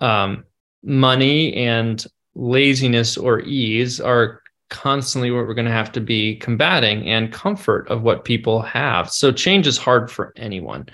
um, 0.00 0.44
money 0.82 1.54
and 1.54 2.04
laziness 2.34 3.16
or 3.16 3.40
ease 3.40 4.00
are 4.00 4.40
constantly 4.70 5.30
what 5.30 5.46
we're 5.46 5.54
going 5.54 5.66
to 5.66 5.70
have 5.70 5.92
to 5.92 6.00
be 6.00 6.36
combating 6.36 7.08
and 7.08 7.32
comfort 7.32 7.88
of 7.88 8.02
what 8.02 8.24
people 8.24 8.62
have. 8.62 9.10
So 9.10 9.30
change 9.32 9.66
is 9.66 9.78
hard 9.78 10.10
for 10.10 10.32
anyone. 10.36 10.86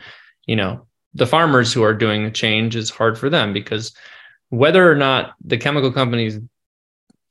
You 0.46 0.56
know, 0.56 0.86
the 1.14 1.26
farmers 1.26 1.72
who 1.72 1.82
are 1.82 1.94
doing 1.94 2.24
the 2.24 2.30
change 2.30 2.76
is 2.76 2.90
hard 2.90 3.18
for 3.18 3.30
them 3.30 3.52
because 3.52 3.94
whether 4.48 4.90
or 4.90 4.96
not 4.96 5.34
the 5.44 5.58
chemical 5.58 5.92
companies 5.92 6.38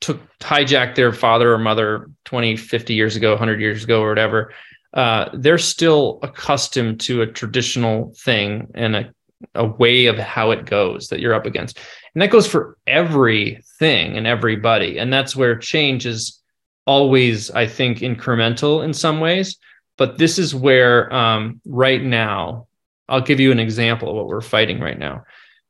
took 0.00 0.20
hijacked 0.38 0.94
their 0.94 1.12
father 1.12 1.52
or 1.52 1.58
mother 1.58 2.10
20 2.24 2.56
50 2.56 2.94
years 2.94 3.16
ago 3.16 3.30
100 3.30 3.60
years 3.60 3.84
ago 3.84 4.02
or 4.02 4.08
whatever 4.08 4.52
uh, 4.94 5.28
they're 5.34 5.58
still 5.58 6.18
accustomed 6.22 6.98
to 7.00 7.22
a 7.22 7.26
traditional 7.26 8.12
thing 8.16 8.66
and 8.74 8.96
a, 8.96 9.12
a 9.54 9.64
way 9.64 10.06
of 10.06 10.18
how 10.18 10.50
it 10.50 10.64
goes 10.64 11.08
that 11.08 11.20
you're 11.20 11.34
up 11.34 11.46
against 11.46 11.78
and 12.14 12.22
that 12.22 12.30
goes 12.30 12.46
for 12.46 12.76
everything 12.86 14.16
and 14.16 14.26
everybody. 14.26 14.98
And 14.98 15.12
that's 15.12 15.36
where 15.36 15.56
change 15.56 16.06
is 16.06 16.40
always 16.86 17.50
i 17.50 17.66
think 17.66 17.98
incremental 17.98 18.84
in 18.84 18.92
some 18.92 19.20
ways. 19.20 19.56
But 19.96 20.16
this 20.16 20.38
is 20.38 20.54
where 20.54 21.12
um, 21.12 21.60
right 21.66 22.02
now 22.02 22.66
i'll 23.08 23.20
give 23.20 23.40
you 23.40 23.52
an 23.52 23.58
example 23.58 24.08
of 24.08 24.16
what 24.16 24.26
we're 24.26 24.40
fighting 24.40 24.80
right 24.80 24.98
now. 24.98 25.24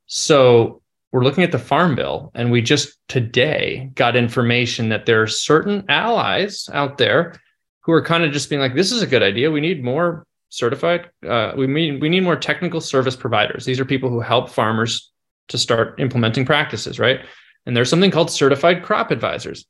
So 0.07 0.81
we're 1.11 1.23
looking 1.23 1.43
at 1.43 1.51
the 1.51 1.59
farm 1.59 1.95
bill 1.95 2.31
and 2.33 2.51
we 2.51 2.61
just 2.61 2.97
today 3.07 3.91
got 3.95 4.15
information 4.15 4.89
that 4.89 5.05
there 5.05 5.21
are 5.21 5.27
certain 5.27 5.83
allies 5.89 6.69
out 6.73 6.97
there 6.97 7.35
who 7.81 7.91
are 7.91 8.01
kind 8.01 8.23
of 8.23 8.31
just 8.31 8.49
being 8.49 8.61
like 8.61 8.75
this 8.75 8.91
is 8.91 9.01
a 9.01 9.07
good 9.07 9.23
idea. 9.23 9.51
We 9.51 9.61
need 9.61 9.83
more 9.83 10.25
certified 10.49 11.09
uh, 11.27 11.53
we 11.55 11.65
mean 11.67 11.99
we 11.99 12.09
need 12.09 12.23
more 12.23 12.35
technical 12.35 12.81
service 12.81 13.15
providers. 13.15 13.65
These 13.65 13.79
are 13.79 13.85
people 13.85 14.09
who 14.09 14.21
help 14.21 14.49
farmers 14.49 15.10
to 15.51 15.57
start 15.57 15.99
implementing 15.99 16.45
practices 16.45 16.99
right? 16.99 17.21
And 17.65 17.75
there's 17.75 17.89
something 17.89 18.11
called 18.11 18.31
certified 18.31 18.83
crop 18.83 19.11
advisors. 19.11 19.65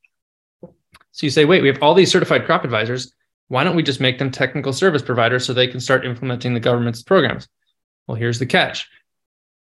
So 1.12 1.26
you 1.26 1.30
say 1.30 1.46
wait 1.46 1.62
we 1.62 1.68
have 1.68 1.82
all 1.82 1.94
these 1.94 2.12
certified 2.12 2.46
crop 2.46 2.64
advisors. 2.64 3.14
Why 3.48 3.64
don't 3.64 3.76
we 3.76 3.84
just 3.84 4.00
make 4.00 4.18
them 4.18 4.32
technical 4.32 4.72
service 4.72 5.02
providers 5.02 5.46
so 5.46 5.54
they 5.54 5.68
can 5.68 5.82
start 5.82 6.06
implementing 6.06 6.54
the 6.54 6.60
government's 6.60 7.04
programs? 7.04 7.48
Well 8.08 8.16
here's 8.16 8.40
the 8.40 8.46
catch. 8.46 8.88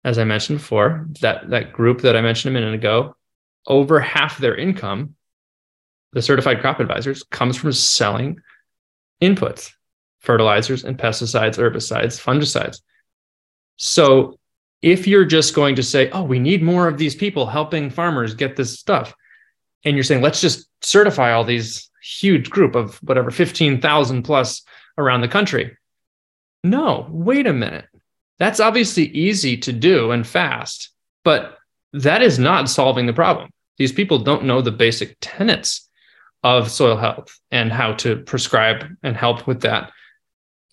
As 0.04 0.18
I 0.18 0.24
mentioned 0.24 0.58
before, 0.58 1.06
that 1.20 1.50
that 1.50 1.72
group 1.72 2.02
that 2.02 2.16
I 2.16 2.20
mentioned 2.20 2.54
a 2.54 2.60
minute 2.60 2.74
ago, 2.74 3.16
over 3.66 4.00
half 4.00 4.38
their 4.38 4.54
income, 4.54 5.14
the 6.12 6.22
certified 6.22 6.60
crop 6.60 6.80
advisors, 6.80 7.22
comes 7.24 7.56
from 7.56 7.72
selling 7.72 8.40
inputs, 9.22 9.72
fertilizers 10.20 10.84
and 10.84 10.98
pesticides, 10.98 11.58
herbicides, 11.58 12.20
fungicides. 12.20 12.80
So 13.76 14.38
if 14.84 15.06
you're 15.06 15.24
just 15.24 15.54
going 15.54 15.76
to 15.76 15.82
say, 15.82 16.10
oh, 16.10 16.22
we 16.22 16.38
need 16.38 16.62
more 16.62 16.86
of 16.88 16.98
these 16.98 17.14
people 17.14 17.46
helping 17.46 17.88
farmers 17.88 18.34
get 18.34 18.54
this 18.54 18.78
stuff, 18.78 19.14
and 19.82 19.96
you're 19.96 20.04
saying, 20.04 20.20
let's 20.20 20.42
just 20.42 20.68
certify 20.82 21.32
all 21.32 21.42
these 21.42 21.90
huge 22.02 22.50
group 22.50 22.74
of 22.74 22.96
whatever 22.96 23.30
15,000 23.30 24.22
plus 24.22 24.62
around 24.98 25.22
the 25.22 25.28
country. 25.28 25.74
No, 26.62 27.06
wait 27.08 27.46
a 27.46 27.52
minute. 27.54 27.86
That's 28.38 28.60
obviously 28.60 29.04
easy 29.04 29.56
to 29.58 29.72
do 29.72 30.10
and 30.10 30.26
fast, 30.26 30.90
but 31.24 31.56
that 31.94 32.20
is 32.20 32.38
not 32.38 32.68
solving 32.68 33.06
the 33.06 33.14
problem. 33.14 33.48
These 33.78 33.92
people 33.92 34.18
don't 34.18 34.44
know 34.44 34.60
the 34.60 34.70
basic 34.70 35.16
tenets 35.22 35.88
of 36.42 36.70
soil 36.70 36.98
health 36.98 37.40
and 37.50 37.72
how 37.72 37.94
to 37.94 38.16
prescribe 38.16 38.84
and 39.02 39.16
help 39.16 39.46
with 39.46 39.62
that. 39.62 39.92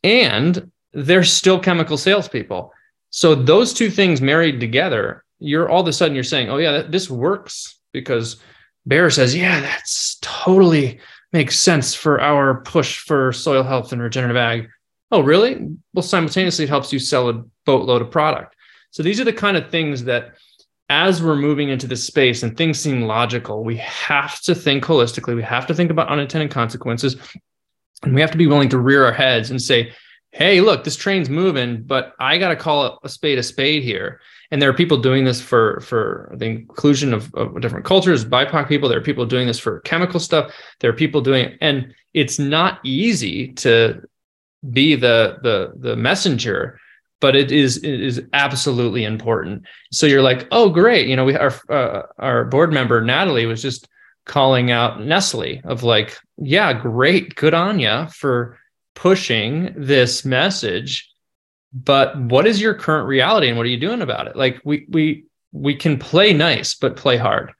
And 0.04 0.70
they're 0.92 1.24
still 1.24 1.60
chemical 1.60 1.96
salespeople. 1.96 2.74
So 3.12 3.36
those 3.36 3.74
two 3.74 3.90
things 3.90 4.22
married 4.22 4.60
together, 4.60 5.24
you're 5.40 5.70
all 5.70 5.82
of 5.82 5.88
a 5.88 5.94
sudden 5.94 6.16
you're 6.16 6.24
saying, 6.24 6.50
oh 6.50 6.58
yeah, 6.58 6.82
this 6.82 7.10
works 7.10 7.78
because 7.92 8.38
Bayer 8.88 9.10
says, 9.10 9.36
yeah, 9.36 9.60
that's 9.60 10.18
totally 10.22 11.00
makes 11.34 11.60
sense 11.60 11.94
for 11.94 12.20
our 12.20 12.62
push 12.62 13.00
for 13.00 13.32
soil 13.32 13.64
health 13.64 13.92
and 13.92 14.02
regenerative 14.02 14.38
ag. 14.38 14.70
Oh, 15.12 15.22
really? 15.22 15.70
Well, 15.94 16.04
simultaneously, 16.04 16.66
it 16.66 16.70
helps 16.70 16.92
you 16.94 17.00
sell 17.00 17.30
a 17.30 17.44
boatload 17.66 18.02
of 18.02 18.12
product. 18.12 18.56
So 18.92 19.04
these 19.04 19.20
are 19.20 19.26
the 19.26 19.34
kind 19.34 19.58
of 19.58 19.70
things 19.70 20.06
that, 20.06 20.36
as 20.90 21.22
we're 21.22 21.36
moving 21.36 21.70
into 21.70 21.88
this 21.88 22.06
space 22.06 22.44
and 22.44 22.56
things 22.56 22.80
seem 22.80 23.02
logical, 23.04 23.64
we 23.64 23.78
have 23.78 24.42
to 24.42 24.56
think 24.56 24.84
holistically. 24.84 25.36
We 25.36 25.44
have 25.44 25.68
to 25.68 25.74
think 25.74 25.92
about 25.92 26.10
unintended 26.10 26.52
consequences. 26.52 27.16
And 28.04 28.16
we 28.16 28.22
have 28.22 28.32
to 28.32 28.38
be 28.38 28.48
willing 28.48 28.70
to 28.70 28.80
rear 28.80 29.06
our 29.06 29.14
heads 29.14 29.52
and 29.52 29.62
say, 29.62 29.94
hey, 30.32 30.62
look, 30.62 30.84
this 30.84 30.96
train's 30.96 31.30
moving, 31.30 31.84
but 31.84 32.14
I 32.20 32.38
got 32.38 32.50
to 32.50 32.56
call 32.56 33.00
a 33.04 33.10
spade 33.10 33.38
a 33.38 33.44
spade 33.44 33.84
here. 33.84 34.22
And 34.50 34.62
there 34.62 34.70
are 34.70 34.74
people 34.74 34.98
doing 34.98 35.24
this 35.24 35.42
for 35.42 35.80
for 35.82 36.34
the 36.36 36.46
inclusion 36.46 37.14
of, 37.14 37.34
of 37.36 37.60
different 37.62 37.86
cultures, 37.86 38.26
BIPOC 38.26 38.68
people. 38.68 38.90
There 38.90 38.98
are 38.98 39.04
people 39.04 39.26
doing 39.26 39.48
this 39.48 39.60
for 39.60 39.80
chemical 39.82 40.20
stuff. 40.20 40.54
There 40.80 40.90
are 40.90 40.96
people 40.96 41.22
doing 41.22 41.46
it, 41.46 41.58
and 41.62 41.94
it's 42.14 42.40
not 42.40 42.80
easy 42.84 43.54
to 43.54 44.02
be 44.70 44.96
the 44.96 45.40
the 45.42 45.74
the 45.78 45.96
messenger 45.96 46.80
but 47.20 47.36
it 47.36 47.52
is 47.52 47.78
it 47.78 48.02
is 48.02 48.22
absolutely 48.34 49.06
important 49.06 49.64
so 49.92 50.06
you're 50.06 50.22
like 50.22 50.48
oh 50.52 50.70
great 50.70 51.08
you 51.08 51.16
know 51.16 51.26
we 51.26 51.36
our 51.36 51.54
uh, 51.70 52.04
our 52.20 52.46
board 52.46 52.72
member 52.72 53.02
natalie 53.02 53.48
was 53.48 53.62
just 53.62 53.88
calling 54.26 54.70
out 54.70 55.02
nestle 55.02 55.60
of 55.64 55.82
like 55.82 56.18
yeah 56.38 56.74
great 56.74 57.34
good 57.36 57.56
on 57.56 57.80
you 57.80 58.06
for 58.14 58.60
pushing 58.96 59.74
this 59.76 60.26
message 60.26 61.10
but 61.74 62.20
what 62.20 62.46
is 62.46 62.60
your 62.60 62.74
current 62.74 63.08
reality 63.08 63.48
and 63.48 63.58
what 63.58 63.66
are 63.66 63.70
you 63.70 63.80
doing 63.80 64.02
about 64.02 64.28
it 64.28 64.36
like 64.36 64.60
we 64.66 64.86
we 64.90 65.24
we 65.52 65.76
can 65.76 65.98
play 65.98 66.34
nice 66.34 66.76
but 66.76 66.96
play 66.96 67.18
hard 67.18 67.52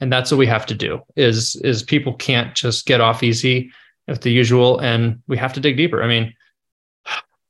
and 0.00 0.12
that's 0.12 0.30
what 0.30 0.38
we 0.38 0.46
have 0.46 0.66
to 0.66 0.74
do 0.74 1.00
is 1.16 1.56
is 1.56 1.82
people 1.82 2.14
can't 2.14 2.54
just 2.54 2.86
get 2.86 3.00
off 3.00 3.22
easy 3.22 3.70
with 4.08 4.22
the 4.22 4.32
usual 4.32 4.78
and 4.80 5.22
we 5.28 5.36
have 5.36 5.52
to 5.52 5.60
dig 5.60 5.76
deeper 5.76 6.02
i 6.02 6.08
mean 6.08 6.34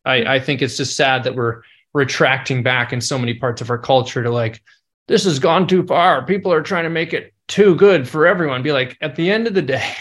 I, 0.05 0.36
I 0.36 0.41
think 0.41 0.62
it's 0.62 0.76
just 0.76 0.97
sad 0.97 1.24
that 1.24 1.34
we're 1.34 1.62
retracting 1.93 2.62
back 2.62 2.93
in 2.93 3.01
so 3.01 3.18
many 3.18 3.34
parts 3.34 3.61
of 3.61 3.70
our 3.70 3.78
culture 3.78 4.22
to 4.22 4.30
like, 4.30 4.62
this 5.09 5.24
has 5.24 5.38
gone 5.38 5.66
too 5.66 5.86
far. 5.86 6.24
People 6.24 6.53
are 6.53 6.62
trying 6.62 6.84
to 6.84 6.91
make 6.91 7.12
it 7.12 7.34
too 7.49 7.74
good 7.74 8.09
for 8.09 8.26
everyone. 8.26 8.62
Be 8.62 8.72
like, 8.72 8.97
at 9.01 9.16
the 9.16 9.30
end 9.30 9.47
of 9.47 9.55
the 9.55 9.62
day, 9.62 9.93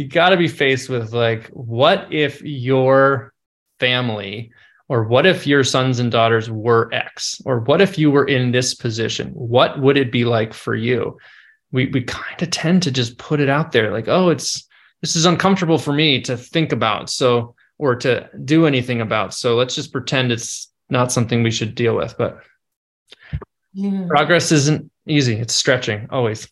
you 0.00 0.08
got 0.08 0.30
to 0.30 0.38
be 0.38 0.48
faced 0.48 0.88
with 0.88 1.12
like, 1.12 1.48
what 1.48 2.10
if 2.10 2.40
your 2.40 3.34
family 3.78 4.50
or 4.88 5.04
what 5.04 5.26
if 5.26 5.46
your 5.46 5.62
sons 5.62 6.00
and 6.00 6.10
daughters 6.10 6.50
were 6.50 6.92
X? 6.92 7.42
Or 7.44 7.60
what 7.60 7.82
if 7.82 7.98
you 7.98 8.10
were 8.10 8.24
in 8.24 8.50
this 8.50 8.74
position? 8.74 9.28
What 9.28 9.78
would 9.78 9.98
it 9.98 10.10
be 10.10 10.24
like 10.24 10.54
for 10.54 10.74
you? 10.74 11.18
We 11.70 11.86
we 11.88 12.00
kind 12.00 12.40
of 12.40 12.50
tend 12.50 12.82
to 12.84 12.90
just 12.90 13.18
put 13.18 13.40
it 13.40 13.50
out 13.50 13.72
there 13.72 13.92
like, 13.92 14.08
oh, 14.08 14.30
it's 14.30 14.66
this 15.02 15.16
is 15.16 15.26
uncomfortable 15.26 15.78
for 15.78 15.92
me 15.92 16.22
to 16.22 16.36
think 16.36 16.72
about. 16.72 17.10
So 17.10 17.54
or 17.76 17.94
to 17.96 18.28
do 18.44 18.66
anything 18.66 19.02
about. 19.02 19.34
So 19.34 19.54
let's 19.54 19.74
just 19.74 19.92
pretend 19.92 20.32
it's 20.32 20.72
not 20.88 21.12
something 21.12 21.42
we 21.42 21.50
should 21.50 21.74
deal 21.74 21.94
with. 21.94 22.16
But 22.16 22.40
yeah. 23.74 24.06
progress 24.08 24.50
isn't 24.50 24.90
easy. 25.06 25.34
It's 25.34 25.54
stretching 25.54 26.08
always. 26.10 26.48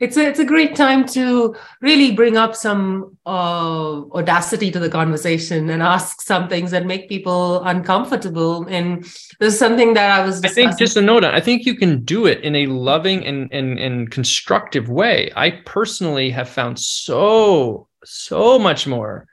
It's 0.00 0.16
a, 0.16 0.26
it's 0.26 0.40
a 0.40 0.44
great 0.44 0.74
time 0.74 1.06
to 1.08 1.54
really 1.80 2.12
bring 2.12 2.36
up 2.36 2.56
some 2.56 3.16
uh, 3.24 4.02
audacity 4.10 4.72
to 4.72 4.80
the 4.80 4.90
conversation 4.90 5.70
and 5.70 5.82
ask 5.82 6.20
some 6.20 6.48
things 6.48 6.72
that 6.72 6.84
make 6.84 7.08
people 7.08 7.62
uncomfortable. 7.62 8.66
And 8.66 9.06
there's 9.38 9.56
something 9.56 9.94
that 9.94 10.10
I 10.10 10.24
was. 10.24 10.40
Discussing. 10.40 10.66
I 10.66 10.70
think 10.70 10.78
just 10.78 10.96
a 10.96 11.00
note. 11.00 11.24
I 11.24 11.40
think 11.40 11.64
you 11.64 11.76
can 11.76 12.02
do 12.04 12.26
it 12.26 12.40
in 12.42 12.56
a 12.56 12.66
loving 12.66 13.24
and 13.24 13.52
and 13.52 13.78
and 13.78 14.10
constructive 14.10 14.88
way. 14.88 15.30
I 15.36 15.50
personally 15.64 16.28
have 16.30 16.48
found 16.48 16.78
so 16.80 17.86
so 18.04 18.58
much 18.58 18.88
more 18.88 19.26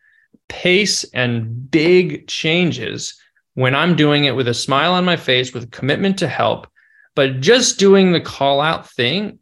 pace 0.48 1.04
and 1.14 1.72
big 1.72 2.28
changes 2.28 3.20
when 3.56 3.74
I'm 3.74 3.96
doing 3.96 4.26
it 4.26 4.36
with 4.36 4.48
a 4.48 4.54
smile 4.54 4.94
on 4.94 5.06
my 5.06 5.18
face, 5.18 5.54
with 5.54 5.64
a 5.64 5.68
commitment 5.68 6.20
to 6.20 6.28
help. 6.28 6.68
But 7.16 7.42
just 7.42 7.80
doing 7.80 8.12
the 8.12 8.22
call 8.22 8.62
out 8.62 8.90
thing, 8.90 9.40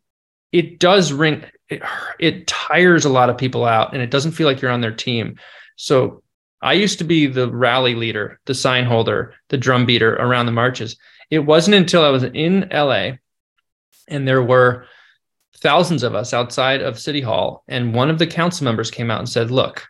it 0.52 0.80
does 0.80 1.12
ring, 1.14 1.44
it, 1.70 1.82
it 2.20 2.48
tires 2.48 3.06
a 3.06 3.10
lot 3.10 3.30
of 3.30 3.38
people 3.38 3.66
out 3.66 3.94
and 3.94 4.02
it 4.02 4.12
doesn't 4.12 4.32
feel 4.32 4.48
like 4.48 4.62
you're 4.62 4.72
on 4.72 4.82
their 4.82 4.96
team. 4.96 5.38
So 5.76 6.24
I 6.62 6.74
used 6.74 6.98
to 7.00 7.06
be 7.06 7.28
the 7.28 7.50
rally 7.50 7.96
leader, 7.96 8.40
the 8.46 8.56
sign 8.56 8.86
holder, 8.86 9.36
the 9.50 9.58
drum 9.58 9.86
beater 9.86 10.16
around 10.16 10.46
the 10.46 10.52
marches. 10.52 10.98
It 11.30 11.40
wasn't 11.40 11.76
until 11.76 12.04
I 12.04 12.10
was 12.10 12.24
in 12.24 12.70
LA 12.72 13.12
and 14.08 14.28
there 14.28 14.44
were 14.44 14.86
thousands 15.60 16.04
of 16.04 16.16
us 16.16 16.34
outside 16.34 16.82
of 16.82 17.00
City 17.00 17.22
Hall, 17.22 17.64
and 17.68 17.94
one 17.94 18.10
of 18.10 18.18
the 18.18 18.28
council 18.28 18.66
members 18.66 18.92
came 18.92 19.12
out 19.12 19.20
and 19.20 19.30
said, 19.30 19.52
Look, 19.52 19.88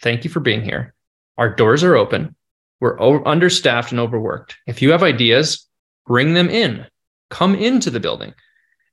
thank 0.00 0.24
you 0.24 0.30
for 0.30 0.40
being 0.40 0.62
here. 0.62 0.94
Our 1.36 1.54
doors 1.54 1.84
are 1.84 1.96
open. 1.96 2.34
We're 2.80 2.98
understaffed 3.26 3.92
and 3.92 4.00
overworked. 4.00 4.56
If 4.66 4.82
you 4.82 4.92
have 4.92 5.02
ideas, 5.02 5.66
bring 6.06 6.34
them 6.34 6.48
in. 6.48 6.86
Come 7.30 7.54
into 7.54 7.90
the 7.90 8.00
building. 8.00 8.34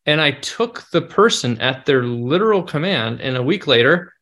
And 0.06 0.20
I 0.20 0.32
took 0.32 0.90
the 0.92 1.02
person 1.02 1.60
at 1.62 1.86
their 1.86 2.04
literal 2.04 2.64
command, 2.64 3.22
and 3.22 3.38
a 3.38 3.44
week 3.44 3.68
later, 3.68 4.14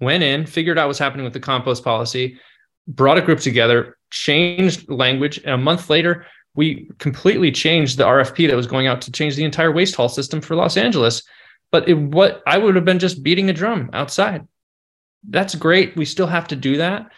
went 0.00 0.22
in, 0.22 0.46
figured 0.46 0.78
out 0.78 0.86
what's 0.88 0.98
happening 0.98 1.24
with 1.24 1.32
the 1.32 1.40
compost 1.40 1.84
policy, 1.84 2.38
brought 2.86 3.18
a 3.18 3.22
group 3.22 3.40
together, 3.40 3.96
changed 4.10 4.90
language, 4.90 5.38
and 5.38 5.50
a 5.54 5.58
month 5.58 5.90
later, 5.90 6.26
we 6.54 6.90
completely 6.98 7.52
changed 7.52 7.98
the 7.98 8.04
RFP 8.04 8.48
that 8.48 8.56
was 8.56 8.66
going 8.66 8.86
out 8.88 9.02
to 9.02 9.12
change 9.12 9.36
the 9.36 9.44
entire 9.44 9.70
waste 9.70 9.94
haul 9.94 10.08
system 10.08 10.40
for 10.40 10.56
Los 10.56 10.76
Angeles. 10.76 11.22
But 11.70 11.88
it, 11.88 11.94
what 11.94 12.42
I 12.46 12.58
would 12.58 12.74
have 12.74 12.84
been 12.84 12.98
just 12.98 13.22
beating 13.22 13.50
a 13.50 13.52
drum 13.52 13.90
outside. 13.92 14.46
That's 15.28 15.54
great. 15.54 15.96
We 15.96 16.04
still 16.04 16.26
have 16.26 16.48
to 16.48 16.56
do 16.56 16.78
that. 16.78 17.12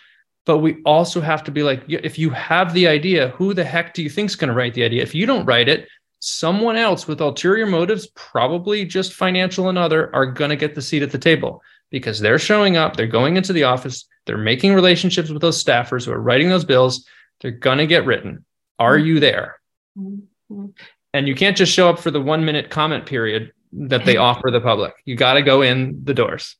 But 0.44 0.58
we 0.58 0.82
also 0.84 1.20
have 1.20 1.44
to 1.44 1.50
be 1.50 1.62
like, 1.62 1.84
if 1.86 2.18
you 2.18 2.30
have 2.30 2.74
the 2.74 2.88
idea, 2.88 3.28
who 3.30 3.54
the 3.54 3.64
heck 3.64 3.94
do 3.94 4.02
you 4.02 4.10
think 4.10 4.30
is 4.30 4.36
going 4.36 4.48
to 4.48 4.54
write 4.54 4.74
the 4.74 4.84
idea? 4.84 5.02
If 5.02 5.14
you 5.14 5.26
don't 5.26 5.46
write 5.46 5.68
it, 5.68 5.88
someone 6.20 6.76
else 6.76 7.08
with 7.08 7.20
ulterior 7.20 7.66
motives, 7.66 8.06
probably 8.14 8.84
just 8.84 9.14
financial 9.14 9.68
and 9.68 9.78
other, 9.78 10.14
are 10.14 10.26
going 10.26 10.50
to 10.50 10.56
get 10.56 10.74
the 10.74 10.82
seat 10.82 11.02
at 11.02 11.10
the 11.10 11.18
table 11.18 11.62
because 11.90 12.20
they're 12.20 12.38
showing 12.38 12.76
up, 12.76 12.96
they're 12.96 13.06
going 13.06 13.36
into 13.36 13.52
the 13.52 13.64
office, 13.64 14.06
they're 14.26 14.38
making 14.38 14.74
relationships 14.74 15.30
with 15.30 15.42
those 15.42 15.62
staffers 15.62 16.06
who 16.06 16.12
are 16.12 16.20
writing 16.20 16.48
those 16.48 16.64
bills. 16.64 17.06
They're 17.40 17.50
going 17.50 17.78
to 17.78 17.86
get 17.86 18.06
written. 18.06 18.44
Are 18.78 18.96
mm-hmm. 18.96 19.06
you 19.06 19.20
there? 19.20 19.60
Mm-hmm. 19.98 20.66
And 21.12 21.26
you 21.26 21.34
can't 21.34 21.56
just 21.56 21.72
show 21.72 21.88
up 21.88 21.98
for 21.98 22.10
the 22.10 22.20
one 22.20 22.44
minute 22.44 22.70
comment 22.70 23.06
period 23.06 23.52
that 23.72 24.04
they 24.04 24.16
offer 24.18 24.50
the 24.50 24.60
public. 24.60 24.94
You 25.04 25.16
got 25.16 25.34
to 25.34 25.42
go 25.42 25.62
in 25.62 26.04
the 26.04 26.14
doors. 26.14 26.56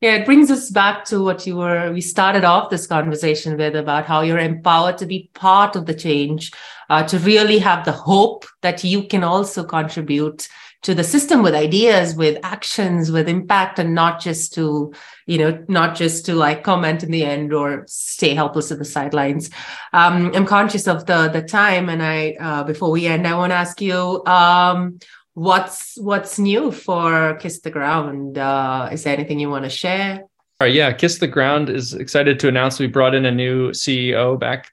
Yeah, 0.00 0.16
it 0.16 0.26
brings 0.26 0.50
us 0.50 0.70
back 0.70 1.04
to 1.06 1.22
what 1.22 1.46
you 1.46 1.56
were, 1.56 1.92
we 1.92 2.00
started 2.00 2.44
off 2.44 2.70
this 2.70 2.86
conversation 2.86 3.56
with 3.56 3.76
about 3.76 4.04
how 4.04 4.22
you're 4.22 4.38
empowered 4.38 4.98
to 4.98 5.06
be 5.06 5.30
part 5.34 5.76
of 5.76 5.86
the 5.86 5.94
change, 5.94 6.52
uh, 6.90 7.04
to 7.04 7.18
really 7.20 7.58
have 7.58 7.84
the 7.84 7.92
hope 7.92 8.44
that 8.62 8.82
you 8.82 9.04
can 9.04 9.22
also 9.22 9.62
contribute 9.62 10.48
to 10.82 10.94
the 10.94 11.04
system 11.04 11.42
with 11.42 11.54
ideas, 11.54 12.14
with 12.14 12.38
actions, 12.42 13.10
with 13.10 13.28
impact, 13.28 13.78
and 13.78 13.94
not 13.94 14.20
just 14.20 14.52
to, 14.54 14.92
you 15.26 15.38
know, 15.38 15.64
not 15.68 15.96
just 15.96 16.26
to 16.26 16.34
like 16.34 16.64
comment 16.64 17.02
in 17.02 17.10
the 17.10 17.24
end 17.24 17.52
or 17.52 17.84
stay 17.86 18.34
helpless 18.34 18.70
at 18.70 18.78
the 18.78 18.84
sidelines. 18.84 19.50
Um, 19.92 20.32
I'm 20.34 20.46
conscious 20.46 20.86
of 20.86 21.06
the 21.06 21.28
the 21.28 21.42
time, 21.42 21.88
and 21.88 22.02
I 22.02 22.36
uh, 22.40 22.64
before 22.64 22.90
we 22.90 23.06
end, 23.06 23.26
I 23.26 23.36
want 23.36 23.50
to 23.50 23.56
ask 23.56 23.80
you. 23.80 24.24
Um, 24.26 24.98
what's 25.36 25.98
what's 25.98 26.38
new 26.38 26.72
for 26.72 27.34
Kiss 27.34 27.60
the 27.60 27.70
Ground? 27.70 28.38
Uh, 28.38 28.88
is 28.90 29.04
there 29.04 29.12
anything 29.12 29.38
you 29.38 29.50
want 29.50 29.64
to 29.64 29.70
share? 29.70 30.20
All 30.20 30.66
right, 30.66 30.72
yeah, 30.72 30.90
Kiss 30.92 31.18
the 31.18 31.28
Ground 31.28 31.68
is 31.68 31.92
excited 31.92 32.40
to 32.40 32.48
announce 32.48 32.78
we 32.78 32.86
brought 32.86 33.14
in 33.14 33.26
a 33.26 33.30
new 33.30 33.70
CEO 33.70 34.40
back 34.40 34.72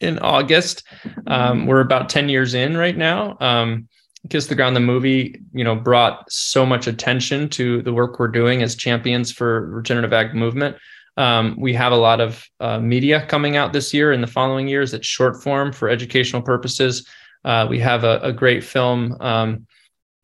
in 0.00 0.18
August. 0.18 0.84
Um, 1.26 1.66
we're 1.66 1.80
about 1.80 2.10
10 2.10 2.28
years 2.28 2.52
in 2.52 2.76
right 2.76 2.96
now. 2.96 3.38
Um, 3.40 3.88
Kiss 4.28 4.48
the 4.48 4.54
Ground, 4.54 4.76
the 4.76 4.80
movie, 4.80 5.40
you 5.54 5.64
know, 5.64 5.74
brought 5.74 6.30
so 6.30 6.66
much 6.66 6.86
attention 6.86 7.48
to 7.50 7.80
the 7.80 7.94
work 7.94 8.18
we're 8.18 8.28
doing 8.28 8.62
as 8.62 8.76
champions 8.76 9.32
for 9.32 9.66
regenerative 9.70 10.12
ag 10.12 10.34
movement. 10.34 10.76
Um, 11.16 11.56
we 11.58 11.72
have 11.72 11.92
a 11.92 11.96
lot 11.96 12.20
of 12.20 12.46
uh, 12.60 12.78
media 12.80 13.24
coming 13.26 13.56
out 13.56 13.72
this 13.72 13.94
year 13.94 14.12
and 14.12 14.22
the 14.22 14.28
following 14.28 14.68
years. 14.68 14.92
It's 14.92 15.06
short 15.06 15.42
form 15.42 15.72
for 15.72 15.88
educational 15.88 16.42
purposes. 16.42 17.08
Uh, 17.46 17.66
we 17.68 17.78
have 17.78 18.04
a, 18.04 18.20
a 18.20 18.32
great 18.32 18.62
film 18.62 19.16
um, 19.20 19.66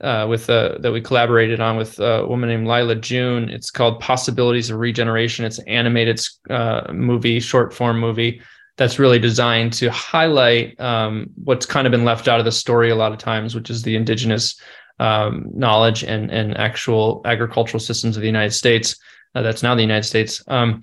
uh, 0.00 0.26
with 0.28 0.48
uh, 0.48 0.78
that 0.78 0.92
we 0.92 1.00
collaborated 1.00 1.60
on 1.60 1.76
with 1.76 1.98
a 1.98 2.26
woman 2.26 2.48
named 2.48 2.66
Lyla 2.66 2.96
June. 2.96 3.48
It's 3.48 3.70
called 3.70 4.00
Possibilities 4.00 4.70
of 4.70 4.78
Regeneration. 4.78 5.44
It's 5.44 5.58
an 5.58 5.68
animated 5.68 6.20
uh, 6.50 6.92
movie, 6.92 7.40
short 7.40 7.74
form 7.74 7.98
movie 7.98 8.40
that's 8.76 8.98
really 8.98 9.18
designed 9.18 9.72
to 9.72 9.90
highlight 9.90 10.80
um, 10.80 11.30
what's 11.42 11.66
kind 11.66 11.86
of 11.86 11.90
been 11.90 12.04
left 12.04 12.28
out 12.28 12.38
of 12.38 12.44
the 12.44 12.52
story 12.52 12.90
a 12.90 12.96
lot 12.96 13.12
of 13.12 13.18
times, 13.18 13.54
which 13.54 13.70
is 13.70 13.82
the 13.82 13.96
indigenous 13.96 14.60
um, 15.00 15.46
knowledge 15.52 16.04
and 16.04 16.30
and 16.30 16.56
actual 16.56 17.20
agricultural 17.24 17.80
systems 17.80 18.16
of 18.16 18.20
the 18.20 18.28
United 18.28 18.52
States. 18.52 18.96
Uh, 19.34 19.42
that's 19.42 19.62
now 19.62 19.74
the 19.74 19.82
United 19.82 20.06
States. 20.06 20.42
Um, 20.48 20.80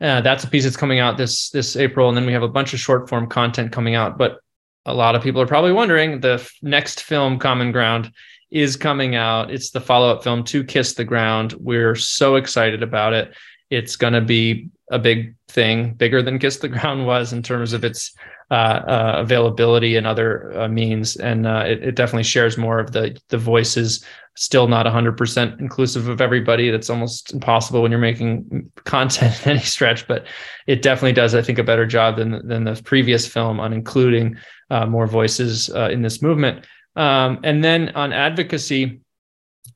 uh, 0.00 0.20
that's 0.20 0.44
a 0.44 0.48
piece 0.48 0.64
that's 0.64 0.76
coming 0.76 1.00
out 1.00 1.16
this 1.16 1.50
this 1.50 1.74
April, 1.74 2.08
and 2.08 2.16
then 2.16 2.26
we 2.26 2.32
have 2.32 2.42
a 2.42 2.48
bunch 2.48 2.72
of 2.72 2.80
short 2.80 3.08
form 3.08 3.26
content 3.28 3.72
coming 3.72 3.94
out. 3.94 4.18
But 4.18 4.38
a 4.86 4.94
lot 4.94 5.14
of 5.14 5.22
people 5.22 5.40
are 5.40 5.46
probably 5.46 5.72
wondering 5.72 6.20
the 6.20 6.34
f- 6.34 6.52
next 6.62 7.02
film, 7.02 7.38
Common 7.38 7.72
Ground, 7.72 8.12
is 8.50 8.76
coming 8.76 9.14
out. 9.14 9.50
It's 9.50 9.70
the 9.70 9.80
follow 9.80 10.10
up 10.10 10.22
film 10.22 10.44
to 10.44 10.64
Kiss 10.64 10.94
the 10.94 11.04
Ground. 11.04 11.54
We're 11.54 11.94
so 11.94 12.36
excited 12.36 12.82
about 12.82 13.12
it. 13.12 13.34
It's 13.70 13.96
going 13.96 14.14
to 14.14 14.22
be 14.22 14.68
a 14.90 14.98
big 14.98 15.34
thing, 15.48 15.94
bigger 15.94 16.22
than 16.22 16.38
Kiss 16.38 16.58
the 16.58 16.68
Ground 16.68 17.06
was 17.06 17.32
in 17.32 17.42
terms 17.42 17.72
of 17.72 17.84
its 17.84 18.14
uh, 18.50 18.54
uh, 18.54 19.14
availability 19.18 19.96
and 19.96 20.06
other 20.06 20.58
uh, 20.58 20.68
means, 20.68 21.16
and 21.16 21.46
uh, 21.46 21.64
it, 21.66 21.82
it, 21.82 21.94
definitely 21.94 22.22
shares 22.22 22.56
more 22.56 22.78
of 22.78 22.92
the 22.92 23.14
the 23.28 23.36
voices. 23.36 24.02
Still 24.36 24.68
not 24.68 24.86
100% 24.86 25.60
inclusive 25.60 26.08
of 26.08 26.22
everybody. 26.22 26.70
That's 26.70 26.88
almost 26.88 27.34
impossible 27.34 27.82
when 27.82 27.90
you're 27.90 28.00
making 28.00 28.70
content 28.84 29.44
in 29.44 29.52
any 29.56 29.60
stretch, 29.60 30.08
but 30.08 30.26
it 30.66 30.80
definitely 30.80 31.12
does, 31.12 31.34
I 31.34 31.42
think, 31.42 31.58
a 31.58 31.64
better 31.64 31.84
job 31.84 32.16
than 32.16 32.46
than 32.48 32.64
the 32.64 32.80
previous 32.82 33.28
film 33.28 33.60
on 33.60 33.74
including 33.74 34.38
uh, 34.70 34.86
more 34.86 35.06
voices 35.06 35.68
uh, 35.74 35.90
in 35.92 36.00
this 36.00 36.22
movement. 36.22 36.64
Um, 36.98 37.38
and 37.44 37.62
then 37.62 37.90
on 37.90 38.12
advocacy, 38.12 39.00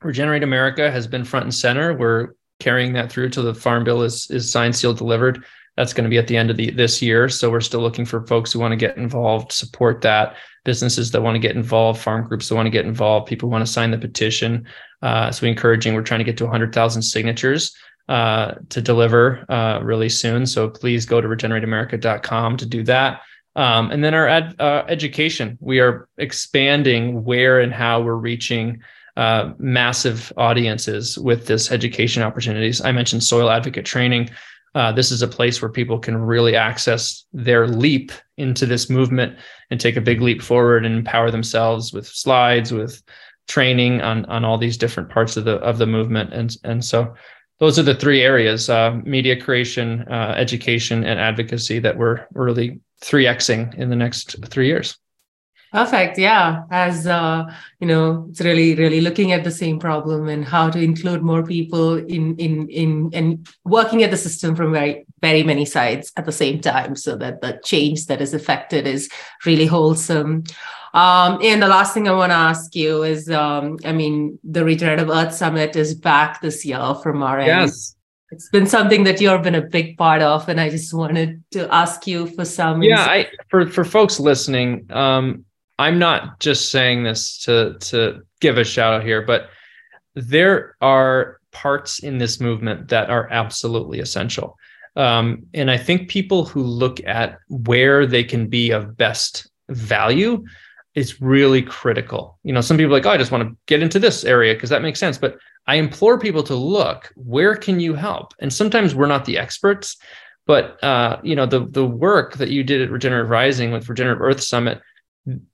Regenerate 0.03 0.43
America 0.43 0.91
has 0.91 1.07
been 1.07 1.23
front 1.23 1.45
and 1.45 1.53
center. 1.53 1.93
We're 1.93 2.35
carrying 2.59 2.93
that 2.93 3.11
through 3.11 3.29
till 3.29 3.43
the 3.43 3.53
farm 3.53 3.83
bill 3.83 4.03
is 4.03 4.29
is 4.29 4.51
signed, 4.51 4.75
sealed, 4.75 4.97
delivered. 4.97 5.43
That's 5.77 5.93
going 5.93 6.03
to 6.03 6.09
be 6.09 6.19
at 6.19 6.27
the 6.27 6.37
end 6.37 6.51
of 6.51 6.57
the 6.57 6.69
this 6.69 7.01
year. 7.01 7.29
So 7.29 7.49
we're 7.49 7.61
still 7.61 7.79
looking 7.79 8.05
for 8.05 8.27
folks 8.27 8.51
who 8.51 8.59
want 8.59 8.73
to 8.73 8.75
get 8.75 8.97
involved, 8.97 9.51
support 9.53 10.01
that. 10.01 10.35
Businesses 10.65 11.11
that 11.11 11.21
want 11.21 11.35
to 11.35 11.39
get 11.39 11.55
involved, 11.55 12.01
farm 12.01 12.27
groups 12.27 12.49
that 12.49 12.55
want 12.55 12.67
to 12.67 12.71
get 12.71 12.85
involved, 12.85 13.27
people 13.27 13.49
want 13.49 13.65
to 13.65 13.71
sign 13.71 13.91
the 13.91 13.97
petition. 13.97 14.65
Uh, 15.01 15.31
so 15.31 15.45
we're 15.45 15.51
encouraging. 15.51 15.93
We're 15.93 16.03
trying 16.03 16.19
to 16.19 16.25
get 16.25 16.37
to 16.37 16.45
100,000 16.45 17.01
signatures 17.01 17.75
uh, 18.07 18.55
to 18.69 18.81
deliver 18.81 19.45
uh, 19.49 19.79
really 19.81 20.09
soon. 20.09 20.45
So 20.45 20.69
please 20.69 21.05
go 21.05 21.21
to 21.21 21.27
regenerateamerica.com 21.27 22.57
to 22.57 22.65
do 22.65 22.83
that. 22.83 23.21
Um, 23.55 23.91
and 23.91 24.03
then 24.03 24.13
our 24.13 24.27
ad, 24.27 24.55
uh, 24.59 24.83
education, 24.87 25.57
we 25.61 25.79
are 25.79 26.07
expanding 26.17 27.23
where 27.23 27.59
and 27.59 27.73
how 27.73 28.01
we're 28.01 28.15
reaching 28.15 28.81
uh, 29.15 29.53
massive 29.59 30.33
audiences 30.37 31.17
with 31.19 31.45
this 31.45 31.71
education 31.71 32.23
opportunities. 32.23 32.81
I 32.81 32.91
mentioned 32.91 33.23
soil 33.23 33.49
advocate 33.49 33.85
training. 33.85 34.31
Uh, 34.75 34.91
this 34.91 35.11
is 35.11 35.21
a 35.21 35.27
place 35.27 35.61
where 35.61 35.69
people 35.69 35.99
can 35.99 36.17
really 36.17 36.55
access 36.55 37.25
their 37.31 37.67
leap 37.67 38.11
into 38.37 38.65
this 38.65 38.89
movement 38.89 39.37
and 39.69 39.79
take 39.79 39.97
a 39.97 40.01
big 40.01 40.19
leap 40.19 40.41
forward 40.41 40.83
and 40.83 40.95
empower 40.95 41.29
themselves 41.29 41.93
with 41.93 42.07
slides, 42.07 42.71
with 42.71 43.03
training 43.47 44.01
on 44.01 44.25
on 44.25 44.43
all 44.43 44.57
these 44.57 44.77
different 44.77 45.09
parts 45.09 45.37
of 45.37 45.45
the 45.45 45.57
of 45.57 45.77
the 45.77 45.85
movement. 45.85 46.33
And 46.33 46.55
and 46.63 46.83
so 46.83 47.13
those 47.59 47.77
are 47.77 47.83
the 47.83 47.93
three 47.93 48.21
areas: 48.21 48.67
uh, 48.67 48.99
media 49.03 49.39
creation, 49.39 50.05
uh, 50.09 50.33
education, 50.37 51.03
and 51.03 51.19
advocacy 51.19 51.77
that 51.79 51.97
we're 51.97 52.25
really 52.33 52.79
3xing 53.03 53.75
in 53.75 53.89
the 53.89 53.95
next 53.95 54.35
three 54.47 54.67
years. 54.67 54.97
Perfect. 55.73 56.19
Yeah. 56.19 56.65
As, 56.69 57.07
uh, 57.07 57.51
you 57.79 57.87
know, 57.87 58.27
it's 58.29 58.41
really, 58.41 58.75
really 58.75 59.01
looking 59.01 59.31
at 59.31 59.43
the 59.43 59.49
same 59.49 59.79
problem 59.79 60.27
and 60.29 60.45
how 60.45 60.69
to 60.69 60.79
include 60.79 61.23
more 61.23 61.41
people 61.41 61.95
in, 61.97 62.35
in, 62.37 62.69
in, 62.69 63.09
and 63.11 63.49
working 63.65 64.03
at 64.03 64.11
the 64.11 64.17
system 64.17 64.55
from 64.55 64.71
very, 64.71 65.03
very 65.19 65.41
many 65.41 65.65
sides 65.65 66.11
at 66.15 66.25
the 66.25 66.31
same 66.31 66.61
time 66.61 66.95
so 66.95 67.15
that 67.15 67.41
the 67.41 67.59
change 67.63 68.05
that 68.05 68.21
is 68.21 68.35
affected 68.35 68.85
is 68.85 69.09
really 69.47 69.65
wholesome. 69.65 70.43
Um, 70.93 71.39
and 71.41 71.59
the 71.59 71.67
last 71.67 71.95
thing 71.95 72.07
I 72.07 72.11
want 72.11 72.29
to 72.29 72.35
ask 72.35 72.75
you 72.75 73.01
is, 73.01 73.27
um, 73.31 73.79
I 73.83 73.93
mean, 73.93 74.37
the 74.43 74.63
Regenerative 74.63 75.09
Earth 75.09 75.33
Summit 75.33 75.75
is 75.75 75.95
back 75.95 76.39
this 76.39 76.63
year 76.63 76.93
from 77.01 77.23
our 77.23 77.39
end. 77.39 77.71
It's 78.33 78.49
been 78.49 78.67
something 78.67 79.03
that 79.05 79.21
you've 79.21 79.43
been 79.43 79.55
a 79.55 79.61
big 79.61 79.97
part 79.97 80.21
of 80.21 80.49
and 80.49 80.59
i 80.59 80.69
just 80.69 80.93
wanted 80.93 81.43
to 81.51 81.73
ask 81.73 82.07
you 82.07 82.27
for 82.27 82.45
some 82.45 82.83
yeah 82.83 83.01
I, 83.01 83.29
for 83.49 83.67
for 83.67 83.83
folks 83.83 84.19
listening 84.19 84.85
um 84.91 85.45
i'm 85.79 85.99
not 85.99 86.39
just 86.39 86.71
saying 86.71 87.03
this 87.03 87.39
to 87.45 87.77
to 87.79 88.21
give 88.39 88.57
a 88.57 88.63
shout 88.63 88.93
out 88.93 89.03
here 89.03 89.21
but 89.21 89.49
there 90.15 90.75
are 90.81 91.39
parts 91.51 91.99
in 91.99 92.17
this 92.17 92.39
movement 92.39 92.89
that 92.89 93.09
are 93.09 93.27
absolutely 93.31 93.99
essential. 93.99 94.57
Um, 94.95 95.43
and 95.55 95.71
i 95.71 95.77
think 95.77 96.07
people 96.07 96.45
who 96.45 96.61
look 96.61 97.03
at 97.07 97.39
where 97.47 98.05
they 98.05 98.23
can 98.23 98.47
be 98.47 98.69
of 98.69 98.95
best 98.95 99.49
value 99.69 100.43
is 100.93 101.19
really 101.19 101.63
critical. 101.63 102.37
You 102.43 102.53
know 102.53 102.61
some 102.61 102.77
people 102.77 102.93
are 102.93 102.97
like 102.97 103.07
oh 103.07 103.11
i 103.11 103.17
just 103.17 103.31
want 103.31 103.49
to 103.49 103.57
get 103.65 103.81
into 103.81 103.97
this 103.97 104.23
area 104.23 104.53
because 104.53 104.69
that 104.69 104.83
makes 104.83 104.99
sense 104.99 105.17
but 105.17 105.37
I 105.67 105.75
implore 105.75 106.19
people 106.19 106.43
to 106.43 106.55
look 106.55 107.11
where 107.15 107.55
can 107.55 107.79
you 107.79 107.93
help? 107.93 108.33
And 108.39 108.51
sometimes 108.51 108.93
we're 108.93 109.07
not 109.07 109.25
the 109.25 109.37
experts, 109.37 109.97
but 110.45 110.83
uh, 110.83 111.19
you 111.23 111.35
know 111.35 111.45
the 111.45 111.65
the 111.67 111.85
work 111.85 112.37
that 112.37 112.49
you 112.49 112.63
did 112.63 112.81
at 112.81 112.91
Regenerative 112.91 113.29
Rising 113.29 113.71
with 113.71 113.87
Regenerative 113.87 114.21
Earth 114.21 114.41
Summit 114.41 114.81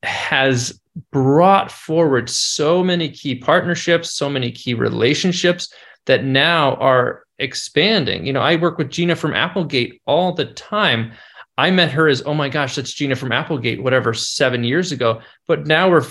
has 0.04 0.80
brought 1.12 1.72
forward 1.72 2.30
so 2.30 2.84
many 2.84 3.10
key 3.10 3.36
partnerships, 3.36 4.12
so 4.12 4.30
many 4.30 4.52
key 4.52 4.74
relationships 4.74 5.72
that 6.06 6.24
now 6.24 6.76
are 6.76 7.24
expanding. 7.38 8.26
You 8.26 8.34
know, 8.34 8.42
I 8.42 8.56
work 8.56 8.78
with 8.78 8.90
Gina 8.90 9.16
from 9.16 9.34
Applegate 9.34 10.02
all 10.06 10.34
the 10.34 10.46
time. 10.46 11.14
I 11.58 11.72
met 11.72 11.92
her 11.92 12.08
as, 12.08 12.24
oh 12.26 12.34
my 12.34 12.50
gosh, 12.50 12.76
that's 12.76 12.94
Gina 12.94 13.16
from 13.16 13.32
Applegate, 13.32 13.84
whatever, 13.84 14.14
seven 14.14 14.64
years 14.64 14.92
ago. 14.92 15.22
But 15.46 15.68
now 15.68 15.90
we're 15.90 16.06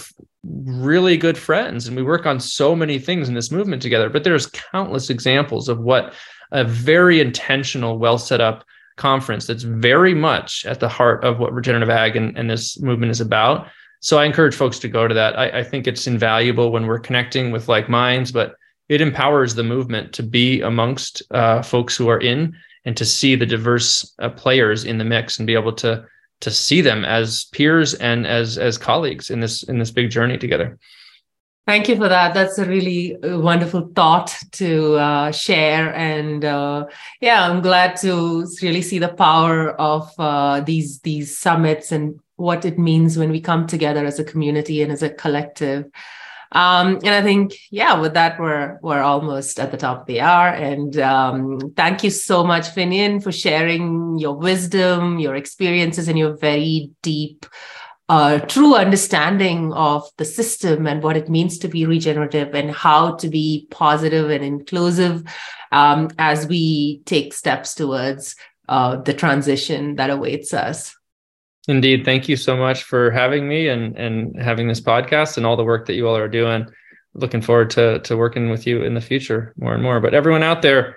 really 0.45 1.16
good 1.16 1.36
friends 1.36 1.89
and 1.89 1.97
we 1.97 2.03
work 2.03 2.26
on 2.26 2.39
so 2.39 2.74
many 2.74 2.99
things 2.99 3.28
in 3.28 3.34
this 3.34 3.51
movement 3.51 3.82
together. 3.82 4.09
But 4.09 4.24
there's 4.24 4.47
countless 4.47 5.11
examples 5.11 5.68
of 5.68 5.80
what 5.80 6.14
a 6.53 6.64
very 6.64 7.20
intentional, 7.20 7.99
well 7.99 8.18
set 8.18 8.41
up 8.41 8.64
conference 8.97 9.47
that's 9.47 9.62
very 9.62 10.14
much 10.14 10.66
at 10.66 10.80
the 10.80 10.89
heart 10.89 11.24
of 11.24 11.39
what 11.39 11.53
regenerative 11.53 11.91
ag 11.91 12.16
and, 12.16 12.36
and 12.36 12.51
this 12.51 12.80
movement 12.80 13.11
is 13.11 13.20
about. 13.20 13.68
So 14.01 14.18
I 14.18 14.24
encourage 14.24 14.55
folks 14.55 14.78
to 14.80 14.89
go 14.89 15.09
to 15.09 15.14
that. 15.14 15.39
I, 15.39 15.61
I 15.61 15.64
think 15.64 15.86
it's 15.86 16.07
invaluable 16.07 16.70
when 16.70 16.86
we're 16.86 16.99
connecting 17.01 17.51
with 17.51 17.68
like 17.68 17.89
minds, 17.89 18.30
but 18.30 18.55
it 18.89 19.01
empowers 19.01 19.55
the 19.55 19.64
movement 19.64 20.12
to 20.14 20.22
be 20.22 20.61
amongst 20.61 21.22
uh, 21.30 21.62
folks 21.62 21.97
who 21.97 22.09
are 22.09 22.20
in 22.20 22.55
and 22.84 22.97
to 22.97 23.05
see 23.05 23.34
the 23.34 23.47
diverse 23.47 24.14
uh, 24.18 24.30
players 24.30 24.84
in 24.84 24.99
the 24.99 25.05
mix 25.05 25.39
and 25.39 25.47
be 25.47 25.55
able 25.55 25.74
to 25.74 26.05
to 26.41 26.51
see 26.51 26.80
them 26.80 27.05
as 27.05 27.45
peers 27.53 27.95
and 27.95 28.26
as 28.26 28.59
as 28.59 28.78
colleagues 28.78 29.30
in 29.30 29.41
this 29.41 29.62
in 29.64 29.78
this 29.78 29.91
big 29.91 30.11
journey 30.11 30.39
together. 30.39 30.78
Thank 31.68 31.86
you 31.91 31.97
for 31.97 32.09
that. 32.09 32.32
That's 32.32 32.57
a 32.57 32.64
really 32.64 33.14
uh, 33.22 33.39
wonderful 33.39 33.91
thought 33.95 34.34
to 34.53 34.95
uh, 34.95 35.32
share. 35.32 35.95
And 35.95 36.43
uh, 36.43 36.86
yeah, 37.20 37.47
I'm 37.47 37.61
glad 37.61 37.97
to 37.97 38.47
really 38.62 38.80
see 38.80 38.99
the 38.99 39.09
power 39.09 39.72
of 39.72 40.11
uh, 40.18 40.61
these 40.61 41.01
these 41.01 41.36
summits 41.36 41.93
and 41.93 42.18
what 42.36 42.64
it 42.64 42.78
means 42.78 43.18
when 43.18 43.30
we 43.30 43.43
come 43.43 43.66
together 43.66 44.07
as 44.07 44.18
a 44.18 44.24
community 44.24 44.80
and 44.80 44.91
as 44.91 45.03
a 45.03 45.11
collective. 45.11 45.84
Um, 46.53 46.96
and 47.05 47.09
I 47.09 47.22
think, 47.22 47.55
yeah, 47.70 48.01
with 48.01 48.14
that, 48.14 48.40
we're 48.40 48.78
we're 48.82 49.03
almost 49.03 49.61
at 49.61 49.70
the 49.70 49.76
top 49.76 50.01
of 50.01 50.07
the 50.07 50.20
hour. 50.20 50.49
And 50.49 50.99
um, 50.99 51.59
thank 51.76 52.03
you 52.03 52.11
so 52.11 52.42
much, 52.42 52.68
Finian, 52.74 53.22
for 53.22 53.32
sharing 53.32 54.18
your 54.18 54.34
wisdom, 54.34 55.18
your 55.18 55.36
experiences, 55.36 56.09
and 56.09 56.18
your 56.18 56.36
very 56.36 56.90
deep 57.03 57.46
a 58.09 58.40
true 58.49 58.74
understanding 58.74 59.72
of 59.74 60.09
the 60.16 60.24
system 60.24 60.86
and 60.86 61.03
what 61.03 61.16
it 61.16 61.28
means 61.28 61.59
to 61.59 61.68
be 61.68 61.84
regenerative 61.84 62.55
and 62.55 62.70
how 62.70 63.14
to 63.16 63.28
be 63.28 63.66
positive 63.70 64.30
and 64.30 64.42
inclusive 64.42 65.22
um, 65.72 66.09
as 66.18 66.46
we 66.46 67.03
take 67.05 67.34
steps 67.34 67.74
towards 67.74 68.34
uh, 68.68 68.96
the 68.96 69.12
transition 69.12 69.96
that 69.96 70.09
awaits 70.09 70.55
us. 70.55 70.96
Indeed. 71.68 72.04
Thank 72.04 72.28
you 72.28 72.36
so 72.36 72.56
much 72.56 72.82
for 72.82 73.10
having 73.10 73.46
me 73.46 73.68
and, 73.68 73.96
and 73.96 74.40
having 74.40 74.68
this 74.68 74.80
podcast 74.80 75.36
and 75.36 75.46
all 75.46 75.56
the 75.56 75.64
work 75.64 75.86
that 75.86 75.94
you 75.94 76.08
all 76.08 76.16
are 76.16 76.28
doing. 76.28 76.66
Looking 77.14 77.42
forward 77.42 77.70
to, 77.70 78.00
to 78.00 78.16
working 78.16 78.50
with 78.50 78.66
you 78.66 78.82
in 78.82 78.94
the 78.94 79.00
future 79.00 79.54
more 79.58 79.74
and 79.74 79.82
more. 79.82 80.00
But 80.00 80.14
everyone 80.14 80.42
out 80.42 80.62
there, 80.62 80.96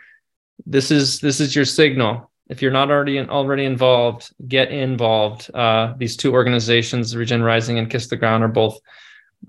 this 0.66 0.92
is 0.92 1.20
this 1.20 1.40
is 1.40 1.56
your 1.56 1.66
signal 1.66 2.32
if 2.52 2.62
you're 2.62 2.70
not 2.70 2.92
already 2.92 3.18
already 3.18 3.64
involved, 3.64 4.30
get 4.46 4.72
involved. 4.72 5.50
Uh, 5.54 5.94
these 5.98 6.18
two 6.18 6.34
organizations, 6.34 7.16
Regen 7.16 7.42
Rising 7.42 7.80
and 7.80 7.90
Kiss 7.90 8.08
the 8.08 8.18
Ground, 8.18 8.44
are 8.44 8.50
both 8.50 8.78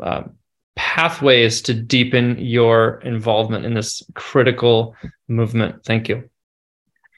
uh, 0.00 0.22
pathways 0.76 1.62
to 1.62 1.74
deepen 1.74 2.38
your 2.38 3.00
involvement 3.00 3.66
in 3.66 3.74
this 3.74 4.04
critical 4.14 4.94
movement. 5.26 5.84
Thank 5.84 6.08
you. 6.08 6.30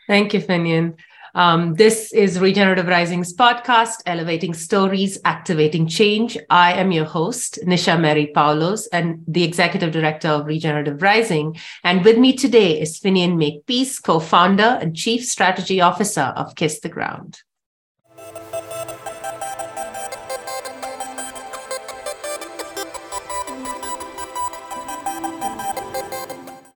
Thank 0.07 0.32
you, 0.32 0.40
Finian. 0.40 0.96
Um, 1.35 1.74
this 1.74 2.12
is 2.12 2.39
Regenerative 2.39 2.87
Rising's 2.87 3.35
podcast, 3.35 4.03
Elevating 4.07 4.55
Stories, 4.55 5.18
Activating 5.24 5.89
Change. 5.89 6.39
I 6.49 6.74
am 6.74 6.93
your 6.93 7.07
host, 7.07 7.59
Nisha 7.66 8.01
Mary 8.01 8.30
Poulose, 8.35 8.87
and 8.93 9.24
the 9.26 9.43
Executive 9.43 9.91
Director 9.91 10.28
of 10.28 10.47
Regenerative 10.47 11.03
Rising. 11.03 11.57
And 11.82 12.05
with 12.05 12.18
me 12.18 12.35
today 12.35 12.80
is 12.80 13.01
Finian 13.01 13.37
Makepeace, 13.37 13.99
co 13.99 14.20
founder 14.20 14.78
and 14.80 14.95
Chief 14.95 15.24
Strategy 15.24 15.80
Officer 15.80 16.32
of 16.37 16.55
Kiss 16.55 16.78
the 16.78 16.89
Ground. 16.89 17.41